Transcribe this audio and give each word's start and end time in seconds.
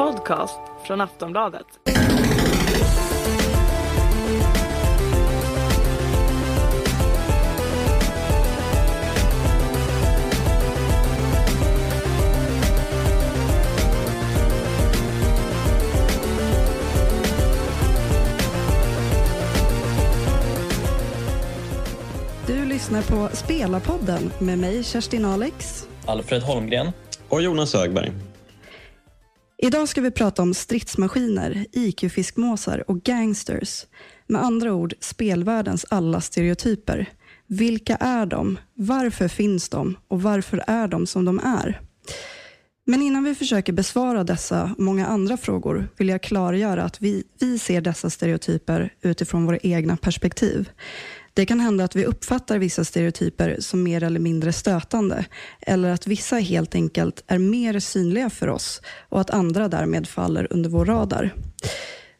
podcast 0.00 0.60
från 0.86 1.00
Aftonbladet. 1.00 1.66
Du 22.46 22.64
lyssnar 22.64 23.02
på 23.02 23.36
Spelarpodden 23.36 24.32
med 24.38 24.58
mig 24.58 24.84
Kerstin 24.84 25.24
Alex. 25.24 25.86
Alfred 26.06 26.42
Holmgren. 26.42 26.92
Och 27.28 27.42
Jonas 27.42 27.74
Högberg. 27.74 28.29
Idag 29.62 29.88
ska 29.88 30.00
vi 30.00 30.10
prata 30.10 30.42
om 30.42 30.54
stridsmaskiner, 30.54 31.66
IQ-fiskmåsar 31.72 32.90
och 32.90 33.02
gangsters. 33.02 33.86
Med 34.26 34.42
andra 34.42 34.72
ord, 34.72 34.94
spelvärldens 35.00 35.86
alla 35.90 36.20
stereotyper. 36.20 37.06
Vilka 37.46 37.96
är 37.96 38.26
de? 38.26 38.58
Varför 38.74 39.28
finns 39.28 39.68
de? 39.68 39.96
Och 40.08 40.22
varför 40.22 40.64
är 40.66 40.88
de 40.88 41.06
som 41.06 41.24
de 41.24 41.38
är? 41.38 41.80
Men 42.86 43.02
innan 43.02 43.24
vi 43.24 43.34
försöker 43.34 43.72
besvara 43.72 44.24
dessa 44.24 44.62
och 44.62 44.82
många 44.82 45.06
andra 45.06 45.36
frågor 45.36 45.88
vill 45.96 46.08
jag 46.08 46.22
klargöra 46.22 46.82
att 46.82 47.02
vi, 47.02 47.24
vi 47.40 47.58
ser 47.58 47.80
dessa 47.80 48.10
stereotyper 48.10 48.92
utifrån 49.02 49.46
våra 49.46 49.58
egna 49.58 49.96
perspektiv. 49.96 50.70
Det 51.40 51.46
kan 51.46 51.60
hända 51.60 51.84
att 51.84 51.96
vi 51.96 52.04
uppfattar 52.04 52.58
vissa 52.58 52.84
stereotyper 52.84 53.56
som 53.60 53.82
mer 53.82 54.02
eller 54.02 54.20
mindre 54.20 54.52
stötande 54.52 55.24
eller 55.60 55.90
att 55.90 56.06
vissa 56.06 56.36
helt 56.36 56.74
enkelt 56.74 57.24
är 57.26 57.38
mer 57.38 57.80
synliga 57.80 58.30
för 58.30 58.48
oss 58.48 58.82
och 59.08 59.20
att 59.20 59.30
andra 59.30 59.68
därmed 59.68 60.08
faller 60.08 60.46
under 60.50 60.70
vår 60.70 60.84
radar. 60.84 61.34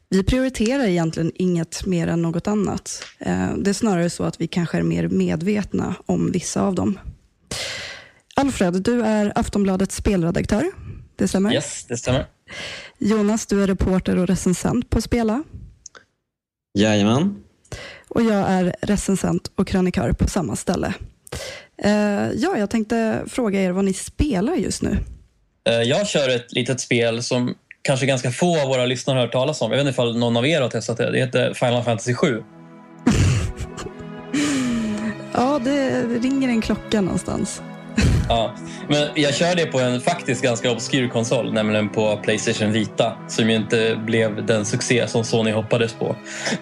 Vi 0.08 0.24
prioriterar 0.24 0.84
egentligen 0.84 1.32
inget 1.34 1.86
mer 1.86 2.06
än 2.06 2.22
något 2.22 2.46
annat. 2.46 3.02
Eh, 3.18 3.54
Det 3.56 3.70
är 3.70 3.74
snarare 3.74 4.10
så 4.10 4.24
att 4.24 4.40
vi 4.40 4.46
kanske 4.46 4.78
är 4.78 4.82
mer 4.82 5.08
medvetna 5.08 5.94
om 6.06 6.32
vissa 6.32 6.62
av 6.62 6.74
dem. 6.74 6.98
Alfred, 8.36 8.82
du 8.82 9.02
är 9.02 9.32
Aftonbladets 9.38 9.96
spelredaktör. 9.96 10.64
Det 11.16 11.28
stämmer? 11.28 11.54
Yes, 11.54 11.84
det 11.88 11.96
stämmer. 11.96 12.26
Jonas, 12.98 13.46
du 13.46 13.62
är 13.62 13.66
reporter 13.66 14.16
och 14.18 14.26
recensent 14.26 14.90
på 14.90 15.00
Spela. 15.00 15.42
Jajamän. 16.78 17.42
Och 18.10 18.22
jag 18.22 18.50
är 18.50 18.74
recensent 18.82 19.50
och 19.56 19.66
krönikör 19.68 20.12
på 20.12 20.28
samma 20.28 20.56
ställe. 20.56 20.94
Eh, 21.82 22.30
ja, 22.34 22.56
jag 22.58 22.70
tänkte 22.70 23.22
fråga 23.26 23.62
er 23.62 23.70
vad 23.70 23.84
ni 23.84 23.92
spelar 23.92 24.54
just 24.54 24.82
nu. 24.82 24.96
Eh, 25.68 25.74
Jag 25.82 26.06
kör 26.06 26.28
ett 26.28 26.52
litet 26.52 26.80
spel 26.80 27.22
som 27.22 27.54
kanske 27.82 28.06
ganska 28.06 28.30
få 28.30 28.60
av 28.60 28.68
våra 28.68 28.84
lyssnare 28.86 29.16
har 29.16 29.22
hört 29.24 29.32
talas 29.32 29.62
om. 29.62 29.70
Jag 29.70 29.78
vet 29.78 29.86
inte 29.86 29.90
ifall 29.90 30.18
någon 30.18 30.36
av 30.36 30.46
er 30.46 30.60
har 30.60 30.68
testat 30.68 30.96
det. 30.96 31.10
Det 31.10 31.18
heter 31.18 31.54
Final 31.54 31.82
Fantasy 31.84 32.14
7. 32.14 32.42
Ja, 35.32 35.60
det 35.64 36.02
ringer 36.02 36.48
en 36.48 36.60
klocka 36.60 37.00
någonstans. 37.00 37.62
Ja. 38.28 38.54
Men 38.88 39.08
jag 39.14 39.34
kör 39.34 39.54
det 39.54 39.66
på 39.66 39.80
en 39.80 40.00
faktiskt 40.00 40.42
ganska 40.42 40.70
obskyr 40.70 41.08
konsol, 41.08 41.52
nämligen 41.52 41.88
på 41.88 42.16
Playstation 42.16 42.72
Vita, 42.72 43.16
som 43.28 43.50
ju 43.50 43.56
inte 43.56 44.00
blev 44.06 44.46
den 44.46 44.64
succé 44.64 45.08
som 45.08 45.24
Sony 45.24 45.50
hoppades 45.50 45.92
på. 45.92 46.16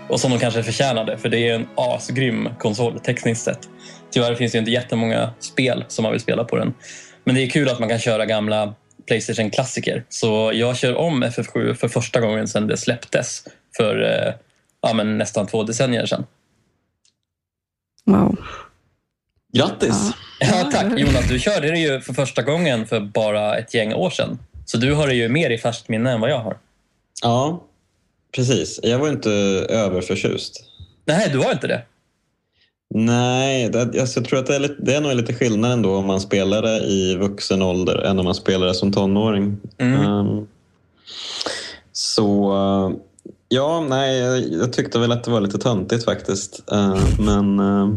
Och 0.08 0.20
som 0.20 0.30
de 0.30 0.38
kanske 0.38 0.62
förtjänade, 0.62 1.18
för 1.18 1.28
det 1.28 1.48
är 1.48 1.54
en 1.54 1.66
asgrym 1.74 2.48
konsol 2.58 3.00
tekniskt 3.00 3.44
sett. 3.44 3.68
Tyvärr 4.10 4.34
finns 4.34 4.52
det 4.52 4.58
inte 4.58 4.70
jättemånga 4.70 5.30
spel 5.40 5.84
som 5.88 6.02
man 6.02 6.12
vill 6.12 6.20
spela 6.20 6.44
på 6.44 6.56
den. 6.56 6.74
Men 7.24 7.34
det 7.34 7.42
är 7.42 7.50
kul 7.50 7.68
att 7.68 7.78
man 7.78 7.88
kan 7.88 7.98
köra 7.98 8.26
gamla 8.26 8.74
Playstation-klassiker. 9.06 10.04
Så 10.08 10.50
jag 10.54 10.76
kör 10.76 10.94
om 10.94 11.24
FF7 11.24 11.74
för 11.74 11.88
första 11.88 12.20
gången 12.20 12.48
sedan 12.48 12.66
det 12.66 12.76
släpptes 12.76 13.44
för 13.76 14.02
eh, 14.02 14.34
ja, 14.82 14.94
men 14.94 15.18
nästan 15.18 15.46
två 15.46 15.62
decennier 15.62 16.06
sedan. 16.06 16.26
Wow. 18.04 18.38
Grattis! 19.58 20.12
Ja, 20.40 20.68
tack. 20.72 20.98
Jonas, 20.98 21.28
du 21.28 21.38
körde 21.38 21.70
det 21.70 21.78
ju 21.78 22.00
för 22.00 22.12
första 22.12 22.42
gången 22.42 22.86
för 22.86 23.00
bara 23.00 23.56
ett 23.56 23.74
gäng 23.74 23.94
år 23.94 24.10
sedan. 24.10 24.38
Så 24.64 24.76
du 24.76 24.94
har 24.94 25.06
det 25.06 25.14
ju 25.14 25.28
mer 25.28 25.50
i 25.50 25.58
färskt 25.58 25.88
minne 25.88 26.12
än 26.12 26.20
vad 26.20 26.30
jag 26.30 26.38
har. 26.38 26.58
Ja, 27.22 27.64
precis. 28.34 28.80
Jag 28.82 28.98
var 28.98 29.08
inte 29.08 29.30
överförtjust. 29.68 30.64
Nej, 31.04 31.28
du 31.32 31.38
har 31.38 31.52
inte 31.52 31.66
det? 31.66 31.82
Nej, 32.94 33.68
det, 33.68 33.80
alltså, 33.80 34.20
jag 34.20 34.28
tror 34.28 34.38
att 34.38 34.46
det 34.46 34.54
är, 34.54 34.60
lite, 34.60 34.76
det 34.78 34.94
är 34.94 35.00
nog 35.00 35.14
lite 35.14 35.34
skillnad 35.34 35.72
ändå 35.72 35.96
om 35.96 36.06
man 36.06 36.20
spelar 36.20 36.62
det 36.62 36.78
i 36.78 37.16
vuxen 37.16 37.62
ålder 37.62 37.98
än 37.98 38.18
om 38.18 38.24
man 38.24 38.34
spelar 38.34 38.66
det 38.66 38.74
som 38.74 38.92
tonåring. 38.92 39.56
Mm. 39.78 40.00
Ehm, 40.00 40.46
så 41.92 42.52
ja, 43.48 43.86
nej, 43.88 44.18
jag, 44.18 44.52
jag 44.52 44.72
tyckte 44.72 44.98
väl 44.98 45.12
att 45.12 45.24
det 45.24 45.30
var 45.30 45.40
lite 45.40 45.58
töntigt 45.58 46.04
faktiskt. 46.04 46.64
Uh, 46.72 47.02
men 47.18 47.60
uh, 47.60 47.94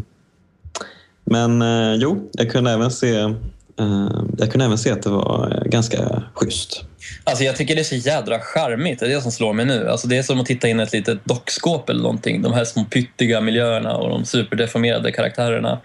men 1.32 1.62
eh, 1.62 1.94
jo, 1.94 2.30
jag 2.32 2.50
kunde 2.50 2.70
även 2.70 2.90
se 2.90 3.16
eh, 3.16 4.08
jag 4.38 4.50
kunde 4.50 4.64
även 4.64 4.78
se 4.78 4.90
att 4.90 5.02
det 5.02 5.10
var 5.10 5.56
eh, 5.56 5.70
ganska 5.70 6.22
schysst. 6.34 6.84
Alltså 7.24 7.44
jag 7.44 7.56
tycker 7.56 7.74
det 7.74 7.80
är 7.80 7.84
så 7.84 7.94
jädra 7.94 8.38
charmigt. 8.38 9.00
Det 9.00 9.06
är 9.06 9.10
det 9.10 9.20
som 9.20 9.32
slår 9.32 9.52
mig 9.52 9.66
nu. 9.66 9.88
Alltså 9.88 10.08
det 10.08 10.16
är 10.18 10.22
som 10.22 10.40
att 10.40 10.46
titta 10.46 10.68
in 10.68 10.80
i 10.80 10.82
ett 10.82 10.92
litet 10.92 11.24
dockskåp 11.24 11.88
eller 11.88 12.02
någonting. 12.02 12.42
De 12.42 12.52
här 12.52 12.64
små 12.64 12.84
pyttiga 12.84 13.40
miljöerna 13.40 13.96
och 13.96 14.08
de 14.08 14.24
superdeformerade 14.24 15.12
karaktärerna. 15.12 15.80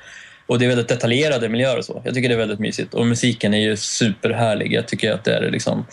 Och 0.48 0.60
det 0.60 0.66
är 0.66 0.70
väldigt 0.70 0.88
detaljerade 0.88 1.50
miljöer 1.50 1.78
och 1.78 1.86
så. 1.86 2.02
Jag 2.06 2.14
tycker 2.14 2.30
det 2.30 2.36
är 2.36 2.40
väldigt 2.40 2.60
mysigt. 2.60 2.94
Och 2.94 3.08
musiken 3.08 3.54
är 3.54 3.62
ju 3.62 3.78
superhärlig. 3.78 4.74
Jag 4.74 4.88
tycker 4.88 5.12
att 5.12 5.24
det 5.24 5.34
är 5.34 5.52
liksom 5.52 5.86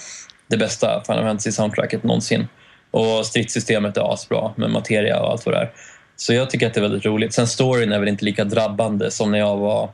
det 0.47 0.57
bästa 0.57 1.03
Final 1.07 1.25
Fantasy-soundtracket 1.25 2.03
någonsin. 2.03 2.49
Och 2.91 3.27
stridssystemet 3.27 3.97
är 3.97 4.13
asbra 4.13 4.53
med 4.57 4.71
materia 4.71 5.21
och 5.21 5.31
allt 5.31 5.47
vad 5.47 5.55
det 5.55 5.59
är. 5.59 5.73
Så 6.17 6.33
jag 6.33 6.51
tycker 6.51 6.67
att 6.67 6.75
det 6.75 6.81
är 6.81 6.83
väldigt 6.83 7.05
roligt. 7.05 7.33
Sen 7.33 7.47
storyn 7.47 7.93
är 7.93 7.99
väl 7.99 8.09
inte 8.09 8.25
lika 8.25 8.45
drabbande 8.45 9.11
som 9.11 9.31
när 9.31 9.39
jag 9.39 9.57
var 9.57 9.91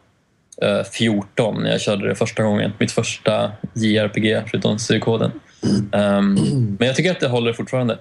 eh, 0.62 0.82
14 0.92 1.62
när 1.62 1.70
jag 1.70 1.80
körde 1.80 2.08
det 2.08 2.14
första 2.14 2.42
gången. 2.42 2.72
Mitt 2.78 2.92
första 2.92 3.52
JRPG 3.74 4.42
förutom 4.50 4.78
Suikoden. 4.78 5.32
Um, 5.92 6.34
men 6.78 6.86
jag 6.86 6.96
tycker 6.96 7.10
att 7.10 7.20
det 7.20 7.28
håller 7.28 7.52
fortfarande. 7.52 7.98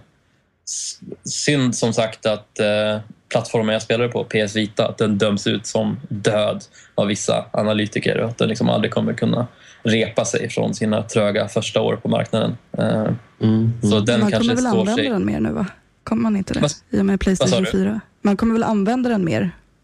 Synd 1.24 1.76
som 1.76 1.94
sagt 1.94 2.26
att 2.26 2.60
eh, 2.60 3.00
plattformen 3.32 3.74
jag 3.74 3.82
spelade 3.82 4.10
på, 4.10 4.24
PS 4.24 4.56
Vita, 4.56 4.88
att 4.88 4.98
den 4.98 5.18
döms 5.18 5.48
ut 5.48 5.66
som 5.66 6.00
död 6.10 6.64
av 6.96 7.08
vissa 7.08 7.46
analytiker 7.52 8.18
och 8.18 8.30
att 8.30 8.38
den 8.38 8.50
liksom 8.50 8.70
aldrig 8.70 8.92
kommer 8.92 9.14
kunna 9.14 9.48
repa 9.84 10.26
sig 10.26 10.50
från 10.50 10.74
sina 10.74 11.04
tröga 11.04 11.48
första 11.48 11.82
år 11.82 11.96
på 11.96 12.08
marknaden. 12.08 12.58
Eh, 12.78 13.08
Mm. 13.42 13.74
Så 13.82 14.00
den 14.00 14.20
man 14.20 14.32
kanske 14.32 14.50
kommer 14.50 14.62
väl 14.62 14.72
står 14.72 14.80
använda 14.80 14.96
sig... 14.96 15.10
den 15.10 15.26
mer 15.26 15.40
nu 15.40 15.52
va? 15.52 15.66
Kommer 16.10 16.24
man 16.24 16.36
inte 16.36 16.54
det? 16.54 16.60
Vad- 16.60 16.72
I 16.90 17.02
och 17.02 17.06
med 17.06 17.20
Playstation 17.20 17.52
sa 17.52 17.60
du? 17.60 17.72
4. 17.72 18.02
Man 18.22 18.38
kommer 18.38 18.54
väl 18.54 18.64
använda 18.64 19.10
den 19.10 19.26
mer, 19.26 19.42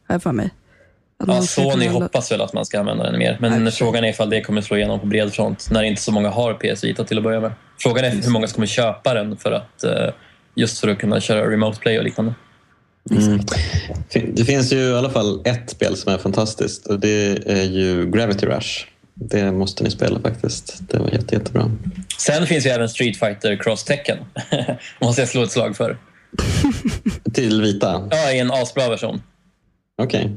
har 0.07 0.15
jag 0.15 0.23
för 0.23 0.31
mig. 0.31 0.49
Att 1.19 1.27
Ja, 1.27 1.41
Sony 1.41 1.87
hoppas 1.87 2.31
väl 2.31 2.41
att 2.41 2.53
man 2.53 2.65
ska 2.65 2.79
använda 2.79 3.03
den 3.03 3.19
mer. 3.19 3.37
Men 3.41 3.71
sig. 3.71 3.71
frågan 3.71 4.03
är 4.03 4.09
ifall 4.09 4.29
det 4.29 4.41
kommer 4.41 4.61
slå 4.61 4.77
igenom 4.77 4.99
på 4.99 5.05
bred 5.05 5.33
front 5.33 5.67
när 5.71 5.83
inte 5.83 6.01
så 6.01 6.11
många 6.11 6.29
har 6.29 6.53
PS 6.53 6.83
Vita 6.83 7.03
till 7.03 7.17
att 7.17 7.23
börja 7.23 7.39
med. 7.39 7.51
Frågan 7.79 8.05
är 8.05 8.09
hur 8.09 8.29
många 8.29 8.47
som 8.47 8.55
kommer 8.55 8.67
köpa 8.67 9.13
den 9.13 9.37
för 9.37 9.51
att, 9.51 9.83
eh, 9.83 9.91
just 10.55 10.79
för 10.79 10.87
att 10.87 10.99
kunna 10.99 11.19
köra 11.21 11.51
remote 11.51 11.79
play 11.79 11.97
och 11.97 12.03
liknande. 12.03 12.33
Mm. 13.11 13.39
Det 14.35 14.45
finns 14.45 14.73
ju 14.73 14.77
i 14.77 14.93
alla 14.93 15.09
fall 15.09 15.41
ett 15.45 15.69
spel 15.69 15.95
som 15.97 16.13
är 16.13 16.17
fantastiskt 16.17 16.87
och 16.87 16.99
det 16.99 17.49
är 17.51 17.63
ju 17.63 18.11
Gravity 18.11 18.45
Rush. 18.45 18.85
Det 19.13 19.51
måste 19.51 19.83
ni 19.83 19.91
spela 19.91 20.19
faktiskt. 20.19 20.89
Det 20.89 20.97
var 20.97 21.09
jätte, 21.09 21.35
jättebra. 21.35 21.71
Sen 22.17 22.47
finns 22.47 22.65
ju 22.65 22.69
även 22.69 22.89
Street 22.89 23.17
Fighter 23.19 23.55
Cross 23.63 23.83
Tekken. 23.83 24.17
måste 25.01 25.21
jag 25.21 25.29
slå 25.29 25.43
ett 25.43 25.51
slag 25.51 25.77
för. 25.77 25.97
Till 27.33 27.61
vita? 27.61 28.07
Ja, 28.11 28.31
i 28.31 28.39
en 28.39 28.51
asbra 28.51 28.89
version. 28.89 29.21
Okej. 30.01 30.35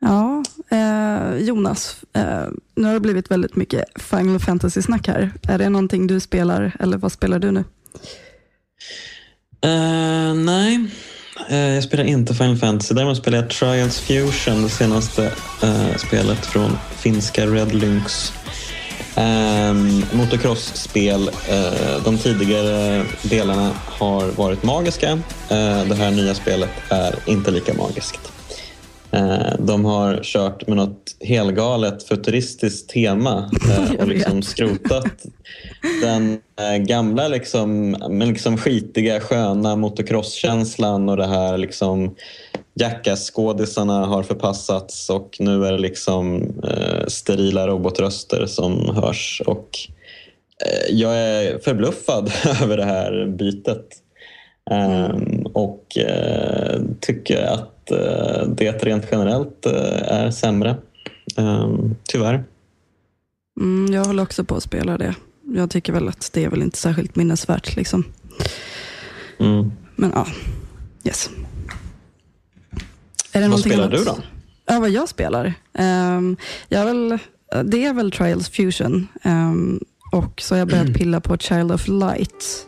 Ja, 0.00 0.42
eh, 0.70 1.36
Jonas, 1.36 1.96
eh, 2.12 2.48
nu 2.74 2.86
har 2.86 2.94
det 2.94 3.00
blivit 3.00 3.30
väldigt 3.30 3.56
mycket 3.56 3.84
Final 3.96 4.40
Fantasy-snack 4.40 5.08
här. 5.08 5.30
Är 5.48 5.58
det 5.58 5.68
någonting 5.68 6.06
du 6.06 6.20
spelar, 6.20 6.76
eller 6.80 6.98
vad 6.98 7.12
spelar 7.12 7.38
du 7.38 7.50
nu? 7.50 7.64
Eh, 9.62 10.34
nej, 10.34 10.90
Eh, 11.48 11.74
jag 11.74 11.84
spelar 11.84 12.04
inte 12.04 12.34
Final 12.34 12.56
Fantasy. 12.56 12.94
Däremot 12.94 13.16
spelar 13.16 13.38
jag 13.38 13.50
Trials 13.50 14.00
Fusion, 14.00 14.62
det 14.62 14.68
senaste 14.68 15.32
eh, 15.62 15.96
spelet 15.96 16.46
från 16.46 16.70
finska 16.96 17.46
Red 17.46 17.74
Lynx. 17.74 18.32
Um, 19.16 20.04
motocross-spel. 20.12 21.28
Eh, 21.28 22.04
de 22.04 22.18
tidigare 22.18 23.04
delarna 23.22 23.70
har 23.86 24.30
varit 24.30 24.62
magiska. 24.62 25.10
Eh, 25.48 25.84
det 25.88 25.94
här 25.94 26.10
nya 26.10 26.34
spelet 26.34 26.70
är 26.88 27.14
inte 27.26 27.50
lika 27.50 27.74
magiskt. 27.74 28.32
Eh, 29.12 29.54
de 29.58 29.84
har 29.84 30.20
kört 30.22 30.66
med 30.66 30.76
något 30.76 31.16
helgalet 31.20 32.02
futuristiskt 32.02 32.90
tema 32.90 33.50
eh, 33.70 33.94
och 34.00 34.08
liksom 34.08 34.42
skrotat 34.42 35.24
den 36.02 36.38
eh, 36.60 36.76
gamla 36.76 37.28
liksom, 37.28 37.90
men 37.90 38.28
liksom 38.28 38.58
skitiga 38.58 39.20
sköna 39.20 39.76
motocrosskänslan 39.76 41.08
och 41.08 41.16
det 41.16 41.26
här 41.26 41.58
liksom 41.58 42.14
Jackass-skådisarna 42.74 44.06
har 44.06 44.22
förpassats 44.22 45.10
och 45.10 45.36
nu 45.40 45.66
är 45.66 45.72
det 45.72 45.78
liksom 45.78 46.42
eh, 46.64 47.06
sterila 47.06 47.66
robotröster 47.66 48.46
som 48.46 48.96
hörs 48.96 49.42
och 49.46 49.68
eh, 50.66 50.94
jag 50.94 51.18
är 51.18 51.58
förbluffad 51.58 52.32
över 52.62 52.76
det 52.76 52.84
här 52.84 53.26
bytet. 53.26 53.86
Um, 54.70 55.46
och 55.52 55.96
uh, 55.98 56.82
tycker 57.00 57.42
att 57.42 57.92
uh, 57.92 58.48
det 58.48 58.84
rent 58.84 59.06
generellt 59.10 59.66
uh, 59.66 60.12
är 60.12 60.30
sämre. 60.30 60.76
Um, 61.36 61.96
tyvärr. 62.04 62.44
Mm, 63.60 63.94
jag 63.94 64.04
håller 64.04 64.22
också 64.22 64.44
på 64.44 64.54
att 64.54 64.62
spela 64.62 64.98
det. 64.98 65.14
Jag 65.54 65.70
tycker 65.70 65.92
väl 65.92 66.08
att 66.08 66.30
det 66.32 66.44
är 66.44 66.50
väl 66.50 66.62
inte 66.62 66.78
särskilt 66.78 67.16
minnesvärt. 67.16 67.76
Liksom. 67.76 68.04
Mm. 69.38 69.72
Men 69.96 70.12
ja, 70.14 70.26
yes. 71.04 71.30
Är 73.32 73.40
det 73.40 73.48
Vad 73.48 73.60
spelar 73.60 73.84
annat? 73.84 73.98
du 73.98 74.04
då? 74.04 74.18
Ja, 74.66 74.80
vad 74.80 74.90
jag 74.90 75.08
spelar? 75.08 75.54
Um, 75.72 76.36
jag 76.68 76.84
väl, 76.84 77.18
det 77.64 77.84
är 77.84 77.92
väl 77.92 78.10
Trials 78.10 78.48
Fusion. 78.48 79.08
Um, 79.24 79.80
och 80.12 80.40
så 80.40 80.54
har 80.54 80.58
jag 80.58 80.68
börjat 80.68 80.94
pilla 80.94 81.20
på 81.20 81.36
Child 81.36 81.72
of 81.72 81.88
Light 81.88 82.66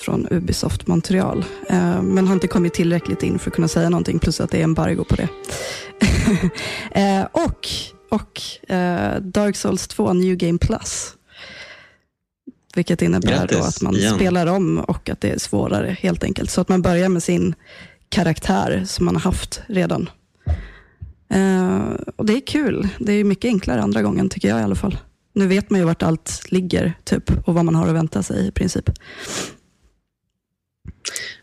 från 0.00 0.26
Ubisoft 0.30 0.86
Montreal. 0.86 1.44
Uh, 1.70 2.02
men 2.02 2.26
har 2.26 2.34
inte 2.34 2.48
kommit 2.48 2.74
tillräckligt 2.74 3.22
in 3.22 3.38
för 3.38 3.50
att 3.50 3.54
kunna 3.54 3.68
säga 3.68 3.88
någonting, 3.88 4.18
plus 4.18 4.40
att 4.40 4.50
det 4.50 4.58
är 4.58 4.64
embargo 4.64 5.04
på 5.04 5.16
det. 5.16 5.28
uh, 6.96 7.26
och 7.46 7.68
och 8.10 8.40
uh, 8.70 9.20
Dark 9.20 9.56
Souls 9.56 9.88
2 9.88 10.12
New 10.12 10.36
Game 10.36 10.58
Plus. 10.58 11.14
Vilket 12.74 13.02
innebär 13.02 13.46
då 13.46 13.58
att 13.58 13.82
man 13.82 13.94
igen. 13.94 14.14
spelar 14.14 14.46
om 14.46 14.78
och 14.78 15.08
att 15.08 15.20
det 15.20 15.30
är 15.30 15.38
svårare 15.38 15.96
helt 16.00 16.24
enkelt. 16.24 16.50
Så 16.50 16.60
att 16.60 16.68
man 16.68 16.82
börjar 16.82 17.08
med 17.08 17.22
sin 17.22 17.54
karaktär 18.10 18.82
som 18.86 19.04
man 19.04 19.14
har 19.16 19.22
haft 19.22 19.62
redan. 19.66 20.10
Eh, 21.32 21.78
och 22.16 22.26
Det 22.26 22.32
är 22.36 22.46
kul. 22.46 22.88
Det 22.98 23.12
är 23.12 23.24
mycket 23.24 23.48
enklare 23.48 23.82
andra 23.82 24.02
gången 24.02 24.28
tycker 24.28 24.48
jag 24.48 24.60
i 24.60 24.62
alla 24.62 24.74
fall. 24.74 24.96
Nu 25.34 25.46
vet 25.46 25.70
man 25.70 25.80
ju 25.80 25.86
vart 25.86 26.02
allt 26.02 26.42
ligger 26.48 26.92
typ 27.04 27.48
och 27.48 27.54
vad 27.54 27.64
man 27.64 27.74
har 27.74 27.88
att 27.88 27.94
vänta 27.94 28.22
sig 28.22 28.46
i 28.46 28.50
princip. 28.50 28.90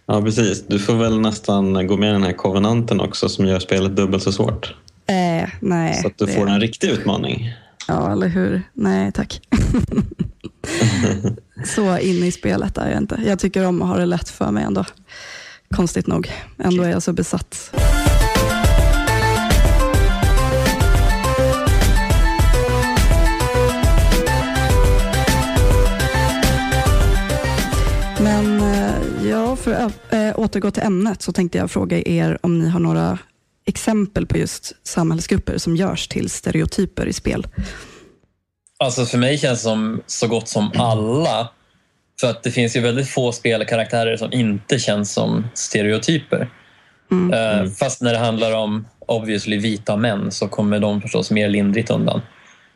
Ja, 0.06 0.22
precis. 0.22 0.68
Du 0.68 0.80
får 0.80 0.96
väl 0.96 1.20
nästan 1.20 1.88
gå 1.88 1.98
med 1.98 2.10
i 2.10 2.14
den 2.14 2.24
här 2.24 2.34
kovenanten 2.34 3.02
också 3.02 3.30
som 3.30 3.46
gör 3.46 3.60
spelet 3.60 3.96
dubbelt 3.96 4.24
så 4.24 4.32
svårt. 4.32 4.76
Eh, 5.08 5.50
nej. 5.62 5.94
så 6.02 6.08
att 6.08 6.18
du 6.18 6.26
det- 6.26 6.32
får 6.32 6.50
en 6.50 6.60
riktig 6.62 6.90
utmaning. 6.90 7.54
Ja, 7.88 8.12
eller 8.12 8.28
hur? 8.28 8.62
Nej, 8.74 9.12
tack. 9.12 9.42
Så 11.66 11.98
inne 12.00 12.28
i 12.28 12.32
spelet 12.32 12.78
är 12.78 12.90
jag 12.90 12.98
inte. 12.98 13.22
Jag 13.26 13.40
tycker 13.40 13.66
om 13.66 13.82
att 13.82 13.88
ha 13.88 13.98
det 13.98 14.06
lätt 14.06 14.30
för 14.30 14.52
mig 14.52 14.64
ändå. 14.64 14.86
Konstigt 15.76 16.08
nog. 16.08 16.32
Ändå 16.58 16.84
är 16.84 16.90
jag 16.90 17.04
så 17.04 17.14
besatt. 17.14 17.72
Men 28.20 28.62
eh, 28.62 29.30
ja, 29.30 29.56
för 29.56 29.72
att 29.72 30.14
äh, 30.14 30.40
återgå 30.40 30.72
till 30.72 30.84
ämnet 30.84 31.22
så 31.22 31.32
tänkte 31.32 31.58
jag 31.58 31.72
fråga 31.72 32.02
er 32.02 32.38
om 32.42 32.60
ni 32.60 32.70
har 32.70 32.80
några 32.80 33.20
exempel 33.66 34.26
på 34.26 34.38
just 34.38 34.74
samhällsgrupper 34.84 35.58
som 35.58 35.76
görs 35.76 36.08
till 36.08 36.30
stereotyper 36.30 37.06
i 37.06 37.14
spel. 37.14 37.48
Alltså 38.80 39.06
för 39.06 39.18
mig 39.18 39.38
känns 39.38 39.60
det 39.60 39.64
som 39.64 40.02
så 40.08 40.28
gott 40.28 40.48
som 40.48 40.72
alla. 40.76 41.50
För 42.20 42.30
att 42.30 42.44
det 42.44 42.52
finns 42.52 42.76
ju 42.76 42.82
väldigt 42.82 43.10
få 43.10 43.32
spelkaraktärer 43.32 44.18
som 44.18 44.34
inte 44.34 44.80
känns 44.80 45.14
som 45.14 45.48
stereotyper. 45.54 46.50
Mm. 47.12 47.34
Eh, 47.34 47.72
Fast 47.72 48.02
när 48.02 48.14
det 48.14 48.20
handlar 48.20 48.56
om 48.56 48.88
obviously 49.00 49.58
vita 49.58 49.96
män 49.96 50.32
så 50.32 50.48
kommer 50.48 50.80
de 50.80 51.02
förstås 51.02 51.32
mer 51.32 51.50
lindrigt 51.50 51.90
undan. 51.90 52.22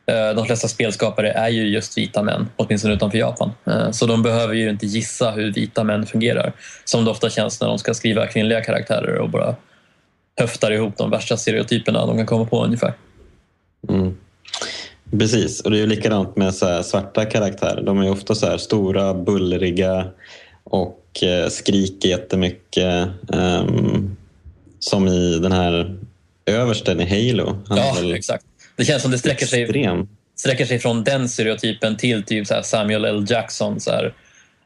Eh, 0.05 0.35
De 0.35 0.45
flesta 0.45 0.67
spelskapare 0.67 1.31
är 1.31 1.49
ju 1.49 1.67
just 1.67 1.97
vita 1.97 2.23
män, 2.23 2.49
åtminstone 2.55 2.93
utanför 2.93 3.17
Japan. 3.17 3.51
Eh, 3.67 3.91
Så 3.91 4.05
de 4.05 4.23
behöver 4.23 4.53
ju 4.53 4.69
inte 4.69 4.85
gissa 4.85 5.31
hur 5.31 5.53
vita 5.53 5.83
män 5.83 6.05
fungerar. 6.05 6.53
Som 6.85 7.05
det 7.05 7.11
ofta 7.11 7.29
känns 7.29 7.61
när 7.61 7.67
de 7.67 7.79
ska 7.79 7.93
skriva 7.93 8.27
kvinnliga 8.27 8.61
karaktärer 8.61 9.17
och 9.17 9.29
bara 9.29 9.55
höftar 10.39 10.71
ihop 10.71 10.97
de 10.97 11.09
värsta 11.09 11.37
stereotyperna 11.37 12.05
de 12.05 12.17
kan 12.17 12.25
komma 12.25 12.45
på 12.45 12.63
ungefär. 12.63 12.93
Mm. 13.89 14.17
Precis, 15.19 15.61
och 15.61 15.71
det 15.71 15.77
är 15.77 15.79
ju 15.81 15.87
likadant 15.87 16.35
med 16.35 16.55
så 16.55 16.83
svarta 16.83 17.25
karaktärer. 17.25 17.81
De 17.83 17.99
är 17.99 18.11
ofta 18.11 18.35
så 18.35 18.57
stora, 18.57 19.13
bullriga 19.13 20.07
och 20.63 21.23
eh, 21.23 21.49
skriker 21.49 22.09
jättemycket. 22.09 23.07
Um, 23.27 24.17
som 24.79 25.07
i 25.07 25.39
den 25.39 25.51
här 25.51 25.95
översten 26.45 27.01
i 27.01 27.05
Halo. 27.29 27.57
Han 27.67 27.77
Ja, 27.77 28.15
exakt. 28.15 28.45
Det 28.77 28.85
känns 28.85 29.01
som 29.01 29.11
det 29.11 29.17
sträcker 29.17 29.45
sig 29.45 29.61
extrem. 29.63 30.07
sträcker 30.35 30.65
sig 30.65 30.79
från 30.79 31.03
den 31.03 31.29
stereotypen 31.29 31.97
till 31.97 32.23
typ 32.23 32.47
så 32.47 32.55
Samuel 32.63 33.05
L. 33.05 33.25
Jackson. 33.29 33.79
Så 33.79 33.91
här 33.91 34.13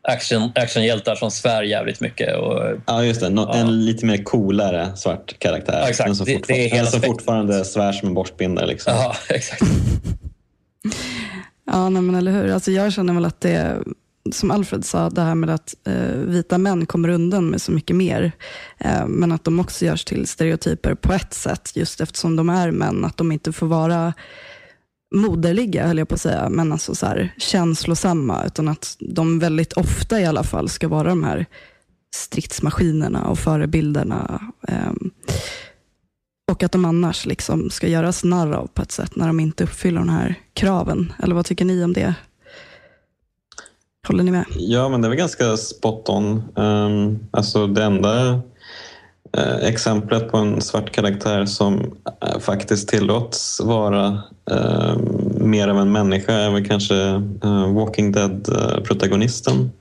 action, 0.02 0.52
actionhjältar 0.56 1.16
som 1.16 1.32
svär 1.32 1.64
jävligt 1.64 2.00
mycket. 2.02 2.36
Och, 2.38 2.62
Ja, 2.88 3.04
just 3.04 3.22
det. 3.22 3.30
Nå- 3.30 3.50
Ja. 3.54 3.60
En 3.60 3.86
lite 3.86 4.06
mer 4.06 4.18
coolare 4.24 4.90
svart 4.96 5.40
karaktär. 5.40 5.80
Ja, 5.82 5.90
exakt. 5.90 6.10
En 6.10 6.16
som, 6.16 6.26
Det- 6.26 6.32
fortfar- 6.34 6.54
det 6.54 6.66
är 6.66 6.70
hela 6.70 6.88
som 6.88 7.02
fortfarande 7.02 7.66
svär 7.66 7.92
som 7.92 8.08
en 8.08 8.14
borstbindare. 8.14 8.68
Liksom. 8.68 8.94
ja, 8.94 9.16
exakt. 9.30 9.62
Ja, 11.66 11.90
nej, 11.90 12.02
men 12.02 12.16
eller 12.16 12.32
hur. 12.32 12.52
Alltså, 12.52 12.72
jag 12.72 12.94
känner 12.94 13.14
väl 13.14 13.26
att 13.26 13.42
det, 13.42 13.84
som 14.32 14.52
Alfred 14.52 14.86
sa, 14.86 15.10
det 15.10 15.22
här 15.22 15.36
med 15.36 15.50
att 15.50 15.76
eh, 15.88 16.18
vita 16.18 16.58
män 16.58 16.86
kommer 16.86 17.10
undan 17.10 17.50
med 17.50 17.62
så 17.62 17.72
mycket 17.72 17.96
mer. 17.96 18.32
Eh, 18.78 19.08
men 19.08 19.32
att 19.32 19.44
de 19.44 19.60
också 19.60 19.86
görs 19.86 20.06
till 20.06 20.28
stereotyper 20.28 20.96
på 20.96 21.14
ett 21.14 21.34
sätt, 21.34 21.72
just 21.76 22.02
eftersom 22.02 22.36
de 22.36 22.50
är 22.50 22.72
män. 22.72 23.06
Att 23.06 23.18
de 23.18 23.32
inte 23.32 23.52
får 23.52 23.68
vara 23.68 24.14
moderliga, 25.16 25.88
höll 25.88 25.98
jag 25.98 26.08
på 26.08 26.16
att 26.16 26.22
säga, 26.22 26.50
men 26.50 26.72
alltså 26.72 26.96
så 26.96 27.06
här, 27.06 27.34
känslosamma. 27.38 28.46
Utan 28.46 28.68
att 28.68 28.98
de 29.00 29.40
väldigt 29.40 29.74
ofta 29.74 30.22
i 30.22 30.26
alla 30.26 30.44
fall 30.44 30.70
ska 30.70 30.88
vara 30.88 31.10
de 31.10 31.24
här 31.24 31.46
stridsmaskinerna 32.16 33.28
och 33.28 33.40
förebilderna. 33.40 34.42
Eh, 34.68 34.92
och 36.52 36.64
att 36.64 36.72
de 36.72 36.86
annars 36.86 37.26
liksom 37.26 37.70
ska 37.70 37.88
göras 37.88 38.24
narr 38.24 38.52
av 38.52 38.68
på 38.68 38.82
ett 38.82 38.92
sätt 38.92 39.16
när 39.16 39.28
de 39.28 39.40
inte 39.40 39.64
uppfyller 39.64 40.00
de 40.00 40.10
här 40.10 40.36
kraven. 40.54 41.14
Eller 41.24 41.36
vad 41.36 41.46
tycker 41.46 41.66
ni 41.66 41.84
om 41.84 41.94
det? 41.94 42.16
Håller 44.08 44.24
ni 44.24 44.32
med? 44.32 44.46
Ja, 44.58 44.90
men 44.90 45.02
det 45.02 45.08
är 45.08 45.10
väl 45.10 45.18
ganska 45.18 45.58
spot 45.58 46.10
on. 46.10 46.44
Um, 46.56 47.28
alltså 47.32 47.68
det 47.68 47.84
enda 47.84 48.34
uh, 49.38 49.56
exemplet 49.62 50.32
på 50.32 50.38
en 50.38 50.62
svart 50.62 50.92
karaktär 50.92 51.46
som 51.46 51.80
eh, 52.22 52.40
faktiskt 52.40 52.90
tillåts 52.90 53.62
vara 53.64 54.22
uh, 54.52 54.98
mer 55.38 55.68
av 55.68 55.80
en 55.80 55.92
människa 55.92 56.34
är 56.34 56.52
väl 56.52 56.68
kanske 56.68 56.96
uh, 57.46 57.74
Walking 57.74 58.12
Dead-protagonisten. 58.12 59.72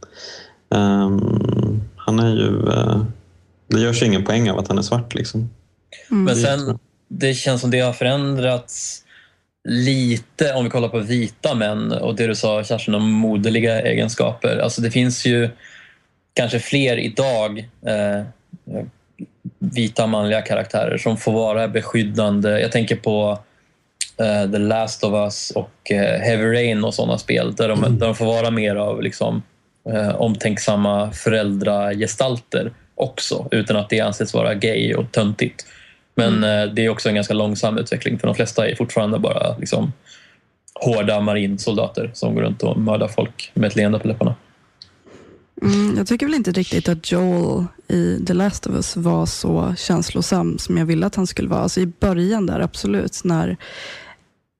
Um, 0.70 0.80
ehm, 0.80 1.80
han 1.96 2.18
är 2.18 2.30
ju... 2.30 2.62
det 3.68 3.80
görs 3.80 4.02
ju 4.02 4.06
ingen 4.06 4.24
poäng 4.24 4.50
av 4.50 4.58
att 4.58 4.68
han 4.68 4.78
är 4.78 4.82
svart. 4.82 5.14
Liksom. 5.14 5.48
Mm. 6.10 6.24
Men 6.24 6.36
sen, 6.36 6.78
det 7.08 7.34
känns 7.34 7.60
som 7.60 7.70
det 7.70 7.80
har 7.80 7.92
förändrats 7.92 9.04
lite 9.68 10.54
om 10.54 10.64
vi 10.64 10.70
kollar 10.70 10.88
på 10.88 10.98
vita 10.98 11.54
män 11.54 11.92
och 11.92 12.14
det 12.14 12.26
du 12.26 12.34
sa 12.34 12.64
Kerstin 12.64 12.94
om 12.94 13.10
moderliga 13.10 13.80
egenskaper. 13.80 14.58
Alltså 14.58 14.80
det 14.80 14.90
finns 14.90 15.26
ju 15.26 15.50
kanske 16.34 16.58
fler 16.58 16.96
idag 16.96 17.58
eh, 17.86 18.22
vita 19.58 20.06
manliga 20.06 20.42
karaktärer 20.42 20.98
som 20.98 21.16
får 21.16 21.32
vara 21.32 21.68
beskyddande. 21.68 22.60
Jag 22.60 22.72
tänker 22.72 22.96
på 22.96 23.38
eh, 24.20 24.50
The 24.50 24.58
Last 24.58 25.04
of 25.04 25.12
Us 25.14 25.50
och 25.50 25.90
eh, 25.90 26.20
Heavy 26.20 26.44
Rain 26.44 26.84
och 26.84 26.94
sådana 26.94 27.18
spel 27.18 27.54
där 27.54 27.68
de, 27.68 27.80
där 27.98 28.06
de 28.06 28.14
får 28.14 28.26
vara 28.26 28.50
mer 28.50 28.76
av 28.76 29.02
liksom, 29.02 29.42
eh, 29.92 30.14
omtänksamma 30.20 31.12
föräldragestalter 31.12 32.72
också 32.94 33.48
utan 33.50 33.76
att 33.76 33.90
det 33.90 34.00
anses 34.00 34.34
vara 34.34 34.54
gay 34.54 34.94
och 34.94 35.12
töntigt. 35.12 35.66
Men 36.14 36.44
eh, 36.44 36.74
det 36.74 36.84
är 36.84 36.88
också 36.88 37.08
en 37.08 37.14
ganska 37.14 37.34
långsam 37.34 37.78
utveckling 37.78 38.18
för 38.18 38.26
de 38.26 38.36
flesta 38.36 38.68
är 38.68 38.74
fortfarande 38.74 39.18
bara 39.18 39.58
liksom, 39.58 39.92
hårda 40.74 41.20
marinsoldater 41.20 42.10
som 42.14 42.34
går 42.34 42.42
runt 42.42 42.62
och 42.62 42.80
mördar 42.80 43.08
folk 43.08 43.50
med 43.54 43.66
ett 43.66 43.76
leende 43.76 43.98
på 43.98 44.08
läpparna. 44.08 44.34
Mm, 45.62 45.94
jag 45.96 46.06
tycker 46.06 46.26
väl 46.26 46.34
inte 46.34 46.52
riktigt 46.52 46.88
att 46.88 47.12
Joel 47.12 47.64
i 47.88 48.24
The 48.26 48.32
Last 48.32 48.66
of 48.66 48.74
Us 48.74 48.96
var 48.96 49.26
så 49.26 49.74
känslosam 49.78 50.58
som 50.58 50.78
jag 50.78 50.86
ville 50.86 51.06
att 51.06 51.14
han 51.14 51.26
skulle 51.26 51.48
vara. 51.48 51.60
Alltså 51.60 51.80
I 51.80 51.86
början 51.86 52.46
där, 52.46 52.60
absolut, 52.60 53.20
när 53.24 53.56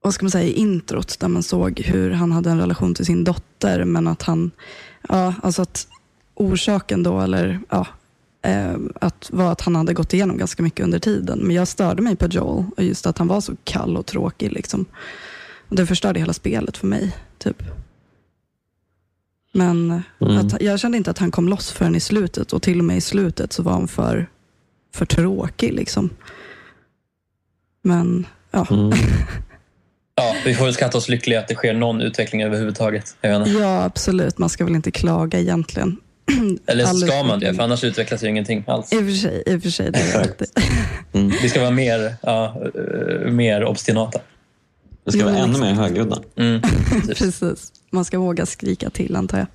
vad 0.03 0.15
ska 0.15 0.25
man 0.25 0.31
säga, 0.31 0.45
i 0.45 0.53
introt 0.53 1.21
där 1.21 1.29
man 1.29 1.43
såg 1.43 1.81
hur 1.81 2.11
han 2.11 2.33
hade 2.33 2.51
en 2.51 2.61
relation 2.61 2.95
till 2.95 3.07
sin 3.07 3.25
dotter, 3.25 3.85
men 3.85 4.07
att 4.07 4.23
han, 4.23 4.51
ja, 5.09 5.35
alltså 5.43 5.63
att 5.63 5.87
orsaken 6.35 7.03
då, 7.03 7.21
eller 7.21 7.61
ja, 7.69 7.87
eh, 8.45 8.75
att 9.01 9.31
var 9.33 9.53
att 9.53 9.61
han 9.61 9.77
hade 9.77 9.95
gått 9.95 10.15
igenom 10.15 10.39
ganska 10.39 10.63
mycket 10.63 10.85
under 10.85 10.99
tiden. 10.99 11.39
Men 11.39 11.57
jag 11.57 11.69
störde 11.69 12.03
mig 12.03 12.17
på 12.17 12.27
Joel, 12.27 12.65
och 12.77 12.83
just 12.85 13.07
att 13.07 13.19
han 13.19 13.29
var 13.29 13.41
så 13.41 13.53
kall 13.65 13.97
och 13.97 14.07
tråkig. 14.07 14.53
Liksom. 14.53 14.85
Och 15.69 15.77
det 15.77 15.87
förstörde 15.87 16.21
hela 16.21 16.33
spelet 16.33 16.77
för 16.77 16.87
mig, 16.87 17.17
typ. 17.39 17.63
Men 19.53 20.03
Mm. 20.21 20.37
att, 20.39 20.63
jag 20.63 20.81
kände 20.81 20.99
inte 20.99 21.11
att 21.11 21.19
han 21.19 21.31
kom 21.31 21.49
loss 21.49 21.71
förrän 21.71 21.95
i 21.95 22.01
slutet 22.01 22.53
och 22.53 22.63
till 22.63 22.79
och 22.79 22.85
med 22.85 22.97
i 22.97 23.01
slutet 23.01 23.53
så 23.53 23.63
var 23.63 23.73
han 23.73 23.89
för, 23.89 24.27
för 24.95 25.07
tråkig. 25.07 25.73
Liksom. 25.73 26.11
Men 27.83 28.27
ja, 28.51 28.67
Mm. 28.71 28.93
Ja, 30.17 30.35
vi 30.45 30.55
får 30.55 30.65
väl 30.65 30.75
skatta 30.75 30.99
oss 30.99 31.09
lyckliga 31.09 31.41
att 31.41 31.49
det 31.49 31.55
sker 31.55 31.75
någon 31.75 32.01
utveckling 32.01 32.43
överhuvudtaget. 32.43 33.17
Ja, 33.21 33.85
absolut. 33.85 34.39
Man 34.39 34.49
ska 34.49 34.65
väl 34.65 34.75
inte 34.75 34.91
klaga 34.91 35.41
egentligen. 35.41 35.97
Eller 36.67 36.85
All 36.85 36.97
ska 36.97 37.23
man 37.23 37.41
det? 37.41 37.55
För 37.55 37.63
annars 37.63 37.85
utvecklas 37.85 38.25
ju 38.25 38.29
ingenting 38.29 38.65
alls. 38.67 38.93
I 38.93 38.97
och 38.97 39.01
för 39.01 39.13
sig, 39.13 39.43
i 39.47 39.57
och 39.57 39.63
för 39.63 39.71
sig 39.71 39.91
det 39.91 39.99
är 39.99 40.03
Exakt. 40.21 40.43
alltid. 41.13 41.33
Vi 41.43 41.49
ska 41.49 41.61
vara 41.61 41.71
mer, 41.71 42.15
ja, 42.23 42.63
eh, 42.75 43.31
mer 43.31 43.65
obstinata. 43.65 44.21
Det 45.05 45.13
ska 45.13 45.25
vara 45.25 45.37
ännu 45.37 45.45
exakt. 45.53 45.61
mer 45.61 45.73
högljudda. 45.75 46.23
Mm. 46.37 46.61
precis. 46.91 47.19
Precis. 47.19 47.73
Man 47.91 48.05
ska 48.05 48.19
våga 48.19 48.47
skrika 48.47 48.91
till, 48.91 49.17
antar 49.17 49.39
jag. 49.39 49.47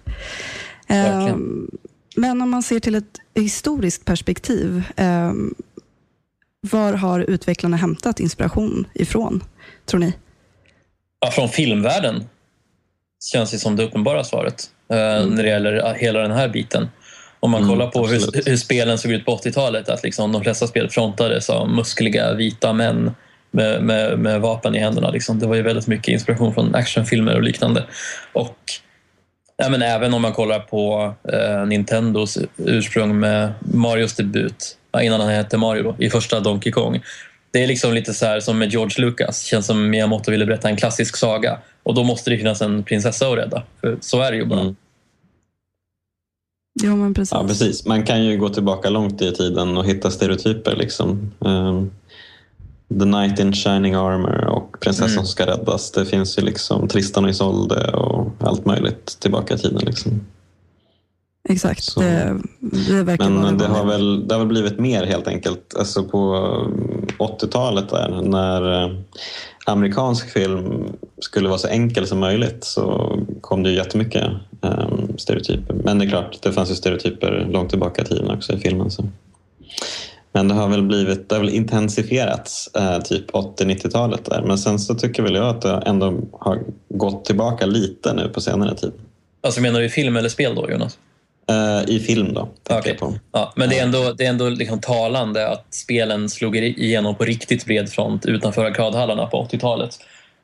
Verkligen. 0.88 1.28
Ehm, 1.30 1.70
Men 2.16 2.42
om 2.42 2.50
man 2.50 2.64
ser 2.64 2.80
till 2.80 2.96
ett 2.96 3.20
historiskt 3.36 4.06
perspektiv, 4.06 4.84
ehm, 4.96 5.54
var 6.62 6.94
har 6.94 7.20
utvecklarna 7.20 7.78
hämtat 7.78 8.20
inspiration 8.20 8.88
ifrån, 8.94 9.44
tror 9.86 10.00
ni? 10.00 10.14
Ja, 11.20 11.32
från 11.32 11.50
filmvärlden 11.50 12.24
känns 13.24 13.52
det 13.52 13.58
som 13.58 13.76
det 13.76 13.84
uppenbara 13.84 14.24
svaret 14.24 14.64
eh, 14.92 15.26
när 15.26 15.44
det 15.44 15.50
gäller 15.50 15.94
hela 15.94 16.20
den 16.20 16.32
här 16.32 16.48
biten. 16.48 16.90
Om 17.40 17.52
man 17.52 17.64
Mm, 17.64 17.70
kollar 17.70 17.88
på 17.88 18.08
hur, 18.08 18.50
hur 18.50 18.58
spelen 18.58 18.98
såg 18.98 19.12
ut 19.12 19.26
på 19.26 19.38
80-talet, 19.38 19.90
att 19.90 20.04
liksom 20.04 20.32
de 20.32 20.44
flesta 20.44 20.68
spel 20.68 20.90
frontades 20.90 21.50
av 21.50 21.70
muskliga 21.70 22.34
vita 22.34 22.74
män 22.74 23.12
med, 23.52 23.84
med, 23.84 24.20
med 24.20 24.42
vapen 24.42 24.76
i 24.76 24.80
händerna. 24.80 25.10
Liksom. 25.10 25.40
Det 25.40 25.48
var 25.48 25.56
ju 25.56 25.62
väldigt 25.62 25.88
mycket 25.88 26.08
inspiration 26.08 26.54
från 26.54 26.76
actionfilmer 26.76 27.36
och 27.36 27.44
liknande. 27.44 27.86
Och 28.34 28.58
ja, 29.58 29.70
men 29.70 29.82
även 29.82 30.14
om 30.14 30.22
man 30.22 30.34
kollar 30.34 30.60
på 30.60 31.14
eh, 31.34 31.66
Nintendos 31.66 32.38
ursprung 32.58 33.20
med 33.20 33.54
Marios 33.60 34.16
debut, 34.16 34.78
innan 35.02 35.22
han 35.22 35.30
hette 35.30 35.58
Mario, 35.58 35.84
då, 35.84 35.96
i 36.00 36.10
första 36.10 36.40
Donkey 36.40 36.72
Kong. 36.72 37.02
Det 37.52 37.64
är 37.64 37.68
liksom 37.68 37.94
lite 37.94 38.14
så 38.14 38.26
här 38.26 38.40
som 38.40 38.58
med 38.60 38.72
George 38.72 39.06
Lucas. 39.06 39.44
känns 39.44 39.66
som 39.66 39.90
Miyamoto 39.90 40.32
ville 40.32 40.46
berätta 40.46 40.70
en 40.70 40.78
klassisk 40.78 41.18
saga. 41.18 41.60
Och 41.84 41.94
då 41.96 42.04
måste 42.04 42.30
det 42.30 42.38
finnas 42.38 42.62
en 42.62 42.84
prinsessa 42.84 43.28
att 43.28 43.38
rädda. 43.38 43.64
För 43.82 43.98
så 44.02 44.22
är 44.22 44.32
det 44.32 44.38
ju 44.38 44.46
bara. 44.46 44.60
Mm. 44.62 44.76
Jo, 46.84 46.96
men 46.96 47.14
precis. 47.14 47.32
Ja, 47.34 47.48
precis. 47.48 47.86
Man 47.86 48.04
kan 48.06 48.24
ju 48.26 48.38
gå 48.38 48.50
tillbaka 48.50 48.90
långt 48.90 49.22
i 49.22 49.32
tiden 49.32 49.78
och 49.78 49.86
hitta 49.86 50.12
stereotyper. 50.12 50.76
Liksom. 50.76 51.32
Ehm, 51.46 51.92
The 53.00 53.06
Knight 53.06 53.40
in 53.40 53.54
Shining 53.54 53.94
Armor 53.94 54.46
och 54.46 54.80
Prinsessan 54.80 55.08
Mm. 55.10 55.18
som 55.18 55.26
ska 55.28 55.46
räddas. 55.46 55.92
Det 55.92 56.06
finns 56.06 56.38
ju 56.38 56.42
liksom 56.42 56.88
Tristan 56.88 57.24
och 57.24 57.30
Isolde 57.30 57.92
och 57.92 58.32
allt 58.40 58.66
möjligt 58.66 59.18
tillbaka 59.20 59.54
i 59.54 59.58
tiden. 59.58 59.82
Liksom. 59.86 60.26
Exakt, 61.50 61.84
Så- 61.84 62.02
det, 62.02 62.38
det 62.60 63.04
verkar 63.04 63.30
vara 63.30 63.44
Men 63.44 63.58
det 63.58 63.66
har, 63.66 63.86
väl, 63.86 64.28
det 64.28 64.34
har 64.36 64.40
väl 64.40 64.48
blivit 64.48 64.80
mer 64.80 65.04
helt 65.04 65.28
enkelt. 65.28 65.76
Alltså 65.80 66.04
på 66.04 66.18
mm, 66.36 67.08
80-talet 67.20 67.90
där 67.90 68.22
när 68.22 68.84
eh, 68.84 68.92
amerikansk 69.66 70.30
film 70.30 70.84
skulle 71.20 71.50
vara 71.50 71.60
så 71.60 71.68
enkel 71.68 72.08
som 72.08 72.20
möjligt 72.20 72.64
så 72.64 73.18
kom 73.42 73.64
det 73.64 73.70
ju 73.70 73.76
jättemycket 73.76 74.24
eh, 74.64 74.90
stereotyper. 75.18 75.74
Men 75.84 76.00
det 76.00 76.06
är 76.06 76.10
klart, 76.10 76.42
det 76.42 76.52
fanns 76.52 76.72
ju 76.72 76.76
stereotyper 76.76 77.48
långt 77.52 77.70
tillbaka 77.70 78.02
i 78.02 78.06
tiden 78.06 78.32
också 78.32 78.54
i 78.54 78.58
filmen. 78.58 78.92
Så. 78.92 79.06
Men 80.32 80.48
det 80.48 80.54
har 80.54 80.70
väl 80.70 80.84
blivit, 80.84 81.30
det 81.30 81.36
har 81.36 81.44
väl 81.44 81.54
intensifierats 81.54 82.68
eh, 82.76 83.00
typ 83.02 83.32
80-90-talet 83.32 84.26
där. 84.26 84.44
Men 84.48 84.58
sen 84.58 84.80
så 84.80 84.96
tycker 84.96 85.24
väl 85.24 85.36
jag 85.36 85.46
att 85.46 85.62
det 85.62 85.84
ändå 85.86 86.14
har 86.32 86.60
gått 86.90 87.26
tillbaka 87.26 87.66
lite 87.66 88.14
nu 88.14 88.30
på 88.30 88.42
senare 88.42 88.76
tid. 88.76 88.92
Alltså 89.42 89.62
menar 89.62 89.80
du 89.80 89.90
film 89.90 90.16
eller 90.16 90.30
spel 90.30 90.56
då, 90.56 90.72
Jonas? 90.72 90.98
Eh, 91.50 91.84
I 91.88 92.00
film 92.00 92.34
då, 92.34 92.50
på. 93.00 93.14
Ja, 93.32 93.54
men 93.56 93.70
det 93.70 93.80
är 93.80 93.84
ändå, 93.84 94.14
det 94.14 94.26
är 94.26 94.30
ändå 94.30 94.50
liksom 94.50 94.82
talande 94.82 95.48
att 95.48 95.74
spelen 95.74 96.30
slog 96.30 96.56
igenom 96.56 97.16
på 97.16 97.24
riktigt 97.24 97.66
bred 97.66 97.90
front 97.90 98.26
utanför 98.26 98.66
arkadhallarna 98.66 99.26
på 99.26 99.48
80-talet. 99.52 100.00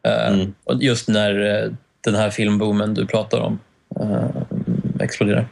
Eh, 0.07 0.33
Mm. 0.33 0.53
och 0.63 0.83
just 0.83 1.07
när 1.07 1.63
eh, 1.63 1.71
den 2.01 2.15
här 2.15 2.29
filmboomen 2.29 2.93
du 2.93 3.05
pratar 3.05 3.39
om 3.39 3.59
eh, 4.01 4.25
exploderar. 4.99 5.47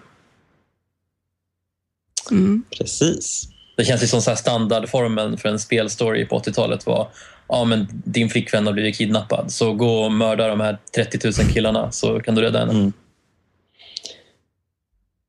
Mm. 2.31 2.63
Precis. 2.77 3.47
Det 3.77 3.85
känns 3.85 4.03
ju 4.03 4.07
som 4.07 4.21
så 4.21 4.29
här 4.29 4.37
standardformen 4.37 5.37
för 5.37 5.49
en 5.49 5.59
spelstory 5.59 6.25
på 6.25 6.39
80-talet 6.39 6.85
var 6.85 7.07
ja, 7.47 7.63
men 7.65 7.87
din 7.91 8.29
flickvän 8.29 8.65
har 8.65 8.73
blivit 8.73 8.97
kidnappad 8.97 9.51
så 9.51 9.73
gå 9.73 10.03
och 10.03 10.11
mörda 10.11 10.47
de 10.47 10.59
här 10.59 10.77
30 10.95 11.19
000 11.23 11.33
killarna 11.53 11.91
så 11.91 12.19
kan 12.19 12.35
du 12.35 12.41
rädda 12.41 12.59
henne. 12.59 12.71
Mm. 12.71 12.93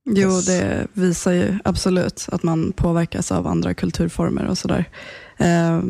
Jo, 0.05 0.41
det 0.47 0.87
visar 0.93 1.33
ju 1.33 1.59
absolut 1.65 2.29
att 2.33 2.43
man 2.43 2.73
påverkas 2.73 3.33
av 3.33 3.47
andra 3.47 3.75
kulturformer 3.75 4.47
och 4.47 4.59
sådär. 4.59 4.85
Eh, 5.37 5.83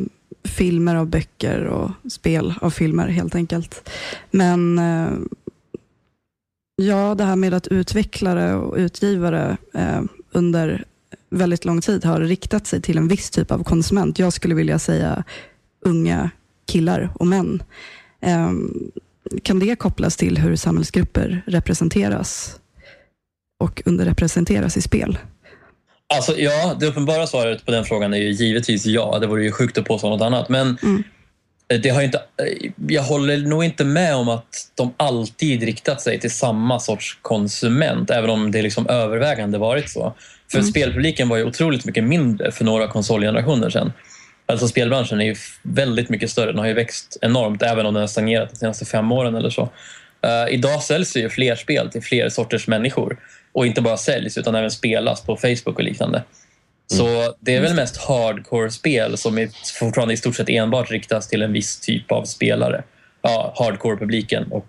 filmer 0.44 0.94
av 0.94 1.06
böcker 1.06 1.64
och 1.64 1.90
spel 2.12 2.54
av 2.60 2.70
filmer 2.70 3.08
helt 3.08 3.34
enkelt. 3.34 3.90
Men 4.30 4.78
eh, 4.78 5.10
ja, 6.76 7.14
det 7.14 7.24
här 7.24 7.36
med 7.36 7.54
att 7.54 7.66
utvecklare 7.66 8.54
och 8.54 8.76
utgivare 8.76 9.56
eh, 9.74 10.02
under 10.32 10.84
väldigt 11.30 11.64
lång 11.64 11.80
tid 11.80 12.04
har 12.04 12.20
riktat 12.20 12.66
sig 12.66 12.82
till 12.82 12.98
en 12.98 13.08
viss 13.08 13.30
typ 13.30 13.50
av 13.50 13.64
konsument. 13.64 14.18
Jag 14.18 14.32
skulle 14.32 14.54
vilja 14.54 14.78
säga 14.78 15.24
unga 15.80 16.30
killar 16.66 17.12
och 17.14 17.26
män. 17.26 17.62
Eh, 18.20 18.52
kan 19.42 19.58
det 19.58 19.76
kopplas 19.76 20.16
till 20.16 20.38
hur 20.38 20.56
samhällsgrupper 20.56 21.42
representeras 21.46 22.60
och 23.60 23.82
underrepresenteras 23.84 24.76
i 24.76 24.82
spel? 24.82 25.18
Alltså, 26.14 26.38
ja, 26.38 26.76
det 26.80 26.86
uppenbara 26.86 27.26
svaret 27.26 27.64
på 27.66 27.70
den 27.72 27.84
frågan 27.84 28.14
är 28.14 28.18
ju 28.18 28.30
givetvis 28.30 28.86
ja. 28.86 29.18
Det 29.20 29.26
vore 29.26 29.44
ju 29.44 29.52
sjukt 29.52 29.78
att 29.78 29.84
påstå 29.84 30.08
något 30.10 30.22
annat. 30.22 30.48
Men 30.48 30.78
Mm. 30.82 31.02
det 31.82 31.88
har 31.88 32.02
inte, 32.02 32.22
jag 32.88 33.02
håller 33.02 33.36
nog 33.38 33.64
inte 33.64 33.84
med 33.84 34.14
om 34.16 34.28
att 34.28 34.70
de 34.74 34.94
alltid 34.96 35.62
riktat 35.62 36.00
sig 36.00 36.20
till 36.20 36.30
samma 36.30 36.80
sorts 36.80 37.18
konsument, 37.22 38.10
även 38.10 38.30
om 38.30 38.50
det 38.50 38.62
liksom 38.62 38.88
övervägande 38.88 39.58
varit 39.58 39.90
så. 39.90 40.14
För 40.50 40.58
Mm. 40.58 40.70
spelpubliken 40.70 41.28
var 41.28 41.36
ju 41.36 41.44
otroligt 41.44 41.84
mycket 41.84 42.04
mindre 42.04 42.52
för 42.52 42.64
några 42.64 42.88
konsolgenerationer 42.88 43.70
sedan. 43.70 43.92
Alltså 44.46 44.68
spelbranschen 44.68 45.20
är 45.20 45.24
ju 45.24 45.36
väldigt 45.62 46.08
mycket 46.08 46.30
större. 46.30 46.46
Den 46.46 46.58
har 46.58 46.66
ju 46.66 46.72
växt 46.74 47.18
enormt, 47.22 47.62
även 47.62 47.86
om 47.86 47.94
den 47.94 48.00
har 48.00 48.08
stagnerat 48.08 48.50
de 48.50 48.56
senaste 48.56 48.84
fem 48.84 49.12
åren 49.12 49.34
eller 49.34 49.50
så. 49.50 49.62
Eh, 50.22 50.54
idag 50.54 50.82
säljs 50.82 51.16
ju 51.16 51.28
fler 51.28 51.56
spel 51.56 51.90
till 51.90 52.02
fler 52.02 52.28
sorters 52.28 52.66
människor. 52.68 53.16
Och 53.54 53.66
inte 53.66 53.80
bara 53.80 53.96
säljs, 53.96 54.38
utan 54.38 54.54
även 54.54 54.70
spelas 54.70 55.20
på 55.20 55.36
Facebook 55.36 55.78
och 55.78 55.84
liknande. 55.84 56.22
Så 56.86 57.34
det 57.40 57.56
är 57.56 57.60
väl 57.60 57.74
mest 57.74 57.96
hardcore-spel 57.96 59.16
som 59.16 59.38
är 59.38 59.50
fortfarande 59.78 60.14
i 60.14 60.16
stort 60.16 60.36
sett 60.36 60.48
enbart 60.48 60.90
riktas 60.90 61.28
till 61.28 61.42
en 61.42 61.52
viss 61.52 61.80
typ 61.80 62.12
av 62.12 62.24
spelare. 62.24 62.82
Ja, 63.22 63.54
hardcore-publiken 63.56 64.50
och 64.50 64.66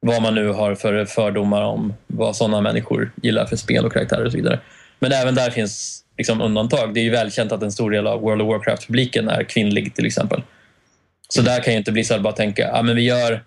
vad 0.00 0.22
man 0.22 0.34
nu 0.34 0.48
har 0.48 0.74
för 0.74 1.04
fördomar 1.04 1.62
om 1.62 1.94
vad 2.06 2.36
sådana 2.36 2.60
människor 2.60 3.12
gillar 3.22 3.46
för 3.46 3.56
spel 3.56 3.86
och 3.86 3.92
karaktärer 3.92 4.24
och 4.24 4.32
så 4.32 4.38
vidare. 4.38 4.60
Men 4.98 5.12
även 5.12 5.34
där 5.34 5.50
finns 5.50 6.04
liksom 6.18 6.40
undantag. 6.40 6.94
Det 6.94 7.00
är 7.00 7.04
ju 7.04 7.10
välkänt 7.10 7.52
att 7.52 7.62
en 7.62 7.72
stor 7.72 7.90
del 7.90 8.06
av 8.06 8.20
World 8.20 8.42
of 8.42 8.48
Warcraft-publiken 8.48 9.28
är 9.28 9.44
kvinnlig 9.44 9.94
till 9.94 10.06
exempel. 10.06 10.42
Så 11.28 11.42
där 11.42 11.62
kan 11.62 11.72
ju 11.72 11.78
inte 11.78 11.92
Blizzard 11.92 12.22
bara 12.22 12.32
tänka 12.32 12.62
ja, 12.62 12.82
men 12.82 12.96
vi 12.96 13.02
gör 13.02 13.44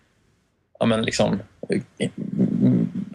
ja, 0.79 0.85
men 0.85 1.01
liksom, 1.01 1.39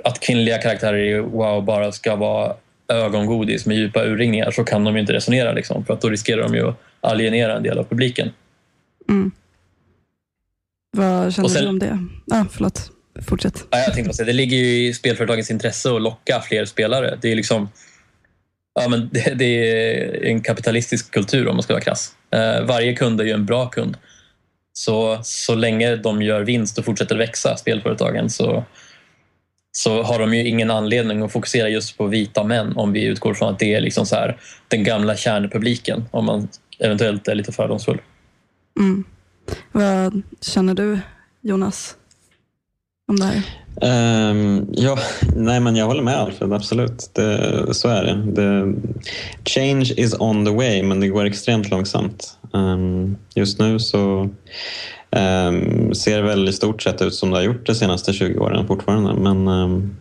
att 0.04 0.20
kvinnliga 0.20 0.58
karaktärer 0.58 0.98
i 0.98 1.20
WoW 1.20 1.64
bara 1.64 1.92
ska 1.92 2.16
vara 2.16 2.54
ögongodis 2.88 3.66
med 3.66 3.76
djupa 3.76 4.04
urringningar 4.04 4.50
så 4.50 4.64
kan 4.64 4.84
de 4.84 4.94
ju 4.94 5.00
inte 5.00 5.12
resonera. 5.12 5.52
Liksom, 5.52 5.84
för 5.84 5.94
att 5.94 6.00
då 6.00 6.08
riskerar 6.08 6.42
de 6.42 6.54
ju 6.54 6.68
att 6.68 6.76
alienera 7.00 7.56
en 7.56 7.62
del 7.62 7.78
av 7.78 7.84
publiken. 7.84 8.30
Mm. 9.08 9.30
Vad 10.96 11.34
känner 11.34 11.48
sen- 11.48 11.62
du 11.62 11.68
om 11.68 11.78
det? 11.78 11.98
Ah, 12.30 12.44
förlåt, 12.52 12.90
fortsätt. 13.22 13.64
Ja, 13.70 13.78
jag 13.78 13.94
tänkte 13.94 14.14
säga, 14.14 14.26
det 14.26 14.32
ligger 14.32 14.56
ju 14.56 14.88
i 14.88 14.94
spelföretagens 14.94 15.50
intresse 15.50 15.94
att 15.94 16.02
locka 16.02 16.40
fler 16.40 16.64
spelare. 16.64 17.18
Det 17.22 17.32
är 17.32 17.36
liksom 17.36 17.68
ja, 18.74 18.88
men 18.88 19.08
det, 19.12 19.34
det 19.34 19.44
är 19.44 20.24
en 20.24 20.42
kapitalistisk 20.42 21.10
kultur 21.10 21.48
om 21.48 21.56
man 21.56 21.62
ska 21.62 21.72
vara 21.72 21.82
krass. 21.82 22.14
Eh, 22.30 22.62
varje 22.64 22.96
kund 22.96 23.20
är 23.20 23.24
ju 23.24 23.32
en 23.32 23.46
bra 23.46 23.66
kund. 23.66 23.96
Så, 24.72 25.18
så 25.22 25.54
länge 25.54 25.96
de 25.96 26.22
gör 26.22 26.40
vinst 26.40 26.78
och 26.78 26.84
fortsätter 26.84 27.16
växa, 27.16 27.56
spelföretagen, 27.56 28.30
så, 28.30 28.64
så 29.72 30.02
har 30.02 30.18
de 30.18 30.34
ju 30.34 30.48
ingen 30.48 30.70
anledning 30.70 31.22
att 31.22 31.32
fokusera 31.32 31.68
just 31.68 31.98
på 31.98 32.06
vita 32.06 32.44
män 32.44 32.76
om 32.76 32.92
vi 32.92 33.04
utgår 33.04 33.34
från 33.34 33.48
att 33.48 33.58
det 33.58 33.74
är 33.74 33.80
liksom 33.80 34.06
så 34.06 34.16
här, 34.16 34.36
den 34.68 34.84
gamla 34.84 35.16
kärnpubliken, 35.16 36.04
om 36.10 36.24
man 36.24 36.48
eventuellt 36.78 37.28
är 37.28 37.34
lite 37.34 37.52
fördomsfull. 37.52 38.00
Mm. 38.80 39.04
Vad 39.72 40.22
känner 40.40 40.74
du, 40.74 40.98
Jonas, 41.40 41.96
om 43.08 43.16
det 43.16 43.24
här? 43.24 43.42
Ehm, 43.82 44.66
ja, 44.72 44.98
nej 45.36 45.60
men 45.60 45.76
jag 45.76 45.86
håller 45.86 46.02
med 46.02 46.16
Alfred, 46.16 46.52
absolut. 46.52 47.10
Det, 47.12 47.74
så 47.74 47.88
är 47.88 48.04
det. 48.04 48.32
det. 48.32 48.74
Change 49.44 49.92
is 49.96 50.14
on 50.18 50.44
the 50.44 50.52
way, 50.52 50.82
men 50.82 51.00
det 51.00 51.08
går 51.08 51.24
extremt 51.24 51.70
långsamt. 51.70 52.36
Ehm, 52.54 53.16
just 53.34 53.58
nu 53.58 53.78
så 53.78 54.28
um, 55.10 55.94
ser 55.94 56.16
det 56.16 56.22
väl 56.22 56.48
i 56.48 56.52
stort 56.52 56.82
sett 56.82 57.02
ut 57.02 57.14
som 57.14 57.30
det 57.30 57.36
har 57.36 57.42
gjort 57.42 57.66
de 57.66 57.74
senaste 57.74 58.12
20 58.12 58.38
åren 58.38 58.66
fortfarande. 58.66 59.14
Men 59.14 59.48
ehm, 59.48 59.96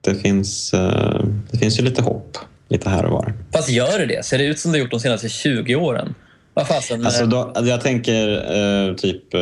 det, 0.00 0.14
finns, 0.14 0.74
eh, 0.74 1.24
det 1.50 1.58
finns 1.58 1.78
ju 1.78 1.84
lite 1.84 2.02
hopp, 2.02 2.38
lite 2.68 2.90
här 2.90 3.04
och 3.04 3.12
var. 3.12 3.34
Fast 3.52 3.68
gör 3.68 3.98
det 3.98 4.06
det? 4.06 4.24
Ser 4.24 4.38
det 4.38 4.44
ut 4.44 4.58
som 4.58 4.72
det 4.72 4.78
gjort 4.78 4.90
de 4.90 5.00
senaste 5.00 5.28
20 5.28 5.74
åren? 5.74 6.14
Vad 6.54 6.66
fasen? 6.66 7.06
Alltså 7.06 7.26
då, 7.26 7.52
jag 7.64 7.80
tänker 7.80 8.28
eh, 8.28 8.94
typ 8.94 9.34
eh, 9.34 9.40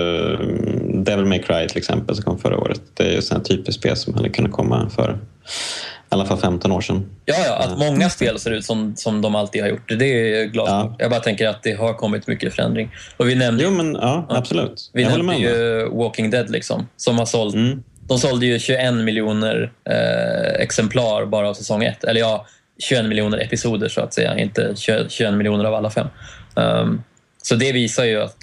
Devil 0.95 1.25
May 1.25 1.43
Cry 1.43 1.69
till 1.69 1.79
exempel 1.79 2.15
som 2.17 2.25
kom 2.25 2.39
förra 2.39 2.59
året. 2.59 2.81
Det 2.95 3.03
är 3.03 3.11
ju 3.11 3.19
ett 3.19 3.45
typiskt 3.45 3.81
spel 3.81 3.97
som 3.97 4.15
hade 4.15 4.29
kunnat 4.29 4.53
komma 4.53 4.91
för 4.91 5.11
i 5.11 5.94
alla 6.09 6.25
fall 6.25 6.39
15 6.39 6.73
år 6.73 6.81
sedan. 6.81 7.11
Ja, 7.25 7.35
ja 7.47 7.57
att 7.57 7.79
många 7.79 8.11
spel 8.11 8.39
ser 8.39 8.51
ut 8.51 8.65
som, 8.65 8.97
som 8.97 9.21
de 9.23 9.35
alltid 9.35 9.63
har 9.63 9.69
gjort. 9.69 9.89
Det 9.99 10.05
är 10.05 10.45
glasklart. 10.45 10.91
Ja. 10.91 10.97
Jag 10.99 11.11
bara 11.11 11.21
tänker 11.21 11.49
att 11.49 11.63
det 11.63 11.73
har 11.73 11.95
kommit 11.95 12.27
mycket 12.27 12.55
förändring. 12.55 12.91
Och 13.17 13.29
vi 13.29 13.35
nämnde, 13.35 13.65
Jo, 13.65 13.71
men 13.71 13.95
ja, 13.95 14.27
absolut. 14.29 14.91
vi 14.93 15.03
jag 15.03 15.19
nämnde 15.19 15.37
ju 15.37 15.89
Walking 15.89 16.31
Dead 16.31 16.51
liksom, 16.51 16.89
som 16.97 17.19
har 17.19 17.27
sålt 17.27 17.55
Mm. 17.55 17.83
De 18.09 18.19
sålde 18.19 18.47
ju 18.47 18.59
21 18.59 18.95
miljoner 18.95 19.73
eh, 19.91 20.63
exemplar 20.63 21.27
bara 21.27 21.49
av 21.49 21.55
säsong 21.55 21.85
ett. 21.85 22.05
Eller 22.05 22.21
ja, 22.21 22.47
21 22.79 23.05
miljoner 23.05 23.39
episoder 23.39 23.89
så 23.89 24.01
att 24.01 24.15
säga, 24.15 24.39
inte 24.39 24.73
20 24.77 25.07
21 25.09 25.35
miljoner 25.35 25.65
av 25.65 25.75
alla 25.75 25.91
fem. 25.91 26.07
Um, 26.55 27.03
så 27.43 27.55
det 27.55 27.73
visar 27.73 28.05
ju 28.05 28.23
att 28.23 28.39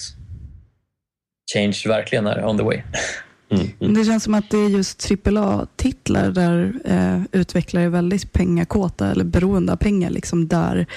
change 1.54 1.82
verkligen 1.86 2.28
är 2.28 2.46
on 2.46 2.58
the 2.58 2.64
way. 2.64 2.82
Mm. 3.52 3.68
Mm. 3.80 3.94
Det 3.94 4.06
känns 4.06 4.24
som 4.24 4.34
att 4.34 4.50
det 4.50 4.58
är 4.58 4.70
just 4.70 5.12
AAA-titlar 5.12 6.32
där 6.32 6.74
eh, 6.86 7.22
utvecklare 7.32 7.84
är 7.84 7.90
väldigt 7.90 8.32
pengakåta 8.32 9.12
eller 9.12 9.24
beroende 9.24 9.74
av 9.74 9.78
pengar. 9.78 10.10
Liksom 10.10 10.48
där, 10.48 10.88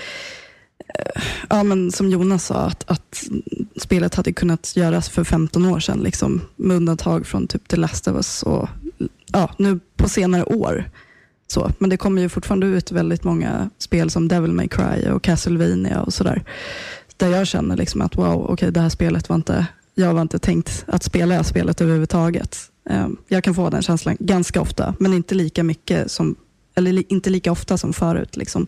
eh, 0.79 1.23
ja, 1.51 1.63
men 1.63 1.93
som 1.93 2.11
Jonas 2.11 2.47
sa, 2.47 2.55
att, 2.55 2.91
att 2.91 3.25
spelet 3.77 4.15
hade 4.15 4.33
kunnat 4.33 4.77
göras 4.77 5.09
för 5.09 5.25
15 5.25 5.65
år 5.65 5.81
sedan. 5.81 5.99
Liksom, 5.99 6.41
med 6.57 6.77
undantag 6.77 7.27
från 7.27 7.47
typ 7.47 7.69
The 7.69 7.77
Last 7.77 8.09
of 8.09 8.15
Us 8.15 8.43
och 8.43 8.69
ja, 9.33 9.51
nu 9.59 9.81
på 9.97 10.09
senare 10.09 10.45
år. 10.45 10.91
Så, 11.47 11.71
men 11.79 11.91
det 11.91 11.97
kommer 11.97 12.23
ju 12.23 12.29
fortfarande 12.29 12.67
ut 12.67 12.93
väldigt 12.93 13.25
många 13.25 13.71
spel 13.79 14.11
som 14.11 14.29
Devil 14.29 14.53
May 14.53 14.69
Cry 14.69 15.11
och 15.11 15.23
Castlevania 15.23 16.01
och 16.01 16.15
sådär. 16.15 16.45
Där 17.17 17.29
jag 17.29 17.47
känner 17.47 17.77
liksom 17.77 18.01
att 18.01 18.17
wow, 18.17 18.47
okej, 18.51 18.73
det 18.73 18.81
här 18.81 18.89
spelet 18.89 19.29
var 19.29 19.37
inte 19.37 19.67
jag 19.95 20.15
var 20.15 20.23
inte 20.23 20.39
tänkt 20.39 20.85
att 20.89 21.03
spela 21.03 21.27
det 21.27 21.35
här 21.35 21.43
spelet 21.43 21.81
överhuvudtaget. 21.81 22.57
Eh, 22.91 23.09
Jag 23.29 23.45
kan 23.45 23.55
få 23.55 23.71
den 23.71 23.83
känslan 23.83 24.17
ganska 24.21 24.61
ofta, 24.61 24.95
men 24.99 25.15
inte 25.15 25.35
lika 25.35 25.63
mycket 25.63 26.11
som 26.11 26.37
eller 26.77 27.13
inte 27.13 27.31
lika 27.31 27.53
ofta 27.53 27.79
som 27.79 27.93
förut. 27.93 28.37
Liksom. 28.37 28.67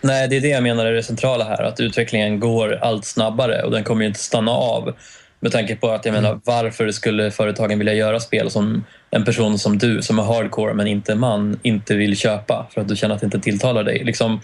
Nej, 0.00 0.28
det 0.28 0.36
är 0.36 0.40
det 0.40 0.48
jag 0.48 0.62
menar 0.62 0.86
är 0.86 0.92
det 0.92 1.02
centrala 1.02 1.44
här. 1.44 1.62
Att 1.62 1.80
utvecklingen 1.80 2.40
går 2.40 2.74
allt 2.74 3.04
snabbare 3.04 3.62
och 3.62 3.70
den 3.70 3.84
kommer 3.84 4.02
ju 4.02 4.08
inte 4.08 4.20
stanna 4.20 4.50
av. 4.50 4.94
Med 5.40 5.52
tanke 5.52 5.76
på 5.76 5.90
att 5.90 6.04
jag 6.04 6.12
menar, 6.12 6.40
varför 6.44 6.90
skulle 6.90 7.30
företagen 7.30 7.78
vilja 7.78 7.94
göra 7.94 8.20
spel 8.20 8.50
som 8.50 8.84
en 9.10 9.24
person 9.24 9.58
som 9.58 9.78
du, 9.78 10.02
som 10.02 10.18
är 10.18 10.22
hardcore 10.22 10.74
men 10.74 10.86
inte 10.86 11.14
man, 11.14 11.58
inte 11.62 11.94
vill 11.94 12.16
köpa 12.16 12.66
för 12.70 12.80
att 12.80 12.88
du 12.88 12.96
känner 12.96 13.14
att 13.14 13.20
det 13.20 13.24
inte 13.24 13.40
tilltalar 13.40 13.84
dig? 13.84 14.04
Liksom, 14.04 14.40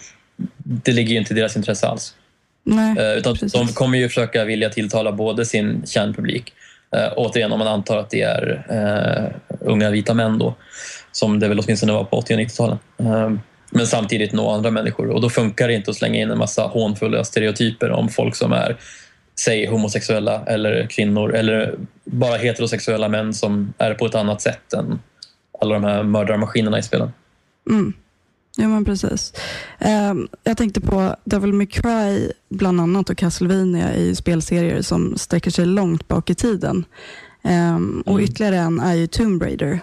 det 0.57 0.91
ligger 0.91 1.11
ju 1.11 1.17
inte 1.17 1.33
i 1.33 1.37
deras 1.37 1.55
intresse 1.55 1.87
alls. 1.87 2.15
Nej, 2.63 2.97
Eh, 2.97 3.17
utan 3.17 3.33
precis. 3.33 3.53
de 3.53 3.67
kommer 3.67 3.97
ju 3.97 4.07
försöka 4.07 4.45
vilja 4.45 4.69
tilltala 4.69 5.11
både 5.11 5.45
sin 5.45 5.85
kärnpublik, 5.85 6.53
eh, 6.95 7.13
återigen 7.15 7.51
om 7.51 7.59
man 7.59 7.67
antar 7.67 7.97
att 7.97 8.09
det 8.09 8.21
är 8.21 8.65
eh, 8.69 9.57
unga 9.59 9.89
vita 9.89 10.13
män 10.13 10.39
då, 10.39 10.55
som 11.11 11.39
det 11.39 11.47
väl 11.47 11.59
åtminstone 11.59 11.93
var 11.93 12.03
på 12.03 12.17
80 12.17 12.33
och 12.33 12.39
90-talen. 12.39 12.77
Eh, 12.99 13.31
men 13.71 13.87
samtidigt 13.87 14.33
nå 14.33 14.49
andra 14.49 14.71
människor 14.71 15.09
och 15.09 15.21
då 15.21 15.29
funkar 15.29 15.67
det 15.67 15.73
inte 15.73 15.91
att 15.91 15.97
slänga 15.97 16.21
in 16.21 16.31
en 16.31 16.37
massa 16.37 16.63
hånfulla 16.63 17.23
stereotyper 17.23 17.91
om 17.91 18.09
folk 18.09 18.35
som 18.35 18.51
är 18.51 18.77
säg 19.39 19.65
homosexuella 19.67 20.43
eller 20.45 20.87
kvinnor 20.87 21.35
eller 21.35 21.75
bara 22.05 22.37
heterosexuella 22.37 23.09
män 23.09 23.33
som 23.33 23.73
är 23.77 23.93
på 23.93 24.05
ett 24.05 24.15
annat 24.15 24.41
sätt 24.41 24.73
än 24.73 24.99
alla 25.61 25.73
de 25.73 25.83
här 25.83 26.03
mördarmaskinerna 26.03 26.79
i 26.79 26.83
spelen. 26.83 27.11
Mm. 27.69 27.93
Ja, 28.57 28.67
men 28.67 28.85
precis. 28.85 29.33
Ehm, 29.79 30.27
jag 30.43 30.57
tänkte 30.57 30.81
på 30.81 31.15
Devil 31.25 31.53
May 31.53 31.65
Cry 31.65 32.31
bland 32.49 32.81
annat 32.81 33.09
och 33.09 33.17
Castlevania 33.17 33.97
ju 33.97 34.15
spelserier 34.15 34.81
som 34.81 35.17
sträcker 35.17 35.51
sig 35.51 35.65
långt 35.65 36.07
bak 36.07 36.29
i 36.29 36.35
tiden. 36.35 36.85
Ehm, 37.43 38.03
och 38.05 38.11
Mm. 38.19 38.23
ytterligare 38.25 38.57
en 38.57 38.79
är 38.79 38.93
ju 38.93 39.07
Tomb 39.07 39.41
Raider 39.43 39.79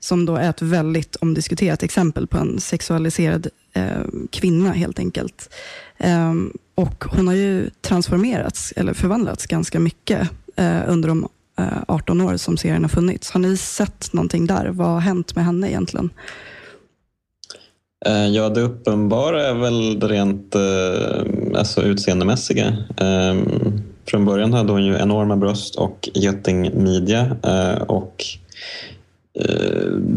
som 0.00 0.26
då 0.26 0.36
är 0.36 0.50
ett 0.50 0.62
väldigt 0.62 1.16
omdiskuterat 1.16 1.82
exempel 1.82 2.26
på 2.26 2.38
en 2.38 2.60
sexualiserad 2.60 3.46
eh, 3.72 4.02
kvinna 4.30 4.72
helt 4.72 4.98
enkelt. 4.98 5.54
Ehm, 5.98 6.52
och 6.74 7.04
hon 7.04 7.26
har 7.28 7.34
ju 7.34 7.70
transformerats 7.80 8.72
eller 8.76 8.94
förvandlats 8.94 9.46
ganska 9.46 9.80
mycket 9.80 10.30
eh, 10.56 10.80
under 10.86 11.08
de 11.08 11.28
eh, 11.58 11.66
18 11.88 12.20
år 12.20 12.36
som 12.36 12.56
serien 12.56 12.82
har 12.84 12.88
funnits. 12.88 13.30
Har 13.30 13.40
ni 13.40 13.56
sett 13.56 14.12
någonting 14.12 14.46
där? 14.46 14.68
Vad 14.68 14.88
har 14.88 15.00
hänt 15.00 15.34
med 15.36 15.44
henne 15.44 15.70
egentligen? 15.70 16.10
Eh, 18.06 18.26
Ja, 18.26 18.48
det 18.48 18.60
uppenbara 18.60 19.46
är 19.46 19.54
väl 19.54 20.00
det 20.00 20.06
rent 20.08 20.54
eh, 20.54 21.58
alltså 21.58 21.82
utseendemässiga. 21.82 22.66
Eh, 22.96 23.36
Från 24.08 24.24
början 24.24 24.52
hade 24.52 24.72
hon 24.72 24.84
ju 24.84 24.96
enorma 24.96 25.36
bröst 25.36 25.76
och 25.76 26.08
getingmidja 26.14 27.36
eh, 27.44 27.82
och 27.82 28.24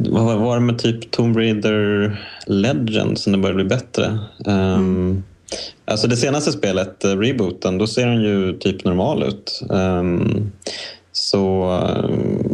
vad 0.10 0.40
var- 0.40 0.56
det 0.56 0.62
med 0.62 0.80
typ 0.80 1.12
Tomb 1.12 1.38
Raider 1.38 2.16
Legend 2.48 3.18
som 3.18 3.32
det 3.32 3.38
började 3.38 3.56
bli 3.64 3.66
bättre? 3.76 4.20
Um, 4.46 5.24
Alltså 5.86 6.08
det 6.08 6.16
senaste 6.18 6.52
spelet, 6.52 7.06
rebooten, 7.06 7.78
då 7.78 7.88
ser 7.88 8.08
hon 8.08 8.22
ju 8.22 8.54
typ 8.58 8.86
normal 8.86 9.24
ut. 9.24 9.62
Um, 9.70 10.52
så 11.12 11.70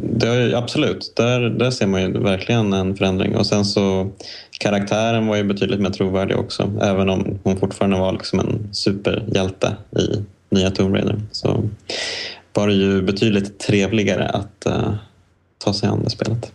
det 0.02 0.28
är, 0.28 0.54
absolut, 0.56 1.14
där, 1.16 1.42
där 1.42 1.72
ser 1.72 1.88
man 1.88 2.02
ju 2.02 2.20
verkligen 2.20 2.74
en 2.74 2.96
förändring. 2.96 3.36
Och 3.36 3.46
sen 3.46 3.66
så 3.66 4.12
karaktären 4.60 5.28
var 5.28 5.36
ju 5.36 5.44
betydligt 5.44 5.80
mer 5.80 5.90
trovärdig 5.90 6.38
också. 6.38 6.72
Även 6.82 7.10
om 7.10 7.40
hon 7.44 7.58
fortfarande 7.58 7.98
var 7.98 8.12
liksom 8.12 8.40
en 8.40 8.70
superhjälte 8.72 9.76
i 9.98 10.24
nya 10.50 10.72
Tomb 10.72 10.96
Raider. 10.96 11.22
Så 11.32 11.70
var 12.54 12.68
det 12.68 12.74
ju 12.74 13.02
betydligt 13.02 13.60
trevligare 13.60 14.30
att 14.30 14.64
uh, 14.68 14.94
ta 15.58 15.74
sig 15.74 15.90
an 15.90 16.04
det 16.04 16.10
spelet. 16.10 16.52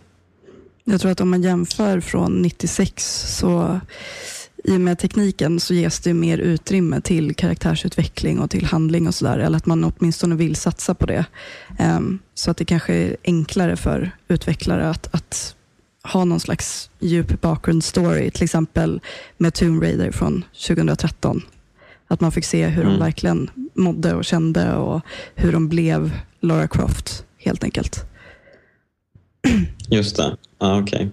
Jag 0.83 1.01
tror 1.01 1.11
att 1.11 1.21
om 1.21 1.29
man 1.29 1.43
jämför 1.43 1.99
från 1.99 2.41
96 2.41 3.03
så 3.37 3.79
i 4.63 4.75
och 4.75 4.81
med 4.81 4.99
tekniken 4.99 5.59
så 5.59 5.73
ges 5.73 5.99
det 5.99 6.13
mer 6.13 6.37
utrymme 6.37 7.01
till 7.01 7.35
karaktärsutveckling 7.35 8.39
och 8.39 8.49
till 8.49 8.65
handling 8.65 9.07
och 9.07 9.15
sådär. 9.15 9.39
Eller 9.39 9.57
att 9.57 9.65
man 9.65 9.83
åtminstone 9.83 10.35
vill 10.35 10.55
satsa 10.55 10.95
på 10.95 11.05
det. 11.05 11.25
Um, 11.79 12.19
så 12.33 12.51
att 12.51 12.57
det 12.57 12.65
kanske 12.65 12.93
är 12.93 13.17
enklare 13.23 13.75
för 13.75 14.11
utvecklare 14.27 14.89
att, 14.89 15.15
att 15.15 15.55
ha 16.03 16.25
någon 16.25 16.39
slags 16.39 16.89
djup 16.99 17.41
bakgrundsstory. 17.41 18.31
Till 18.31 18.43
exempel 18.43 19.01
med 19.37 19.53
Tomb 19.53 19.83
Raider 19.83 20.11
från 20.11 20.45
2013. 20.67 21.41
Att 22.07 22.21
man 22.21 22.31
fick 22.31 22.45
se 22.45 22.67
hur 22.67 22.81
Mm. 22.81 22.93
de 22.93 22.99
verkligen 22.99 23.49
mådde 23.73 24.13
och 24.13 24.25
kände 24.25 24.75
och 24.75 25.01
hur 25.35 25.51
de 25.51 25.69
blev 25.69 26.11
Lara 26.39 26.67
Croft 26.67 27.25
helt 27.37 27.63
enkelt. 27.63 28.05
Just 29.89 30.15
det, 30.17 30.35
ja, 30.59 30.79
okej. 30.79 31.09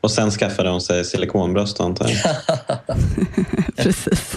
Och 0.00 0.10
sen 0.10 0.30
skaffade 0.30 0.70
hon 0.70 0.80
sig 0.80 1.04
silikonbröst 1.04 1.80
antar 1.80 2.08
jag. 2.08 2.36
Precis. 3.76 4.36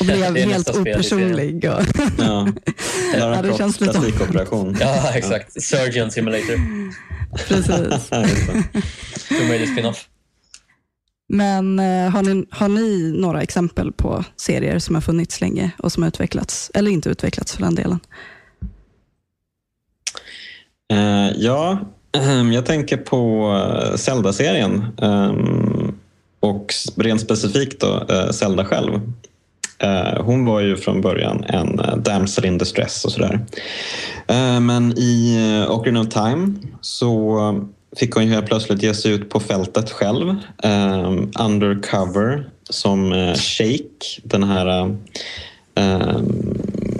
Och 0.00 0.06
blev 0.06 0.34
Det 0.34 0.40
är 0.42 0.46
helt 0.46 0.76
opersonlig. 0.76 1.64
Och 1.64 1.82
Ja. 2.18 2.48
Lara 3.18 3.36
Ja, 3.36 3.42
det 3.42 3.56
känns 3.58 3.80
lite- 3.80 3.92
plastikoperation. 3.92 4.76
ja, 4.80 5.10
exakt. 5.14 5.62
Surgeon 5.62 6.10
Simulator. 6.10 6.56
precis. 7.48 8.10
Raider 9.50 9.66
spin-off. 9.66 10.08
Men 11.28 11.78
eh, 11.78 12.10
har, 12.10 12.22
ni, 12.22 12.46
har 12.50 12.68
ni 12.68 13.12
några 13.20 13.42
exempel 13.42 13.92
på 13.92 14.24
serier 14.36 14.78
som 14.78 14.94
har 14.94 15.02
funnits 15.02 15.40
länge 15.40 15.70
och 15.78 15.92
som 15.92 16.02
har 16.02 16.08
utvecklats, 16.08 16.70
eller 16.74 16.90
inte 16.90 17.08
utvecklats 17.08 17.52
för 17.54 17.62
den 17.62 17.74
delen? 17.74 18.00
Eh, 20.92 21.30
ja, 21.36 21.78
ehm, 22.12 22.52
jag 22.52 22.66
tänker 22.66 22.96
på 22.96 23.52
eh, 23.90 23.96
Zelda-serien. 23.96 24.84
ehm, 25.02 25.94
och 26.40 26.74
rent 26.96 27.20
specifikt 27.20 27.80
då 27.80 28.06
eh, 28.10 28.30
Zelda 28.30 28.64
själv. 28.64 29.00
Eh, 29.78 30.22
hon 30.22 30.44
var 30.44 30.60
ju 30.60 30.76
från 30.76 31.00
början 31.00 31.44
en 31.44 31.80
eh, 31.80 31.96
damsel 31.96 32.44
in 32.44 32.58
distress 32.58 33.04
och 33.04 33.12
sådär. 33.12 33.40
Eh, 34.26 34.60
men 34.60 34.98
i 34.98 35.36
Ocarina 35.68 36.00
of 36.00 36.08
Time 36.08 36.54
så 36.80 37.38
fick 37.96 38.14
hon 38.14 38.26
ju 38.26 38.32
helt 38.32 38.46
plötsligt 38.46 38.82
ge 38.82 38.94
sig 38.94 39.12
ut 39.12 39.30
på 39.30 39.40
fältet 39.40 39.90
själv. 39.90 40.34
undercover 41.38 42.50
som 42.70 43.34
Shake, 43.36 44.20
den 44.22 44.42
här 44.42 44.96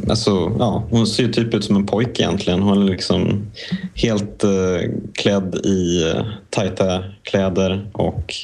Alltså, 0.08 0.56
ja, 0.58 0.84
hon 0.90 1.06
ser 1.06 1.22
ju 1.22 1.32
typ 1.32 1.54
ut 1.54 1.64
som 1.64 1.76
en 1.76 1.86
pojke 1.86 2.22
egentligen. 2.22 2.62
Hon 2.62 2.82
är 2.82 2.90
liksom 2.90 3.50
helt 3.94 4.44
eh, 4.44 4.90
klädd 5.14 5.54
i 5.54 6.04
tajta 6.50 7.04
kläder 7.22 7.90
och 7.92 8.34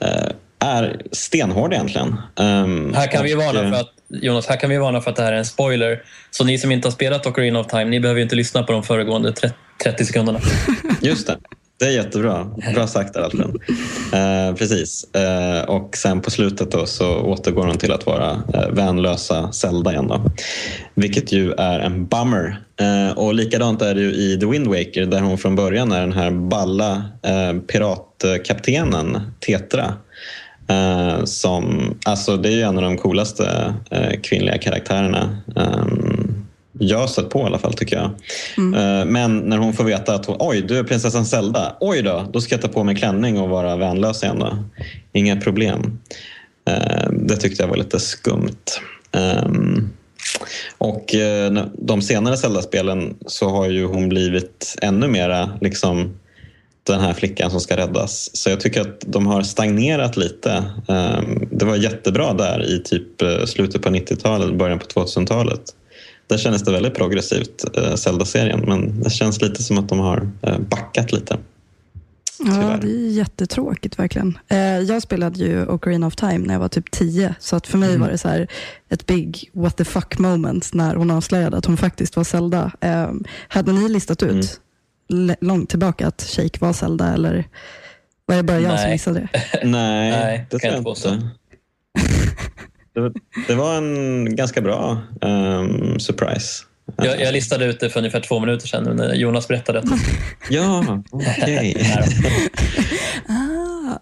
eh, 0.00 0.32
är 0.60 1.02
stenhård 1.12 1.72
egentligen. 1.72 2.16
Ehm, 2.40 2.94
Här 2.94 3.06
kan 3.06 3.24
vi 3.24 3.34
och, 3.34 3.38
varna 3.38 3.62
eh, 3.62 3.70
för 3.70 3.80
att, 3.80 3.92
Jonas, 4.08 4.46
här 4.46 4.56
kan 4.56 4.70
vi 4.70 4.76
varna 4.78 5.00
för 5.00 5.10
att 5.10 5.16
det 5.16 5.22
här 5.22 5.32
är 5.32 5.36
en 5.36 5.44
spoiler. 5.44 6.02
Så 6.30 6.44
ni 6.44 6.58
som 6.58 6.72
inte 6.72 6.88
har 6.88 6.92
spelat 6.92 7.26
Ocarina 7.26 7.60
of 7.60 7.66
Time, 7.66 7.84
ni 7.84 8.00
behöver 8.00 8.20
inte 8.20 8.36
lyssna 8.36 8.62
på 8.62 8.72
de 8.72 8.82
föregående 8.82 9.32
30 9.32 9.54
30 9.84 10.04
sekunderna. 10.04 10.40
Just 11.00 11.26
det. 11.26 11.36
Det 11.78 11.84
är 11.84 11.90
jättebra. 11.90 12.46
Bra 12.74 12.86
sagt 12.86 13.14
där 13.14 13.20
Alfred. 13.20 13.56
Eh, 14.12 14.54
precis. 14.56 15.14
Eh, 15.14 15.62
och 15.62 15.96
sen 15.96 16.20
på 16.20 16.30
slutet 16.30 16.70
då 16.70 16.86
så 16.86 17.16
återgår 17.20 17.66
hon 17.66 17.78
till 17.78 17.92
att 17.92 18.06
vara 18.06 18.42
eh, 18.54 18.68
vänlösa 18.70 19.52
Zelda 19.52 19.92
igen. 19.92 20.08
Då. 20.08 20.22
Vilket 20.94 21.32
ju 21.32 21.52
är 21.52 21.80
en 21.80 22.06
bummer. 22.06 22.62
Eh, 22.80 23.18
och 23.18 23.34
likadant 23.34 23.82
är 23.82 23.94
det 23.94 24.00
ju 24.00 24.12
i 24.12 24.38
The 24.40 24.46
Wind 24.46 24.66
Waker 24.66 25.06
där 25.06 25.20
hon 25.20 25.38
från 25.38 25.56
början 25.56 25.92
är 25.92 26.00
den 26.00 26.12
här 26.12 26.30
balla 26.30 27.02
eh, 27.22 27.60
piratkaptenen 27.60 29.20
Tetra. 29.46 29.94
Eh, 30.68 31.24
som, 31.24 31.94
alltså 32.04 32.36
det 32.36 32.48
är 32.48 32.52
ju 32.52 32.62
en 32.62 32.76
av 32.76 32.82
de 32.82 32.96
coolaste 32.96 33.74
eh, 33.90 34.20
kvinnliga 34.22 34.58
karaktärerna. 34.58 35.38
Um, 35.54 36.46
jag 36.78 36.98
har 36.98 37.06
sett 37.06 37.30
på 37.30 37.40
i 37.40 37.42
alla 37.42 37.58
fall 37.58 37.72
tycker 37.72 37.96
jag. 37.96 38.10
Mm. 38.58 39.08
Men 39.12 39.38
när 39.38 39.58
hon 39.58 39.72
får 39.72 39.84
veta 39.84 40.14
att 40.14 40.26
hon, 40.26 40.36
oj, 40.38 40.62
du 40.62 40.78
är 40.78 40.84
prinsessan 40.84 41.26
Zelda. 41.26 41.76
Oj 41.80 42.02
då, 42.02 42.26
då 42.32 42.40
ska 42.40 42.54
jag 42.54 42.62
ta 42.62 42.68
på 42.68 42.84
mig 42.84 42.96
klänning 42.96 43.38
och 43.40 43.48
vara 43.48 43.76
vänlös 43.76 44.22
igen. 44.22 44.38
Då. 44.38 44.64
Inga 45.12 45.36
problem. 45.36 45.98
Det 47.10 47.36
tyckte 47.36 47.62
jag 47.62 47.68
var 47.68 47.76
lite 47.76 48.00
skumt. 48.00 48.64
Ehm, 49.12 49.90
och 50.78 51.14
de 51.72 52.02
senare 52.02 52.36
Zelda-spelen 52.36 53.16
så 53.26 53.48
har 53.48 53.68
ju 53.68 53.84
hon 53.84 54.08
blivit 54.08 54.76
ännu 54.82 55.08
mera 55.08 55.50
liksom 55.60 56.14
den 56.92 57.00
här 57.00 57.14
flickan 57.14 57.50
som 57.50 57.60
ska 57.60 57.76
räddas. 57.76 58.30
Så 58.32 58.50
jag 58.50 58.60
tycker 58.60 58.80
att 58.80 59.04
de 59.06 59.26
har 59.26 59.42
stagnerat 59.42 60.16
lite. 60.16 60.64
Ehm, 60.88 61.48
det 61.50 61.64
var 61.64 61.76
jättebra 61.76 62.32
där 62.32 62.74
i 62.74 62.82
typ 62.82 63.22
eh, 63.22 63.44
slutet 63.44 63.82
på 63.82 63.88
90-talet, 63.88 64.54
början 64.54 64.78
på 64.78 64.86
2000-talet. 64.86 65.62
Där 66.26 66.38
kändes 66.38 66.62
det 66.62 66.72
väldigt 66.72 66.94
progressivt, 66.94 67.64
eh, 67.76 67.94
Zelda-serien, 67.94 68.64
men 68.66 69.00
det 69.02 69.10
känns 69.10 69.42
lite 69.42 69.62
som 69.62 69.78
att 69.78 69.88
de 69.88 69.98
har 69.98 70.30
eh, 70.42 70.58
backat 70.58 71.12
lite. 71.12 71.38
Ja, 72.38 72.78
det 72.82 72.88
är 72.88 73.10
jättetråkigt 73.10 73.98
verkligen. 73.98 74.38
Jag 74.88 75.02
spelade 75.02 75.38
ju 75.38 75.66
Ocarina 75.66 76.06
of 76.06 76.16
Time 76.16 76.38
när 76.38 76.54
jag 76.54 76.60
var 76.60 76.68
typ 76.68 76.90
10, 76.90 77.34
så 77.40 77.56
att 77.56 77.66
för 77.66 77.78
mig 77.78 77.88
mm. 77.88 78.00
var 78.00 78.08
det 78.08 78.18
så 78.18 78.28
här 78.28 78.48
ett 78.88 79.06
big 79.06 79.50
what 79.52 79.76
the 79.76 79.84
fuck 79.84 80.18
moment 80.18 80.74
när 80.74 80.94
hon 80.94 81.10
avslöjade 81.10 81.56
att 81.56 81.64
hon 81.64 81.76
faktiskt 81.76 82.16
var 82.16 82.24
Zelda. 82.24 82.72
Ehm, 82.80 83.24
hade 83.48 83.72
ni 83.72 83.88
listat 83.88 84.22
ut 84.22 84.30
mm 84.30 84.44
långt 85.40 85.70
tillbaka 85.70 86.06
att 86.06 86.22
Shake 86.22 86.58
var 86.60 86.72
Zelda 86.72 87.14
eller 87.14 87.44
var 88.26 88.36
det 88.36 88.42
bara 88.42 88.60
jag 88.60 88.68
Nej. 88.68 88.78
som 88.78 88.90
missade 88.90 89.20
det? 89.20 89.60
Nej, 89.64 90.10
Nej 90.10 90.46
det 90.50 90.58
tror 90.58 90.72
jag 90.72 90.78
inte. 90.78 91.30
Det, 92.94 93.12
det 93.46 93.54
var 93.54 93.76
en 93.76 94.36
ganska 94.36 94.60
bra 94.60 94.98
um, 95.20 96.00
surprise. 96.00 96.64
Jag, 96.96 97.20
jag, 97.20 97.32
listade 97.32 97.64
ut 97.64 97.80
det 97.80 97.90
för 97.90 98.00
ungefär 98.00 98.20
två 98.20 98.40
minuter 98.40 98.66
sedan 98.66 98.96
när 98.96 99.14
Jonas 99.14 99.48
berättade. 99.48 99.82
ja, 100.50 101.02
okej. 101.10 101.74
Okay. 101.76 101.84
ah. 103.28 103.98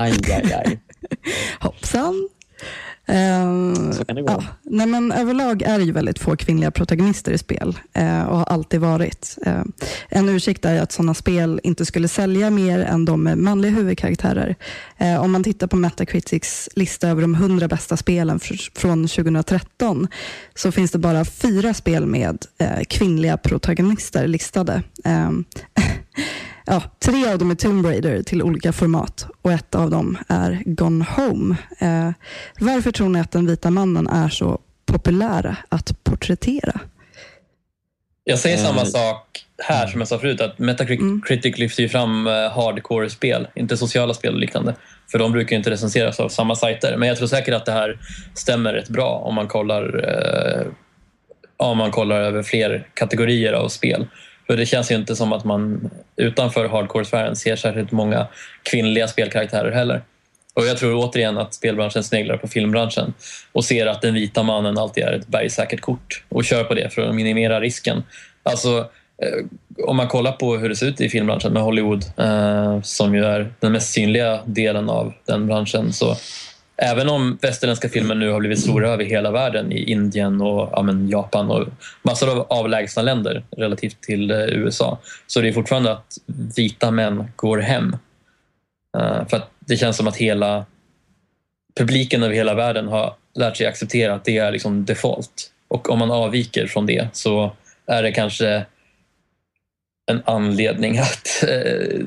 aj, 0.00 0.12
aj, 0.32 0.52
aj. 0.52 0.80
Hoppsan. 1.60 2.28
Uh, 3.08 3.92
så 3.92 4.04
kan 4.04 4.16
det 4.16 4.22
gå. 4.22 4.28
Ja, 4.28 4.44
nej 4.62 4.86
men 4.86 5.12
överlag 5.12 5.62
är 5.62 5.78
det 5.78 5.84
ju 5.84 5.92
väldigt 5.92 6.18
få 6.18 6.36
kvinnliga 6.36 6.70
protagonister 6.70 7.32
i 7.32 7.38
spel 7.38 7.78
uh, 7.98 8.22
och 8.22 8.38
har 8.38 8.44
alltid 8.44 8.80
varit. 8.80 9.38
Uh, 9.46 9.62
en 10.08 10.28
ursäkt 10.28 10.64
är 10.64 10.82
att 10.82 10.92
sådana 10.92 11.14
spel 11.14 11.60
inte 11.62 11.86
skulle 11.86 12.08
sälja 12.08 12.50
mer 12.50 12.80
än 12.80 13.04
de 13.04 13.22
med 13.22 13.38
manliga 13.38 13.72
huvudkaraktärer. 13.72 14.56
om 15.20 15.32
man 15.32 15.44
tittar 15.44 15.66
på 15.66 15.76
Metacritics 15.76 16.68
lista 16.74 17.08
över 17.08 17.22
de 17.22 17.34
100 17.34 17.68
bästa 17.68 17.96
spelen 17.96 18.40
från 18.74 19.08
2013 19.08 20.08
så 20.54 20.72
finns 20.72 20.90
det 20.90 20.98
bara 20.98 21.24
fyra 21.24 21.74
spel 21.74 22.06
med 22.06 22.46
kvinnliga 22.88 23.36
protagonister 23.36 24.26
listade. 24.26 24.82
Ja, 26.66 26.82
tre 26.98 27.32
av 27.32 27.38
dem 27.38 27.50
är 27.50 27.54
Tomb 27.54 27.86
Raider 27.86 28.22
till 28.22 28.42
olika 28.42 28.72
format 28.72 29.26
och 29.42 29.52
ett 29.52 29.74
av 29.74 29.90
dem 29.90 30.18
är 30.28 30.62
Gone 30.66 31.04
Home. 31.16 31.56
Eh, 31.78 32.10
varför 32.60 32.92
tror 32.92 33.08
ni 33.08 33.20
att 33.20 33.32
den 33.32 33.46
vita 33.46 33.70
mannen 33.70 34.06
är 34.06 34.28
så 34.28 34.58
populär 34.86 35.56
att 35.68 36.04
porträttera? 36.04 36.80
Jag 38.24 38.38
säger 38.38 38.56
samma 38.56 38.80
uh, 38.80 38.86
sak 38.86 39.44
här 39.58 39.86
som 39.86 40.00
jag 40.00 40.08
sa 40.08 40.18
förut, 40.18 40.40
att 40.40 40.58
Metacritic 40.58 41.00
mm. 41.00 41.54
lyfter 41.56 41.82
ju 41.82 41.88
fram 41.88 42.26
uh, 42.26 42.32
hardcore-spel, 42.32 43.48
inte 43.54 43.76
sociala 43.76 44.14
spel 44.14 44.34
och 44.34 44.40
liknande. 44.40 44.74
För 45.10 45.18
de 45.18 45.32
brukar 45.32 45.56
inte 45.56 45.70
recenseras 45.70 46.20
av 46.20 46.28
samma 46.28 46.56
sajter. 46.56 46.96
Men 46.96 47.08
jag 47.08 47.16
tror 47.16 47.26
säkert 47.26 47.54
att 47.54 47.66
det 47.66 47.72
här 47.72 47.98
stämmer 48.34 48.72
rätt 48.72 48.88
bra 48.88 49.10
om 49.10 49.34
man 49.34 49.48
kollar, 49.48 49.96
uh, 49.96 50.66
om 51.56 51.78
man 51.78 51.90
kollar 51.90 52.20
över 52.20 52.42
fler 52.42 52.88
kategorier 52.94 53.52
av 53.52 53.68
spel. 53.68 54.06
För 54.46 54.56
det 54.56 54.66
känns 54.66 54.90
ju 54.90 54.94
inte 54.94 55.16
som 55.16 55.32
att 55.32 55.44
man 55.44 55.90
utanför 56.16 56.68
hardcore-sfären 56.68 57.36
ser 57.36 57.56
särskilt 57.56 57.92
många 57.92 58.26
kvinnliga 58.62 59.08
spelkaraktärer 59.08 59.72
heller. 59.72 60.02
Och 60.54 60.66
jag 60.66 60.78
tror 60.78 60.94
återigen 60.94 61.38
att 61.38 61.54
spelbranschen 61.54 62.04
sneglar 62.04 62.36
på 62.36 62.48
filmbranschen 62.48 63.14
och 63.52 63.64
ser 63.64 63.86
att 63.86 64.02
den 64.02 64.14
vita 64.14 64.42
mannen 64.42 64.78
alltid 64.78 65.04
är 65.04 65.12
ett 65.12 65.26
bergsäkert 65.26 65.80
kort 65.80 66.24
och 66.28 66.44
kör 66.44 66.64
på 66.64 66.74
det 66.74 66.94
för 66.94 67.02
att 67.02 67.14
minimera 67.14 67.60
risken. 67.60 68.02
Alltså, 68.42 68.78
eh, 69.22 69.46
om 69.86 69.96
man 69.96 70.08
kollar 70.08 70.32
på 70.32 70.56
hur 70.56 70.68
det 70.68 70.76
ser 70.76 70.86
ut 70.86 71.00
i 71.00 71.08
filmbranschen 71.08 71.52
med 71.52 71.62
Hollywood, 71.62 72.04
eh, 72.16 72.80
som 72.82 73.14
ju 73.14 73.24
är 73.24 73.52
den 73.60 73.72
mest 73.72 73.92
synliga 73.92 74.40
delen 74.44 74.90
av 74.90 75.12
den 75.26 75.46
branschen, 75.46 75.92
så 75.92 76.16
Även 76.76 77.08
om 77.08 77.38
västerländska 77.42 77.88
filmer 77.88 78.14
nu 78.14 78.30
har 78.30 78.40
blivit 78.40 78.60
stora 78.60 78.88
över 78.88 79.04
hela 79.04 79.30
världen 79.30 79.72
i 79.72 79.90
Indien 79.90 80.40
och 80.40 80.68
ja, 80.72 80.82
men, 80.82 81.08
Japan 81.08 81.50
och 81.50 81.68
massor 82.02 82.30
av 82.30 82.46
avlägsna 82.50 83.02
länder 83.02 83.44
relativt 83.56 84.00
till 84.00 84.30
eh, 84.30 84.38
USA 84.38 84.98
så 85.26 85.40
det 85.40 85.48
är 85.48 85.52
fortfarande 85.52 85.92
att 85.92 86.18
vita 86.56 86.90
män 86.90 87.24
går 87.36 87.58
hem. 87.58 87.96
Uh, 88.96 89.28
för 89.28 89.36
att 89.36 89.50
det 89.58 89.76
känns 89.76 89.96
som 89.96 90.08
att 90.08 90.16
hela 90.16 90.66
publiken 91.78 92.22
över 92.22 92.34
hela 92.34 92.54
världen 92.54 92.88
har 92.88 93.14
lärt 93.34 93.56
sig 93.56 93.66
acceptera 93.66 94.14
att 94.14 94.24
det 94.24 94.38
är 94.38 94.52
liksom 94.52 94.84
default. 94.84 95.50
Och 95.68 95.90
om 95.90 95.98
man 95.98 96.10
avviker 96.10 96.66
från 96.66 96.86
det 96.86 97.08
så 97.12 97.56
är 97.86 98.02
det 98.02 98.12
kanske 98.12 98.66
en 100.10 100.22
anledning 100.24 100.98
att 100.98 101.44
uh, 101.48 102.06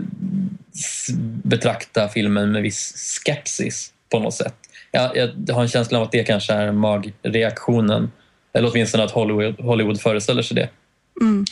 betrakta 1.43 2.07
filmen 2.07 2.51
med 2.51 2.61
viss 2.61 2.93
skepsis 2.95 3.93
på 4.11 4.19
något 4.19 4.33
sätt. 4.33 4.55
Jag, 4.91 5.17
jag 5.47 5.55
har 5.55 5.61
en 5.61 5.67
känsla 5.67 5.97
av 5.97 6.03
att 6.03 6.11
det 6.11 6.23
kanske 6.23 6.53
är 6.53 6.71
magreaktionen. 6.71 8.11
Eller 8.53 8.71
åtminstone 8.71 9.03
att 9.03 9.11
Hollywood, 9.11 9.59
Hollywood 9.59 10.01
föreställer 10.01 10.41
sig 10.41 10.55
det. 10.55 10.69
Mm. 11.21 11.45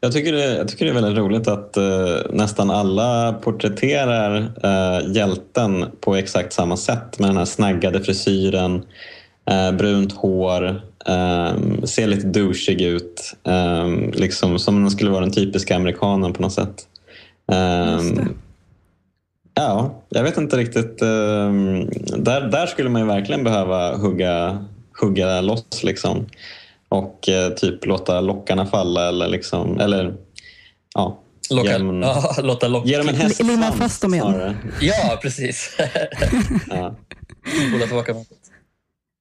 Jag 0.00 0.12
tycker, 0.12 0.32
det, 0.32 0.56
jag 0.56 0.68
tycker 0.68 0.84
det 0.84 0.90
är 0.90 0.94
väldigt 0.94 1.18
roligt 1.18 1.48
att 1.48 1.76
uh, 1.78 2.34
nästan 2.36 2.70
alla 2.70 3.32
porträtterar 3.32 4.40
uh, 4.64 5.16
hjälten 5.16 5.84
på 6.00 6.16
exakt 6.16 6.52
samma 6.52 6.76
sätt 6.76 7.18
med 7.18 7.28
den 7.28 7.36
här 7.36 7.44
snaggade 7.44 8.02
frisyren, 8.02 8.82
uh, 9.50 9.76
brunt 9.76 10.12
hår, 10.12 10.82
um, 11.06 11.86
ser 11.86 12.06
lite 12.06 12.26
douchig 12.26 12.80
ut. 12.80 13.34
Um, 13.44 14.10
liksom 14.14 14.58
som 14.58 14.76
om 14.76 14.82
den 14.82 14.90
skulle 14.90 15.10
vara 15.10 15.20
den 15.20 15.34
typiska 15.34 15.76
amerikanen 15.76 16.32
på 16.32 16.42
något 16.42 16.52
sätt. 16.52 16.86
Ja, 19.58 20.02
jag 20.08 20.22
vet 20.22 20.36
inte 20.36 20.56
riktigt. 20.56 21.02
Ehm, 21.02 21.90
där, 22.16 22.40
där 22.40 22.66
skulle 22.66 22.88
man 22.88 23.00
ju 23.02 23.06
verkligen 23.08 23.44
behöva 23.44 23.96
hugga, 23.96 24.64
hugga 25.00 25.40
loss 25.40 25.82
liksom. 25.82 26.26
Och 26.88 27.28
eh, 27.28 27.52
typ 27.52 27.86
låta 27.86 28.20
lockarna 28.20 28.66
falla 28.66 29.08
eller 29.08 29.28
liksom, 29.28 29.80
eller 29.80 30.14
ja. 30.94 31.20
Locka, 31.50 31.70
ge 31.70 31.78
dem, 31.78 32.02
ja, 32.02 32.34
låta 32.42 32.68
lock. 32.68 32.86
Ge 32.86 32.98
dem 32.98 33.08
en 33.08 33.14
hästsvans 33.14 33.50
Limma 33.50 33.72
fast 33.72 34.02
dem 34.02 34.14
igen. 34.14 34.56
Ja, 34.80 35.18
precis. 35.22 35.76
ja. 36.68 36.94
Spola 37.68 37.86
tillbaka 37.86 38.14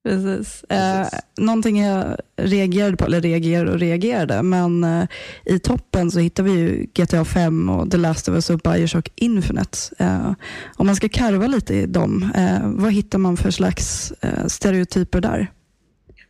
Precis. 0.05 0.63
Eh, 0.63 1.07
någonting 1.37 1.83
jag 1.83 2.17
reagerade 2.37 2.97
på, 2.97 3.05
eller 3.05 3.21
reagerade 3.21 3.71
och 3.71 3.79
reagerade, 3.79 4.43
men 4.43 4.83
eh, 4.83 5.07
i 5.45 5.59
toppen 5.59 6.11
så 6.11 6.19
hittar 6.19 6.43
vi 6.43 6.51
ju 6.51 6.85
GTA 6.93 7.25
5 7.25 7.69
och 7.69 7.91
The 7.91 7.97
Last 7.97 8.29
of 8.29 8.35
Us 8.35 8.49
och 8.49 8.59
Bioshock 8.59 9.09
Infinite. 9.15 9.77
Eh, 9.99 10.31
om 10.75 10.85
man 10.87 10.95
ska 10.95 11.09
karva 11.09 11.47
lite 11.47 11.75
i 11.75 11.85
dem, 11.85 12.31
eh, 12.35 12.59
vad 12.63 12.93
hittar 12.93 13.17
man 13.17 13.37
för 13.37 13.51
slags 13.51 14.13
eh, 14.21 14.45
stereotyper 14.47 15.21
där? 15.21 15.51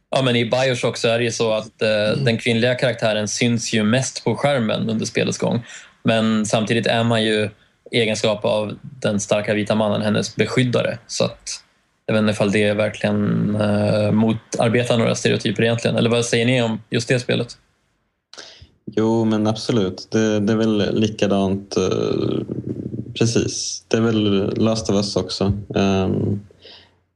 Ja, 0.10 0.22
men 0.22 0.36
I 0.36 0.46
Bioshock 0.46 0.98
så 0.98 1.08
är 1.08 1.18
det 1.18 1.24
ju 1.24 1.32
så 1.32 1.54
att 1.54 1.82
eh, 1.82 2.24
den 2.24 2.38
kvinnliga 2.38 2.76
karaktären 2.76 3.28
syns 3.28 3.74
ju 3.74 3.84
mest 3.84 4.24
på 4.24 4.36
skärmen 4.36 4.90
under 4.90 5.06
spelets 5.06 5.38
gång. 5.38 5.66
Men 6.04 6.46
samtidigt 6.46 6.88
är 6.88 7.04
man 7.04 7.24
ju 7.24 7.50
i 7.92 8.00
egenskap 8.00 8.46
av 8.46 8.78
den 8.82 9.20
starka 9.20 9.54
vita 9.54 9.76
mannen 9.76 10.02
hennes 10.02 10.36
beskyddare. 10.36 10.98
Så 11.08 11.26
att 11.26 11.65
jag 12.06 12.14
vet 12.14 12.20
inte 12.22 12.32
ifall 12.32 12.52
det 12.52 12.74
verkligen 12.74 13.56
eh, 13.56 14.12
motarbetar 14.12 14.98
några 14.98 15.16
stereotyper 15.16 15.64
egentligen. 15.64 15.98
Eller 15.98 16.10
vad 16.10 16.26
säger 16.26 16.46
ni 16.46 16.62
om 16.62 16.82
just 16.90 17.08
det 17.08 17.20
spelet? 17.20 17.58
Jo, 18.92 19.26
men 19.26 19.48
absolut. 19.48 20.08
Det, 20.12 20.40
det 20.40 20.54
är 20.54 20.58
väl 20.58 21.00
likadant. 21.00 21.78
Eh, 21.78 22.40
precis. 23.14 23.86
Det 23.88 23.98
är 23.98 24.02
väl 24.02 24.54
Last 24.58 24.90
of 24.90 24.96
Us 24.96 25.16
också. 25.16 25.54
Eh, 25.76 26.10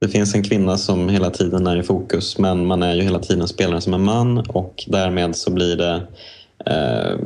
det 0.02 0.08
finns 0.08 0.36
en 0.36 0.44
kvinna 0.44 0.78
som 0.78 1.10
hela 1.10 1.30
tiden 1.30 1.68
är 1.68 1.78
i 1.78 1.84
fokus 1.84 2.38
men 2.38 2.66
man 2.66 2.84
är 2.84 2.96
ju 2.96 3.02
hela 3.02 3.20
tiden 3.20 3.48
spelaren 3.48 3.82
som 3.82 3.94
en 3.94 4.04
man 4.04 4.38
och 4.38 4.84
därmed 4.88 5.36
så 5.36 5.52
blir 5.52 5.76
det 5.76 6.02
eh, 6.66 7.20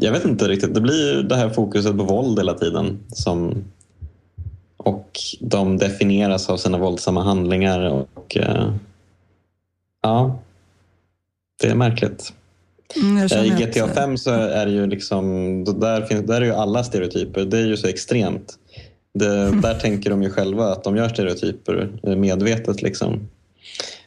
jag 0.00 0.12
vet 0.12 0.24
inte 0.24 0.48
riktigt. 0.48 0.74
Det 0.74 0.80
blir 0.80 1.14
ju 1.14 1.22
det 1.22 1.36
här 1.36 1.48
fokuset 1.48 1.96
på 1.96 2.04
våld 2.04 2.38
hela 2.38 2.54
tiden. 2.54 2.98
Som, 3.08 3.64
och 4.84 5.20
de 5.40 5.78
definieras 5.78 6.50
av 6.50 6.56
sina 6.56 6.78
våldsamma 6.78 7.22
handlingar. 7.22 7.80
Och 8.14 8.36
eh, 8.36 8.74
ja, 10.02 10.38
det 11.60 11.68
är 11.68 11.74
märkligt. 11.74 12.32
Mm, 12.96 13.26
Eh, 13.32 13.44
I 13.44 13.64
GTA 13.64 13.88
5 13.88 14.18
så 14.18 14.30
är 14.30 14.66
det 14.66 14.72
ju 14.72 14.86
liksom, 14.86 15.24
där, 15.64 16.02
finns, 16.02 16.26
där 16.26 16.40
är 16.40 16.44
ju 16.44 16.52
alla 16.52 16.84
stereotyper. 16.84 17.44
Det 17.44 17.58
är 17.58 17.66
ju 17.66 17.76
så 17.76 17.86
extremt. 17.86 18.58
Det, 19.14 19.50
där 19.50 19.74
tänker 19.78 20.10
de 20.10 20.22
ju 20.22 20.30
själva 20.30 20.66
att 20.72 20.84
de 20.84 20.96
gör 20.96 21.08
stereotyper 21.08 21.92
eh, 22.02 22.16
medvetet. 22.16 22.82
Liksom. 22.82 23.28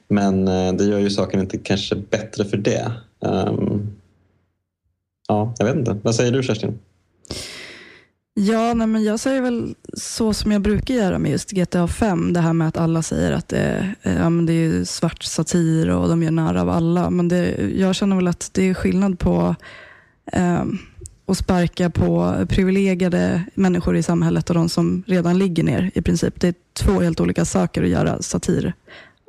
Men 0.08 0.48
eh, 0.48 0.74
det 0.74 0.84
gör 0.84 1.00
ju 1.00 1.10
saken 1.10 1.40
inte 1.40 1.58
kanske 1.58 1.96
bättre 1.96 2.46
för 2.46 2.58
det. 2.58 2.92
Ehm, 3.26 3.96
ja, 5.28 5.54
jag 5.58 5.66
vet 5.66 5.76
inte. 5.76 5.98
Vad 6.04 6.16
säger 6.16 6.32
du 6.32 6.44
Kerstin? 6.44 6.80
Ja, 8.36 8.74
nej, 8.74 8.88
men 8.88 9.04
jag 9.04 9.20
säger 9.20 9.42
väl 9.42 9.76
så 9.94 10.34
som 10.34 10.52
jag 10.52 10.62
brukar 10.62 10.94
göra 10.94 11.20
med 11.20 11.32
just 11.32 11.52
GTA 11.52 11.88
5. 11.88 12.34
Det 12.34 12.40
här 12.40 12.54
med 12.54 12.68
att 12.68 12.78
alla 12.78 13.02
säger 13.02 13.32
att 13.32 13.48
det 13.48 13.58
är, 13.58 13.96
ja, 14.02 14.30
men 14.30 14.46
det 14.46 14.54
är 14.54 14.84
svart 14.84 15.24
satir 15.24 15.90
och 15.90 16.10
de 16.10 16.24
gör 16.24 16.32
narr 16.32 16.56
av 16.56 16.70
alla. 16.70 17.10
Men 17.10 17.28
det, 17.28 17.72
jag 17.76 17.96
känner 17.96 18.16
väl 18.16 18.28
att 18.28 18.50
det 18.54 18.70
är 18.70 18.74
skillnad 18.74 19.20
på 19.20 19.56
eh, 20.32 20.64
att 21.26 21.38
sparka 21.38 21.90
på 21.90 22.36
privilegierade 22.50 23.44
människor 23.56 23.96
i 23.96 24.04
samhället 24.04 24.50
och 24.50 24.56
de 24.56 24.70
som 24.70 25.04
redan 25.08 25.38
ligger 25.38 25.64
ner 25.64 25.92
i 25.94 26.02
princip. 26.02 26.40
Det 26.40 26.48
är 26.48 26.56
två 26.74 27.00
helt 27.00 27.22
olika 27.22 27.46
saker 27.46 27.84
att 27.84 27.90
göra 27.90 28.22
satir 28.22 28.74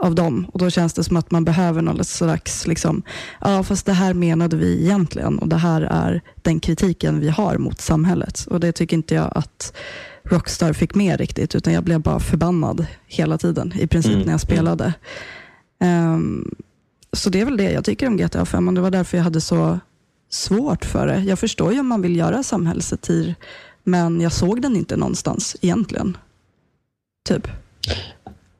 av 0.03 0.15
dem. 0.15 0.47
Och 0.53 0.59
Då 0.59 0.71
känns 0.71 0.93
det 0.93 1.05
som 1.05 1.17
att 1.17 1.31
man 1.31 1.45
behöver 1.45 1.83
någon 1.83 2.05
slags, 2.05 2.67
liksom, 2.67 3.03
ja 3.41 3.63
fast 3.63 3.87
det 3.87 3.93
här 3.93 4.15
menade 4.15 4.57
vi 4.57 4.83
egentligen 4.83 5.39
och 5.39 5.49
det 5.49 5.57
här 5.57 5.83
är 5.83 6.23
den 6.43 6.61
kritiken 6.61 7.21
vi 7.21 7.29
har 7.29 7.59
mot 7.59 7.81
samhället. 7.81 8.47
Och 8.51 8.61
det 8.61 8.73
tycker 8.73 8.97
inte 8.97 9.15
jag 9.15 9.33
att 9.35 9.73
Rockstar 10.25 10.73
fick 10.73 10.95
med 10.95 11.21
riktigt, 11.21 11.55
utan 11.55 11.73
jag 11.73 11.85
blev 11.85 12.01
bara 12.01 12.21
förbannad 12.21 12.87
hela 13.07 13.39
tiden 13.39 13.73
i 13.77 13.87
princip 13.87 14.13
Mm, 14.13 14.25
när 14.27 14.33
jag 14.33 14.41
spelade. 14.41 14.95
Ehm, 15.81 16.55
så 17.13 17.31
det 17.31 17.41
är 17.41 17.45
väl 17.45 17.57
det 17.57 17.73
jag 17.73 17.85
tycker 17.85 18.07
om 18.07 18.17
GTA 18.17 18.45
5 18.45 18.69
och 18.69 18.75
det 18.75 18.81
var 18.81 18.91
därför 18.91 19.17
jag 19.17 19.25
hade 19.25 19.41
så 19.41 19.79
svårt 20.31 20.85
för 20.85 21.07
det. 21.07 21.21
Jag 21.21 21.39
förstår 21.39 21.73
ju 21.73 21.81
om 21.81 21.87
man 21.87 22.03
vill 22.03 22.17
göra 22.17 22.43
samhällssatir, 22.43 23.35
men 23.85 24.21
jag 24.21 24.33
såg 24.33 24.63
den 24.63 24.77
inte 24.77 24.97
någonstans 24.97 25.57
egentligen. 25.61 26.17
Typ. 27.29 27.49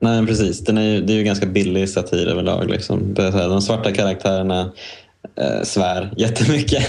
Nej, 0.05 0.25
precis. 0.25 0.59
Den 0.59 0.77
är 0.77 0.83
ju, 0.83 1.01
det 1.01 1.13
är 1.13 1.17
ju 1.17 1.23
ganska 1.23 1.45
billig 1.45 1.89
satir 1.89 2.27
överlag. 2.27 2.69
Liksom. 2.69 3.13
Det 3.13 3.23
är 3.23 3.31
så 3.31 3.37
här, 3.37 3.49
de 3.49 3.61
svarta 3.61 3.91
karaktärerna 3.91 4.71
eh, 5.35 5.63
svär 5.63 6.13
jättemycket 6.17 6.87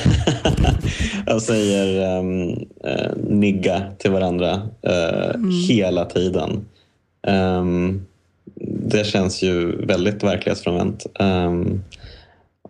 och 1.35 1.43
säger 1.43 2.19
ehm, 2.19 2.51
eh, 2.85 3.11
nigga 3.29 3.83
till 3.99 4.11
varandra 4.11 4.63
eh, 4.83 5.41
hela 5.69 6.05
tiden. 6.05 6.67
Ehm, 7.27 8.07
det 8.91 9.07
känns 9.07 9.43
ju 9.43 9.87
väldigt 9.87 10.23
verklighetsfrånvänt. 10.23 11.07
Ehm, 11.21 11.83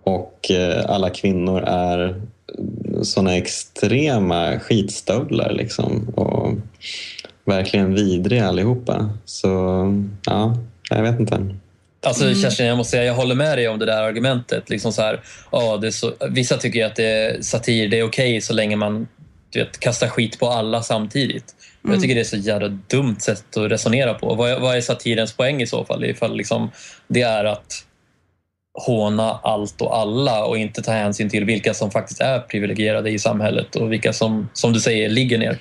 och 0.03 0.51
eh, 0.51 0.85
alla 0.89 1.11
kvinnor 1.11 1.63
är 1.67 2.23
såna 3.03 3.37
extrema 3.37 4.59
skitstövlar. 4.59 5.53
Liksom. 5.53 6.09
Och 6.09 6.53
verkligen 7.47 7.95
vidriga 7.95 8.49
allihopa. 8.49 9.11
Så 9.25 9.49
ja, 10.27 10.57
jag 10.91 11.03
vet 11.03 11.21
inte. 11.21 11.55
Alltså 12.07 12.35
Kerstin, 12.35 12.67
jag 12.67 12.77
måste 12.77 12.91
säga 12.91 13.05
jag 13.05 13.15
håller 13.15 13.35
med 13.35 13.59
dig 13.59 13.69
om 13.69 13.79
det 13.79 13.87
där 13.87 14.03
argumentet. 14.03 14.71
Liksom 14.71 14.93
så 14.93 15.03
här, 15.03 15.21
ja, 15.53 15.77
det 15.77 15.87
är 15.87 15.91
så, 15.91 16.13
vissa 16.31 16.57
tycker 16.57 16.79
ju 16.79 16.85
att 16.85 16.97
det 16.97 17.05
är 17.05 17.43
satir, 17.43 17.89
det 17.89 17.99
är 17.99 18.05
okej 18.05 18.41
så 18.41 18.53
länge 18.53 18.77
man 18.77 19.09
du 19.51 19.59
vet, 19.59 19.81
kastar 19.81 20.09
skit 20.09 20.39
på 20.39 20.49
alla 20.49 20.83
samtidigt. 20.83 21.55
Men 21.83 21.93
Jag 21.93 22.03
tycker 22.03 22.15
det 22.15 22.21
är 22.21 22.25
så 22.25 22.37
jävla 22.37 22.69
dumt 22.69 23.17
sätt 23.21 23.57
att 23.57 23.71
resonera 23.71 24.15
på. 24.15 24.35
Vad 24.35 24.51
är, 24.51 24.59
vad 24.59 24.77
är 24.77 24.81
satirens 24.81 25.33
poäng 25.33 25.63
i 25.63 25.67
så 25.67 25.85
fall? 25.85 26.05
Ifall 26.05 26.37
liksom 26.37 26.71
det 27.09 27.23
är 27.23 27.45
att 27.45 27.85
håna 28.87 29.41
allt 29.43 29.81
och 29.81 29.97
alla 29.97 30.45
och 30.45 30.59
inte 30.59 30.83
ta 30.83 30.93
hänsyn 30.93 31.31
till 31.31 31.45
vilka 31.45 31.75
som 31.75 31.91
faktiskt 31.91 32.21
är 32.21 32.39
privilegierade 32.39 33.11
i 33.11 33.19
samhället 33.19 33.77
och 33.77 33.93
vilka 33.93 34.13
som, 34.13 34.49
som 34.53 34.73
du 34.73 34.81
säger, 34.81 35.09
ligger 35.09 35.39
ner. 35.39 35.59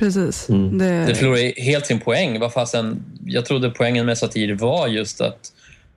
Precis. 0.00 0.48
Mm. 0.48 0.78
Det, 0.78 1.06
Det 1.06 1.14
förlorar 1.14 1.62
helt 1.62 1.86
sin 1.86 2.00
poäng. 2.00 2.40
Vad 2.40 2.52
fasen, 2.52 3.04
jag 3.26 3.46
trodde 3.46 3.70
poängen 3.70 4.06
med 4.06 4.18
satir 4.18 4.54
var 4.54 4.88
just 4.88 5.20
att 5.20 5.52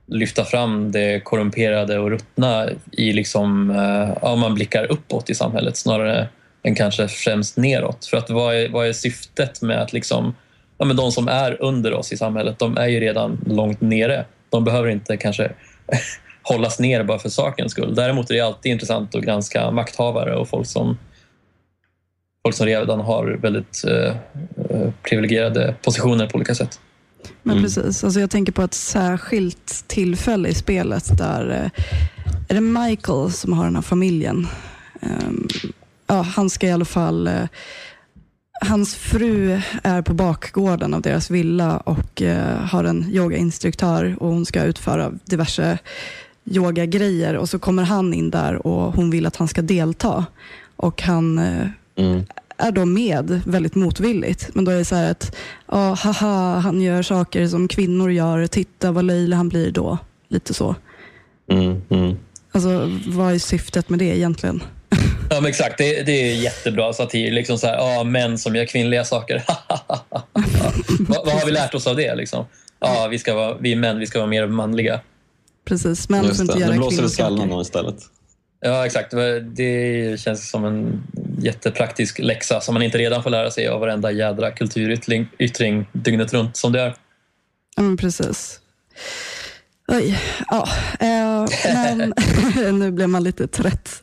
lyfta 0.07 0.45
fram 0.45 0.91
det 0.91 1.19
korrumperade 1.23 1.99
och 1.99 2.09
ruttna 2.09 2.69
i 2.91 3.13
liksom, 3.13 3.69
eh, 3.69 4.17
ja, 4.21 4.35
man 4.35 4.55
blickar 4.55 4.91
uppåt 4.91 5.29
i 5.29 5.35
samhället 5.35 5.77
snarare 5.77 6.27
än 6.63 6.75
kanske 6.75 7.07
främst 7.07 7.57
neråt. 7.57 8.05
För 8.05 8.17
att 8.17 8.29
vad 8.29 8.55
är, 8.55 8.69
vad 8.69 8.87
är 8.87 8.93
syftet 8.93 9.61
med 9.61 9.81
att 9.81 9.93
liksom, 9.93 10.35
ja, 10.77 10.85
men 10.85 10.95
de 10.95 11.11
som 11.11 11.27
är 11.27 11.61
under 11.61 11.93
oss 11.93 12.13
i 12.13 12.17
samhället, 12.17 12.59
de 12.59 12.77
är 12.77 12.87
ju 12.87 12.99
redan 12.99 13.41
långt 13.45 13.81
nere. 13.81 14.25
De 14.49 14.63
behöver 14.63 14.89
inte 14.89 15.17
kanske 15.17 15.51
hållas 16.41 16.79
ner 16.79 17.03
bara 17.03 17.19
för 17.19 17.29
sakens 17.29 17.71
skull. 17.71 17.95
Däremot 17.95 18.29
är 18.29 18.33
det 18.33 18.41
alltid 18.41 18.71
intressant 18.71 19.15
att 19.15 19.23
granska 19.23 19.71
makthavare 19.71 20.35
och 20.35 20.49
folk 20.49 20.67
som 20.67 20.97
folk 22.43 22.55
som 22.55 22.65
redan 22.65 22.99
har 22.99 23.25
väldigt 23.41 23.83
eh, 23.87 24.15
eh, 24.69 24.89
privilegierade 25.03 25.75
positioner 25.81 26.27
på 26.27 26.35
olika 26.35 26.55
sätt. 26.55 26.79
Men 27.43 27.57
Mm. 27.57 27.63
precis, 27.63 28.03
alltså 28.03 28.19
jag 28.19 28.29
tänker 28.29 28.51
på 28.51 28.61
ett 28.61 28.73
särskilt 28.73 29.83
tillfälle 29.87 30.49
i 30.49 30.53
spelet 30.53 31.17
där 31.17 31.49
eh, 31.49 31.83
är 32.47 32.53
det 32.55 32.61
Michael 32.61 33.31
som 33.31 33.53
har 33.53 33.65
den 33.65 33.75
här 33.75 33.81
familjen. 33.81 34.47
Ehm, 35.01 35.47
ja, 36.07 36.21
han 36.21 36.49
ska 36.49 36.67
i 36.67 36.71
alla 36.71 36.85
fall 36.85 37.27
eh, 37.27 37.43
Hans 38.61 38.95
fru 38.95 39.61
är 39.83 40.01
på 40.01 40.13
bakgården 40.13 40.93
av 40.93 41.01
deras 41.01 41.29
villa 41.29 41.77
och 41.77 42.21
eh, 42.21 42.57
har 42.57 42.83
en 42.83 43.09
yogainstruktör 43.11 44.15
och 44.19 44.29
hon 44.29 44.45
ska 44.45 44.63
utföra 44.63 45.11
diverse 45.25 45.77
yogagrejer 46.45 47.35
och 47.37 47.49
så 47.49 47.59
kommer 47.59 47.83
han 47.83 48.13
in 48.13 48.29
där 48.29 48.67
och 48.67 48.93
hon 48.95 49.09
vill 49.09 49.25
att 49.25 49.35
han 49.35 49.47
ska 49.47 49.61
delta. 49.61 50.25
Och 50.75 51.01
han 51.01 51.37
eh, 51.39 51.67
Mm. 51.95 52.25
är 52.57 52.71
då 52.71 52.85
med 52.85 53.41
väldigt 53.45 53.75
motvilligt. 53.75 54.49
Men 54.53 54.65
då 54.65 54.71
är 54.71 54.77
det 54.77 54.85
så 54.85 54.95
här 54.95 55.11
att, 55.11 55.35
ja, 55.67 55.93
haha, 55.93 56.59
han 56.59 56.81
gör 56.81 57.01
saker 57.01 57.47
som 57.47 57.67
kvinnor 57.67 58.11
gör. 58.11 58.47
Titta 58.47 58.91
vad 58.91 59.05
löjlig 59.05 59.37
han 59.37 59.49
blir 59.49 59.71
då. 59.71 59.97
Lite 60.27 60.53
så. 60.53 60.75
Mm. 61.51 61.81
Mm. 61.89 62.17
Alltså, 62.51 62.91
vad 63.07 63.33
är 63.33 63.39
syftet 63.39 63.89
med 63.89 63.99
det 63.99 64.17
egentligen? 64.17 64.63
Ja, 65.29 65.41
men 65.41 65.49
exakt. 65.49 65.77
Det, 65.77 66.03
det 66.03 66.11
är 66.11 66.35
jättebra 66.35 66.93
satir. 66.93 67.31
Liksom 67.31 67.57
så 67.57 67.67
här, 67.67 67.75
ja, 67.75 68.03
män 68.03 68.37
som 68.37 68.55
gör 68.55 68.65
kvinnliga 68.65 69.05
saker. 69.05 69.43
vad, 70.99 71.25
vad 71.25 71.33
har 71.33 71.45
vi 71.45 71.51
lärt 71.51 71.73
oss 71.73 71.87
av 71.87 71.95
det? 71.95 72.15
Liksom? 72.15 72.45
Ja, 72.79 73.07
vi, 73.11 73.19
ska 73.19 73.33
vara, 73.33 73.57
vi 73.57 73.71
är 73.71 73.75
män, 73.75 73.99
vi 73.99 74.07
ska 74.07 74.19
vara 74.19 74.29
mer 74.29 74.47
manliga. 74.47 74.99
Precis, 75.65 76.09
män 76.09 76.35
får 76.35 76.41
inte 76.41 76.59
göra 76.59 76.71
Nu 76.71 76.77
blåser 76.77 77.01
det 77.01 77.09
skallen 77.09 77.49
då 77.49 77.61
istället. 77.61 77.95
Ja, 78.65 78.85
exakt. 78.85 79.13
Det 79.41 80.19
känns 80.19 80.49
som 80.49 80.65
en 80.65 81.03
jättepraktisk 81.39 82.19
läxa 82.19 82.61
som 82.61 82.73
man 82.73 82.83
inte 82.83 82.97
redan 82.97 83.23
får 83.23 83.29
lära 83.29 83.51
sig 83.51 83.67
av 83.67 83.79
varenda 83.79 84.11
jädra 84.11 84.51
kulturyttring 84.51 85.27
yttring 85.39 85.89
dygnet 85.91 86.33
runt 86.33 86.57
som 86.57 86.71
det 86.71 86.81
är. 86.81 86.95
Men 87.77 87.97
precis. 87.97 88.59
Oj, 89.87 90.19
ja. 90.49 90.67
Eh, 90.99 91.45
men 91.73 92.13
nu 92.79 92.91
blev 92.91 93.09
man 93.09 93.23
lite 93.23 93.47
trött. 93.47 94.01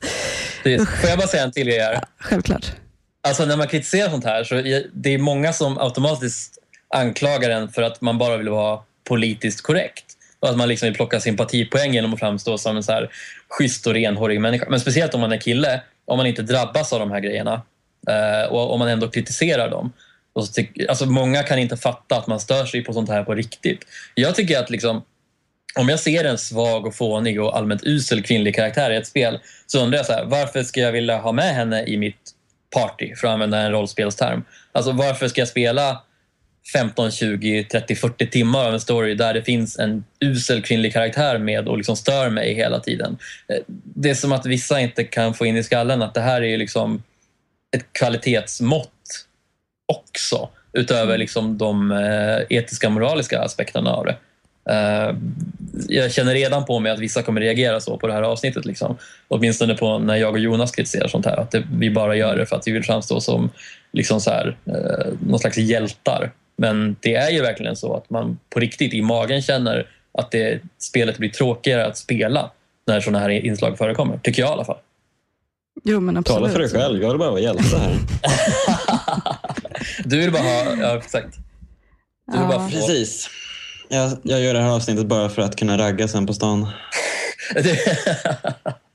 Får 0.62 1.10
jag 1.10 1.18
bara 1.18 1.28
säga 1.28 1.42
en 1.42 1.52
till 1.52 1.66
grej 1.66 1.78
här? 1.78 2.04
Självklart. 2.18 2.72
Alltså 3.28 3.44
när 3.44 3.56
man 3.56 3.68
kritiserar 3.68 4.10
sånt 4.10 4.24
här 4.24 4.44
så 4.44 4.54
är 4.54 4.86
det 4.92 5.14
är 5.14 5.18
många 5.18 5.52
som 5.52 5.78
automatiskt 5.78 6.58
anklagar 6.94 7.50
en 7.50 7.68
för 7.68 7.82
att 7.82 8.00
man 8.00 8.18
bara 8.18 8.36
vill 8.36 8.48
vara 8.48 8.80
politiskt 9.08 9.60
korrekt. 9.60 10.04
Och 10.40 10.48
att 10.48 10.56
man 10.56 10.68
liksom 10.68 10.86
vill 10.86 10.96
plocka 10.96 11.20
sympatipoäng 11.20 11.94
genom 11.94 12.14
att 12.14 12.20
framstå 12.20 12.58
som 12.58 12.76
en 12.76 12.82
så 12.82 12.92
här 12.92 13.10
schysst 13.50 13.86
och 13.86 13.94
renhårig 13.94 14.40
människa. 14.40 14.66
Men 14.70 14.80
speciellt 14.80 15.14
om 15.14 15.20
man 15.20 15.32
är 15.32 15.40
kille, 15.40 15.82
om 16.04 16.16
man 16.16 16.26
inte 16.26 16.42
drabbas 16.42 16.92
av 16.92 17.00
de 17.00 17.10
här 17.10 17.20
grejerna 17.20 17.62
eh, 18.08 18.52
och 18.52 18.72
om 18.72 18.78
man 18.78 18.88
ändå 18.88 19.08
kritiserar 19.08 19.70
dem. 19.70 19.92
Och 20.32 20.46
så 20.46 20.52
tyck, 20.52 20.88
alltså 20.88 21.06
många 21.06 21.42
kan 21.42 21.58
inte 21.58 21.76
fatta 21.76 22.16
att 22.16 22.26
man 22.26 22.40
stör 22.40 22.64
sig 22.64 22.84
på 22.84 22.92
sånt 22.92 23.08
här 23.08 23.22
på 23.22 23.34
riktigt. 23.34 23.84
Jag 24.14 24.34
tycker 24.34 24.58
att 24.58 24.70
liksom, 24.70 25.02
om 25.74 25.88
jag 25.88 26.00
ser 26.00 26.24
en 26.24 26.38
svag 26.38 26.86
och 26.86 26.94
fånig 26.94 27.40
och 27.40 27.56
allmänt 27.56 27.82
usel 27.84 28.22
kvinnlig 28.22 28.54
karaktär 28.54 28.90
i 28.90 28.96
ett 28.96 29.06
spel 29.06 29.38
så 29.66 29.82
undrar 29.82 29.98
jag 29.98 30.06
så 30.06 30.12
här, 30.12 30.24
varför 30.24 30.62
ska 30.62 30.80
jag 30.80 30.92
vilja 30.92 31.18
ha 31.18 31.32
med 31.32 31.54
henne 31.54 31.84
i 31.84 31.96
mitt 31.96 32.30
party, 32.74 33.14
för 33.14 33.28
att 33.28 33.32
använda 33.32 33.58
en 33.58 33.72
rollspelsterm. 33.72 34.44
Alltså 34.72 34.92
varför 34.92 35.28
ska 35.28 35.40
jag 35.40 35.48
spela 35.48 36.02
15, 36.72 37.10
20, 37.10 37.64
30, 37.64 37.94
40 37.94 38.26
timmar 38.26 38.66
av 38.66 38.74
en 38.74 38.80
story 38.80 39.14
där 39.14 39.34
det 39.34 39.42
finns 39.42 39.78
en 39.78 40.04
usel 40.20 40.62
kvinnlig 40.62 40.92
karaktär 40.92 41.38
med 41.38 41.68
och 41.68 41.76
liksom 41.76 41.96
stör 41.96 42.30
mig 42.30 42.54
hela 42.54 42.80
tiden. 42.80 43.18
Eh, 43.48 43.56
Det 43.66 44.10
är 44.10 44.14
som 44.14 44.32
att 44.32 44.46
vissa 44.46 44.80
inte 44.80 45.04
kan 45.04 45.34
få 45.34 45.46
in 45.46 45.56
i 45.56 45.62
skallen 45.62 46.02
att 46.02 46.14
det 46.14 46.20
här 46.20 46.42
är 46.42 46.58
liksom 46.58 47.02
ett 47.76 47.92
kvalitetsmått 47.92 49.26
också 49.92 50.48
utöver 50.72 51.18
liksom 51.18 51.58
de 51.58 51.92
eh, 51.92 52.58
etiska 52.58 52.90
moraliska 52.90 53.40
aspekterna 53.40 53.90
av 53.90 54.06
det. 54.06 54.16
Eh, 54.70 55.14
jag 55.88 56.12
känner 56.12 56.34
redan 56.34 56.64
på 56.64 56.78
mig 56.78 56.92
att 56.92 56.98
vissa 56.98 57.22
kommer 57.22 57.40
reagera 57.40 57.80
så 57.80 57.96
på 57.96 58.06
det 58.06 58.12
här 58.12 58.22
avsnittet. 58.22 58.64
Liksom. 58.64 58.96
Åtminstone 59.28 59.74
på 59.74 59.98
när 59.98 60.16
jag 60.16 60.32
och 60.32 60.38
Jonas 60.38 60.70
kritiserar 60.70 61.08
sånt 61.08 61.26
här. 61.26 61.36
Att 61.36 61.50
det, 61.50 61.62
vi 61.72 61.90
bara 61.90 62.16
gör 62.16 62.36
det 62.36 62.46
för 62.46 62.56
att 62.56 62.66
vi 62.66 62.72
vill 62.72 62.84
framstå 62.84 63.20
som 63.20 63.50
liksom 63.92 64.20
så 64.20 64.30
här, 64.30 64.56
eh, 64.66 65.12
någon 65.26 65.38
slags 65.38 65.56
hjältar. 65.56 66.30
Men 66.60 66.96
det 67.00 67.14
är 67.14 67.30
ju 67.30 67.42
verkligen 67.42 67.76
så 67.76 67.96
att 67.96 68.10
man 68.10 68.38
på 68.50 68.60
riktigt 68.60 68.94
i 68.94 69.02
magen 69.02 69.42
känner 69.42 69.86
att 70.18 70.30
det, 70.30 70.60
spelet 70.78 71.18
blir 71.18 71.28
tråkigare 71.30 71.86
att 71.86 71.96
spela 71.98 72.50
när 72.86 73.00
sådana 73.00 73.18
här 73.18 73.30
inslag 73.30 73.78
förekommer. 73.78 74.18
Tycker 74.18 74.42
jag 74.42 74.48
i 74.48 74.52
alla 74.52 74.64
fall. 74.64 74.78
Jo, 75.84 76.00
men 76.00 76.16
absolut. 76.16 76.38
Tala 76.40 76.52
för 76.52 76.58
dig 76.58 76.68
själv, 76.68 77.02
jag 77.02 77.08
vill 77.08 77.18
bara 77.18 77.30
vara 77.30 77.40
hjälte 77.40 77.78
här. 77.78 77.96
du 80.04 80.18
vill 80.18 80.32
bara 80.32 80.42
ha... 80.42 80.74
Ja, 80.80 80.96
exakt. 80.96 81.36
Du 82.26 82.32
vill 82.32 82.40
Ja. 82.42 82.48
bara 82.48 82.68
få, 82.68 82.76
Precis. 82.76 83.30
Jag, 83.88 84.18
jag 84.22 84.40
gör 84.40 84.54
det 84.54 84.60
här 84.60 84.70
avsnittet 84.70 85.06
bara 85.06 85.28
för 85.28 85.42
att 85.42 85.56
kunna 85.56 85.78
ragga 85.78 86.08
sen 86.08 86.26
på 86.26 86.34
stan. 86.34 86.66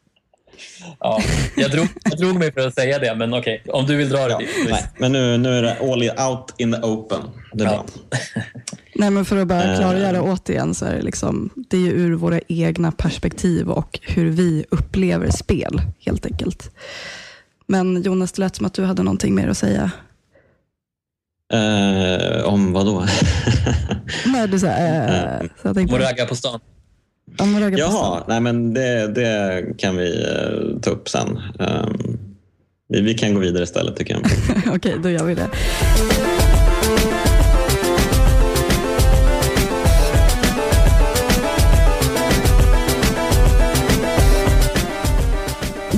ja, 1.00 1.22
jag, 1.56 1.72
drog, 1.72 1.88
jag 2.04 2.18
drog 2.20 2.36
mig 2.36 2.52
för 2.54 2.68
att 2.68 2.74
säga 2.74 3.00
det, 3.00 3.16
men 3.16 3.34
okej. 3.34 3.64
Om 3.68 3.86
du 3.86 3.96
vill 3.96 4.10
dra 4.10 4.18
det 4.28 4.32
Ja, 4.32 4.40
nej, 4.70 4.84
men 4.98 5.12
nu, 5.12 5.38
nu 5.38 5.50
är 5.58 5.62
det 5.62 5.78
all 5.80 6.30
out 6.32 6.54
in 6.58 6.72
the 6.74 6.80
open. 6.82 7.20
Det 7.54 7.64
är 7.64 7.68
Ja. 7.68 7.86
bra. 8.10 8.20
Nej, 8.96 9.10
men 9.10 9.26
för 9.26 9.38
att 9.38 9.48
bara 9.48 9.64
Eh. 9.64 9.78
klargöra 9.80 10.22
återigen 10.22 10.76
så 10.76 10.86
är 10.86 10.96
det, 10.96 11.02
liksom, 11.02 11.50
det 11.70 11.78
är 11.78 11.82
ju 11.82 11.92
ur 11.92 12.14
våra 12.16 12.40
egna 12.48 12.92
perspektiv 12.92 13.70
och 13.70 14.00
hur 14.04 14.30
vi 14.30 14.66
upplever 14.72 15.30
spel 15.30 15.82
helt 16.00 16.26
enkelt. 16.26 16.76
Men 17.68 18.02
Jonas, 18.02 18.32
det 18.32 18.40
lät 18.42 18.56
som 18.56 18.66
att 18.66 18.74
du 18.74 18.84
hade 18.84 19.04
någonting 19.04 19.36
mer 19.36 19.48
att 19.48 19.58
säga. 19.58 19.92
Eh, 21.54 22.44
om 22.46 22.74
vad 22.74 22.86
då? 22.86 23.06
Nej, 24.26 24.48
du 24.48 24.60
sa, 24.60 24.68
eh, 24.68 25.40
så 25.62 25.68
jag 25.68 25.76
tänkte, 25.76 25.98
Må 25.98 26.04
ragga 26.06 26.26
på 26.26 26.36
stan. 26.36 26.60
Om 27.40 27.54
på 27.72 27.78
Jaha, 27.80 28.24
nej 28.28 28.40
men 28.42 28.74
det, 28.74 29.08
det 29.08 29.66
kan 29.78 29.98
vi 29.98 30.24
eh, 30.24 30.80
ta 30.82 30.90
upp 30.90 31.10
sen. 31.10 31.40
Ehm, 31.60 32.18
vi, 32.90 33.02
vi 33.02 33.14
kan 33.14 33.34
gå 33.34 33.40
vidare 33.40 33.64
istället 33.64 33.96
tycker 33.96 34.14
jag. 34.14 34.76
Okej, 34.76 34.96
då 35.04 35.10
gör 35.10 35.26
vi 35.26 35.36
det. 35.36 35.50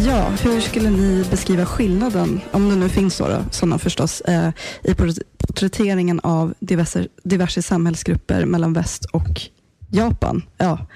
Ja, 0.05 0.29
hur 0.43 0.61
skulle 0.61 0.89
ni 0.89 1.25
beskriva 1.31 1.65
skillnaden, 1.65 2.41
om 2.51 2.69
det 2.69 2.75
nu 2.75 2.89
finns 2.89 3.15
sådana, 3.15 3.45
sådana 3.51 3.79
förstås, 3.79 4.21
eh, 4.21 4.49
i 4.83 4.93
port- 4.93 5.19
porträtteringen 5.47 6.19
av 6.19 6.53
diverse, 6.59 7.07
diverse 7.23 7.61
samhällsgrupper 7.61 8.45
mellan 8.45 8.73
väst 8.73 9.05
och 9.05 9.41
Japan? 9.91 10.41
Ja, 10.57 10.87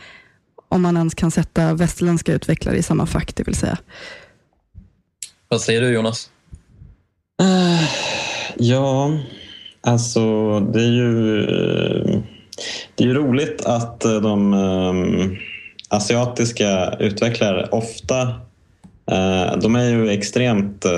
om 0.72 0.82
man 0.82 0.98
ens 0.98 1.14
kan 1.16 1.32
sätta 1.32 1.74
västerländska 1.74 2.34
utvecklare 2.34 2.78
i 2.78 2.84
samma 2.84 3.06
fack, 3.06 3.36
det 3.36 3.44
vill 3.44 3.56
säga. 3.56 3.78
Vad 5.48 5.62
säger 5.62 5.82
du 5.82 5.94
Jonas? 5.94 6.30
Eh, 7.42 7.90
ja, 8.58 9.12
alltså 9.82 10.60
det 10.60 10.80
är 10.82 10.92
ju, 10.92 11.40
eh, 11.44 12.20
det 12.96 13.04
är 13.04 13.08
ju 13.08 13.14
roligt 13.14 13.66
att 13.66 14.06
eh, 14.06 14.22
de 14.22 14.54
eh, 14.54 15.38
asiatiska 15.90 16.96
utvecklare 17.00 17.68
ofta 17.72 18.36
Eh, 19.12 19.58
de 19.58 19.76
är 19.76 19.90
ju 19.90 20.10
extremt 20.10 20.86
eh, 20.86 20.92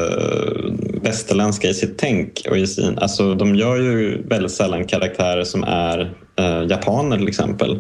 västerländska 1.02 1.68
i 1.68 1.74
sitt 1.74 1.98
tänk. 1.98 2.42
Och 2.50 2.58
i 2.58 2.68
sin, 2.68 2.98
alltså, 2.98 3.36
de 3.36 3.56
gör 3.56 3.78
ju 3.78 4.24
väldigt 4.28 4.52
sällan 4.52 4.86
karaktärer 4.86 5.44
som 5.44 5.64
är 5.64 6.14
eh, 6.40 6.64
japaner 6.70 7.18
till 7.18 7.28
exempel. 7.28 7.80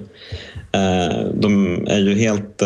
De 1.33 1.83
är 1.88 1.99
ju 1.99 2.15
helt 2.15 2.63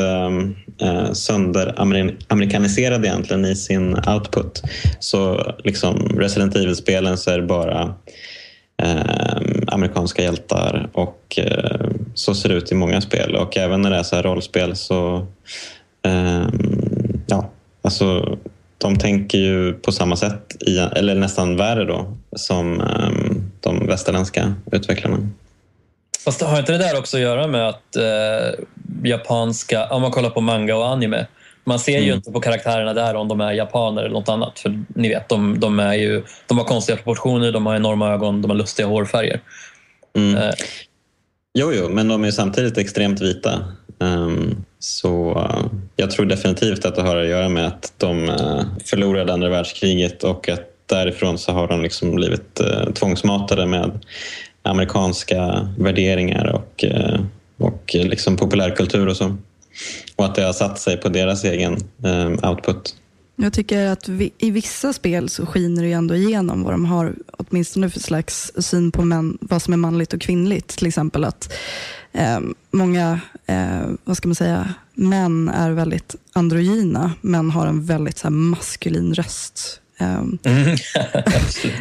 sönderamerikaniserade 1.13 3.07
egentligen 3.07 3.45
i 3.45 3.55
sin 3.55 3.95
output. 3.95 4.61
Så 4.99 5.51
liksom 5.63 6.19
Resident 6.19 6.55
Evil-spelen 6.55 7.17
så 7.17 7.31
är 7.31 7.37
det 7.37 7.47
bara 7.47 7.95
eh, 8.83 9.41
amerikanska 9.67 10.23
hjältar 10.23 10.89
och 10.93 11.39
eh, 11.39 11.87
så 12.13 12.35
ser 12.35 12.49
det 12.49 12.55
ut 12.55 12.71
i 12.71 12.75
många 12.75 13.01
spel. 13.01 13.35
Och 13.35 13.57
även 13.57 13.81
när 13.81 13.89
det 13.89 13.97
är 13.97 14.03
så 14.03 14.15
här 14.15 14.23
rollspel 14.23 14.75
så 14.75 15.27
eh, 16.05 16.47
ja, 17.27 17.49
alltså 17.81 18.37
de 18.77 18.97
tänker 18.97 19.37
ju 19.37 19.73
på 19.73 19.91
samma 19.91 20.15
sätt, 20.15 20.55
i, 20.67 20.77
eller 20.77 21.15
nästan 21.15 21.57
värre 21.57 21.85
då, 21.85 22.13
som 22.35 22.81
eh, 22.81 23.35
de 23.59 23.87
västerländska 23.87 24.53
utvecklarna. 24.71 25.17
Fast 26.25 26.41
har 26.41 26.59
inte 26.59 26.71
det 26.71 26.77
där 26.77 26.99
också 26.99 27.17
att 27.17 27.23
göra 27.23 27.47
med 27.47 27.69
att 27.69 27.95
eh, 27.95 28.65
japanska, 29.03 29.87
om 29.89 30.01
man 30.01 30.11
kollar 30.11 30.29
på 30.29 30.41
manga 30.41 30.75
och 30.75 30.87
anime, 30.87 31.27
man 31.63 31.79
ser 31.79 31.99
ju 31.99 32.03
Mm. 32.05 32.15
inte 32.15 32.31
på 32.31 32.39
karaktärerna 32.39 32.93
där 32.93 33.15
om 33.15 33.27
de 33.27 33.41
är 33.41 33.51
japaner 33.51 34.01
eller 34.01 34.13
något 34.13 34.29
annat. 34.29 34.59
För 34.59 34.83
ni 34.87 35.09
vet, 35.09 35.29
de, 35.29 35.59
de, 35.59 35.79
är 35.79 35.93
ju, 35.93 36.23
de 36.47 36.57
har 36.57 36.65
konstiga 36.65 36.95
proportioner, 36.95 37.51
de 37.51 37.65
har 37.65 37.75
enorma 37.75 38.09
ögon, 38.13 38.41
de 38.41 38.51
har 38.51 38.57
lustiga 38.57 38.87
hårfärger. 38.87 39.39
Mm. 40.15 40.35
Eh, 40.37 40.53
Jo, 41.59 41.71
jo, 41.73 41.89
men 41.89 42.07
de 42.07 42.23
är 42.23 42.31
samtidigt 42.31 42.77
extremt 42.77 43.21
vita. 43.21 43.65
Ehm, 44.01 44.65
så 44.79 45.31
eh, 45.31 45.79
jag 45.95 46.11
tror 46.11 46.25
definitivt 46.25 46.85
att 46.85 46.95
det 46.95 47.01
har 47.01 47.15
att 47.15 47.27
göra 47.27 47.49
med 47.49 47.67
att 47.67 47.93
de 47.97 48.29
eh, 48.29 48.61
förlorade 48.85 49.33
andra 49.33 49.49
världskriget 49.49 50.23
och 50.23 50.49
att 50.49 50.73
därifrån 50.85 51.37
så 51.37 51.51
har 51.51 51.67
de 51.67 51.81
liksom 51.81 52.15
blivit 52.15 52.59
eh, 52.59 52.93
tvångsmatade 52.93 53.65
med 53.65 53.99
amerikanska 54.61 55.69
värderingar 55.77 56.45
och, 56.47 56.85
och 57.57 57.91
liksom 57.93 58.37
populärkultur 58.37 59.07
och 59.07 59.17
så. 59.17 59.37
Och 60.15 60.25
att 60.25 60.35
det 60.35 60.43
har 60.43 60.53
satt 60.53 60.79
sig 60.79 60.97
på 60.97 61.09
deras 61.09 61.43
egen 61.43 61.77
output. 62.43 62.95
Jag 63.35 63.53
tycker 63.53 63.87
att 63.87 64.09
vi, 64.09 64.31
i 64.37 64.51
vissa 64.51 64.93
spel 64.93 65.29
så 65.29 65.45
skiner 65.45 65.81
det 65.81 65.87
ju 65.87 65.93
ändå 65.93 66.15
igenom 66.15 66.63
vad 66.63 66.73
de 66.73 66.85
har 66.85 67.15
åtminstone 67.31 67.89
för 67.89 67.99
slags 67.99 68.51
syn 68.57 68.91
på 68.91 69.05
män, 69.05 69.37
vad 69.41 69.61
som 69.61 69.73
är 69.73 69.77
manligt 69.77 70.13
och 70.13 70.21
kvinnligt. 70.21 70.67
Till 70.67 70.87
exempel 70.87 71.23
att 71.23 71.53
eh, 72.17 72.39
många 72.71 73.19
eh, 73.45 73.81
vad 74.03 74.17
ska 74.17 74.27
man 74.27 74.35
säga, 74.35 74.73
män 74.93 75.49
är 75.49 75.71
väldigt 75.71 76.15
androgyna 76.33 77.13
men 77.21 77.49
har 77.51 77.67
en 77.67 77.85
väldigt 77.85 78.17
så 78.17 78.23
här, 78.27 78.31
maskulin 78.31 79.13
röst. 79.13 79.81
Mm. 79.99 80.37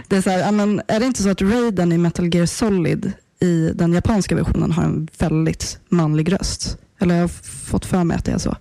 det 0.08 0.16
är, 0.16 0.22
så 0.22 0.30
här, 0.30 0.52
men 0.52 0.80
är 0.88 1.00
det 1.00 1.06
inte 1.06 1.22
så 1.22 1.30
att 1.30 1.42
Raiden 1.42 1.92
i 1.92 1.98
Metal 1.98 2.34
Gear 2.34 2.46
Solid 2.46 3.12
i 3.40 3.70
den 3.74 3.92
japanska 3.92 4.34
versionen 4.34 4.72
har 4.72 4.84
en 4.84 5.08
väldigt 5.18 5.78
manlig 5.88 6.32
röst? 6.32 6.78
Eller 7.00 7.14
jag 7.14 7.22
har 7.22 7.28
fått 7.68 7.84
för 7.86 8.04
mig 8.04 8.16
att 8.16 8.24
det 8.24 8.32
är 8.32 8.38
så. 8.38 8.56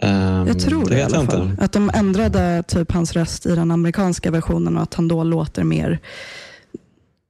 Ehm, 0.00 0.46
Jag 0.46 0.60
tror 0.60 0.88
det, 0.90 0.98
i 0.98 1.02
alla 1.02 1.26
fall. 1.26 1.50
inte. 1.50 1.64
Att 1.64 1.72
de 1.72 1.90
ändrade 1.94 2.62
typ 2.68 2.92
hans 2.92 3.12
röst 3.12 3.46
i 3.46 3.54
den 3.54 3.70
amerikanska 3.70 4.30
versionen 4.30 4.76
och 4.76 4.82
att 4.82 4.94
han 4.94 5.08
då 5.08 5.24
låter 5.24 5.64
mer, 5.64 5.98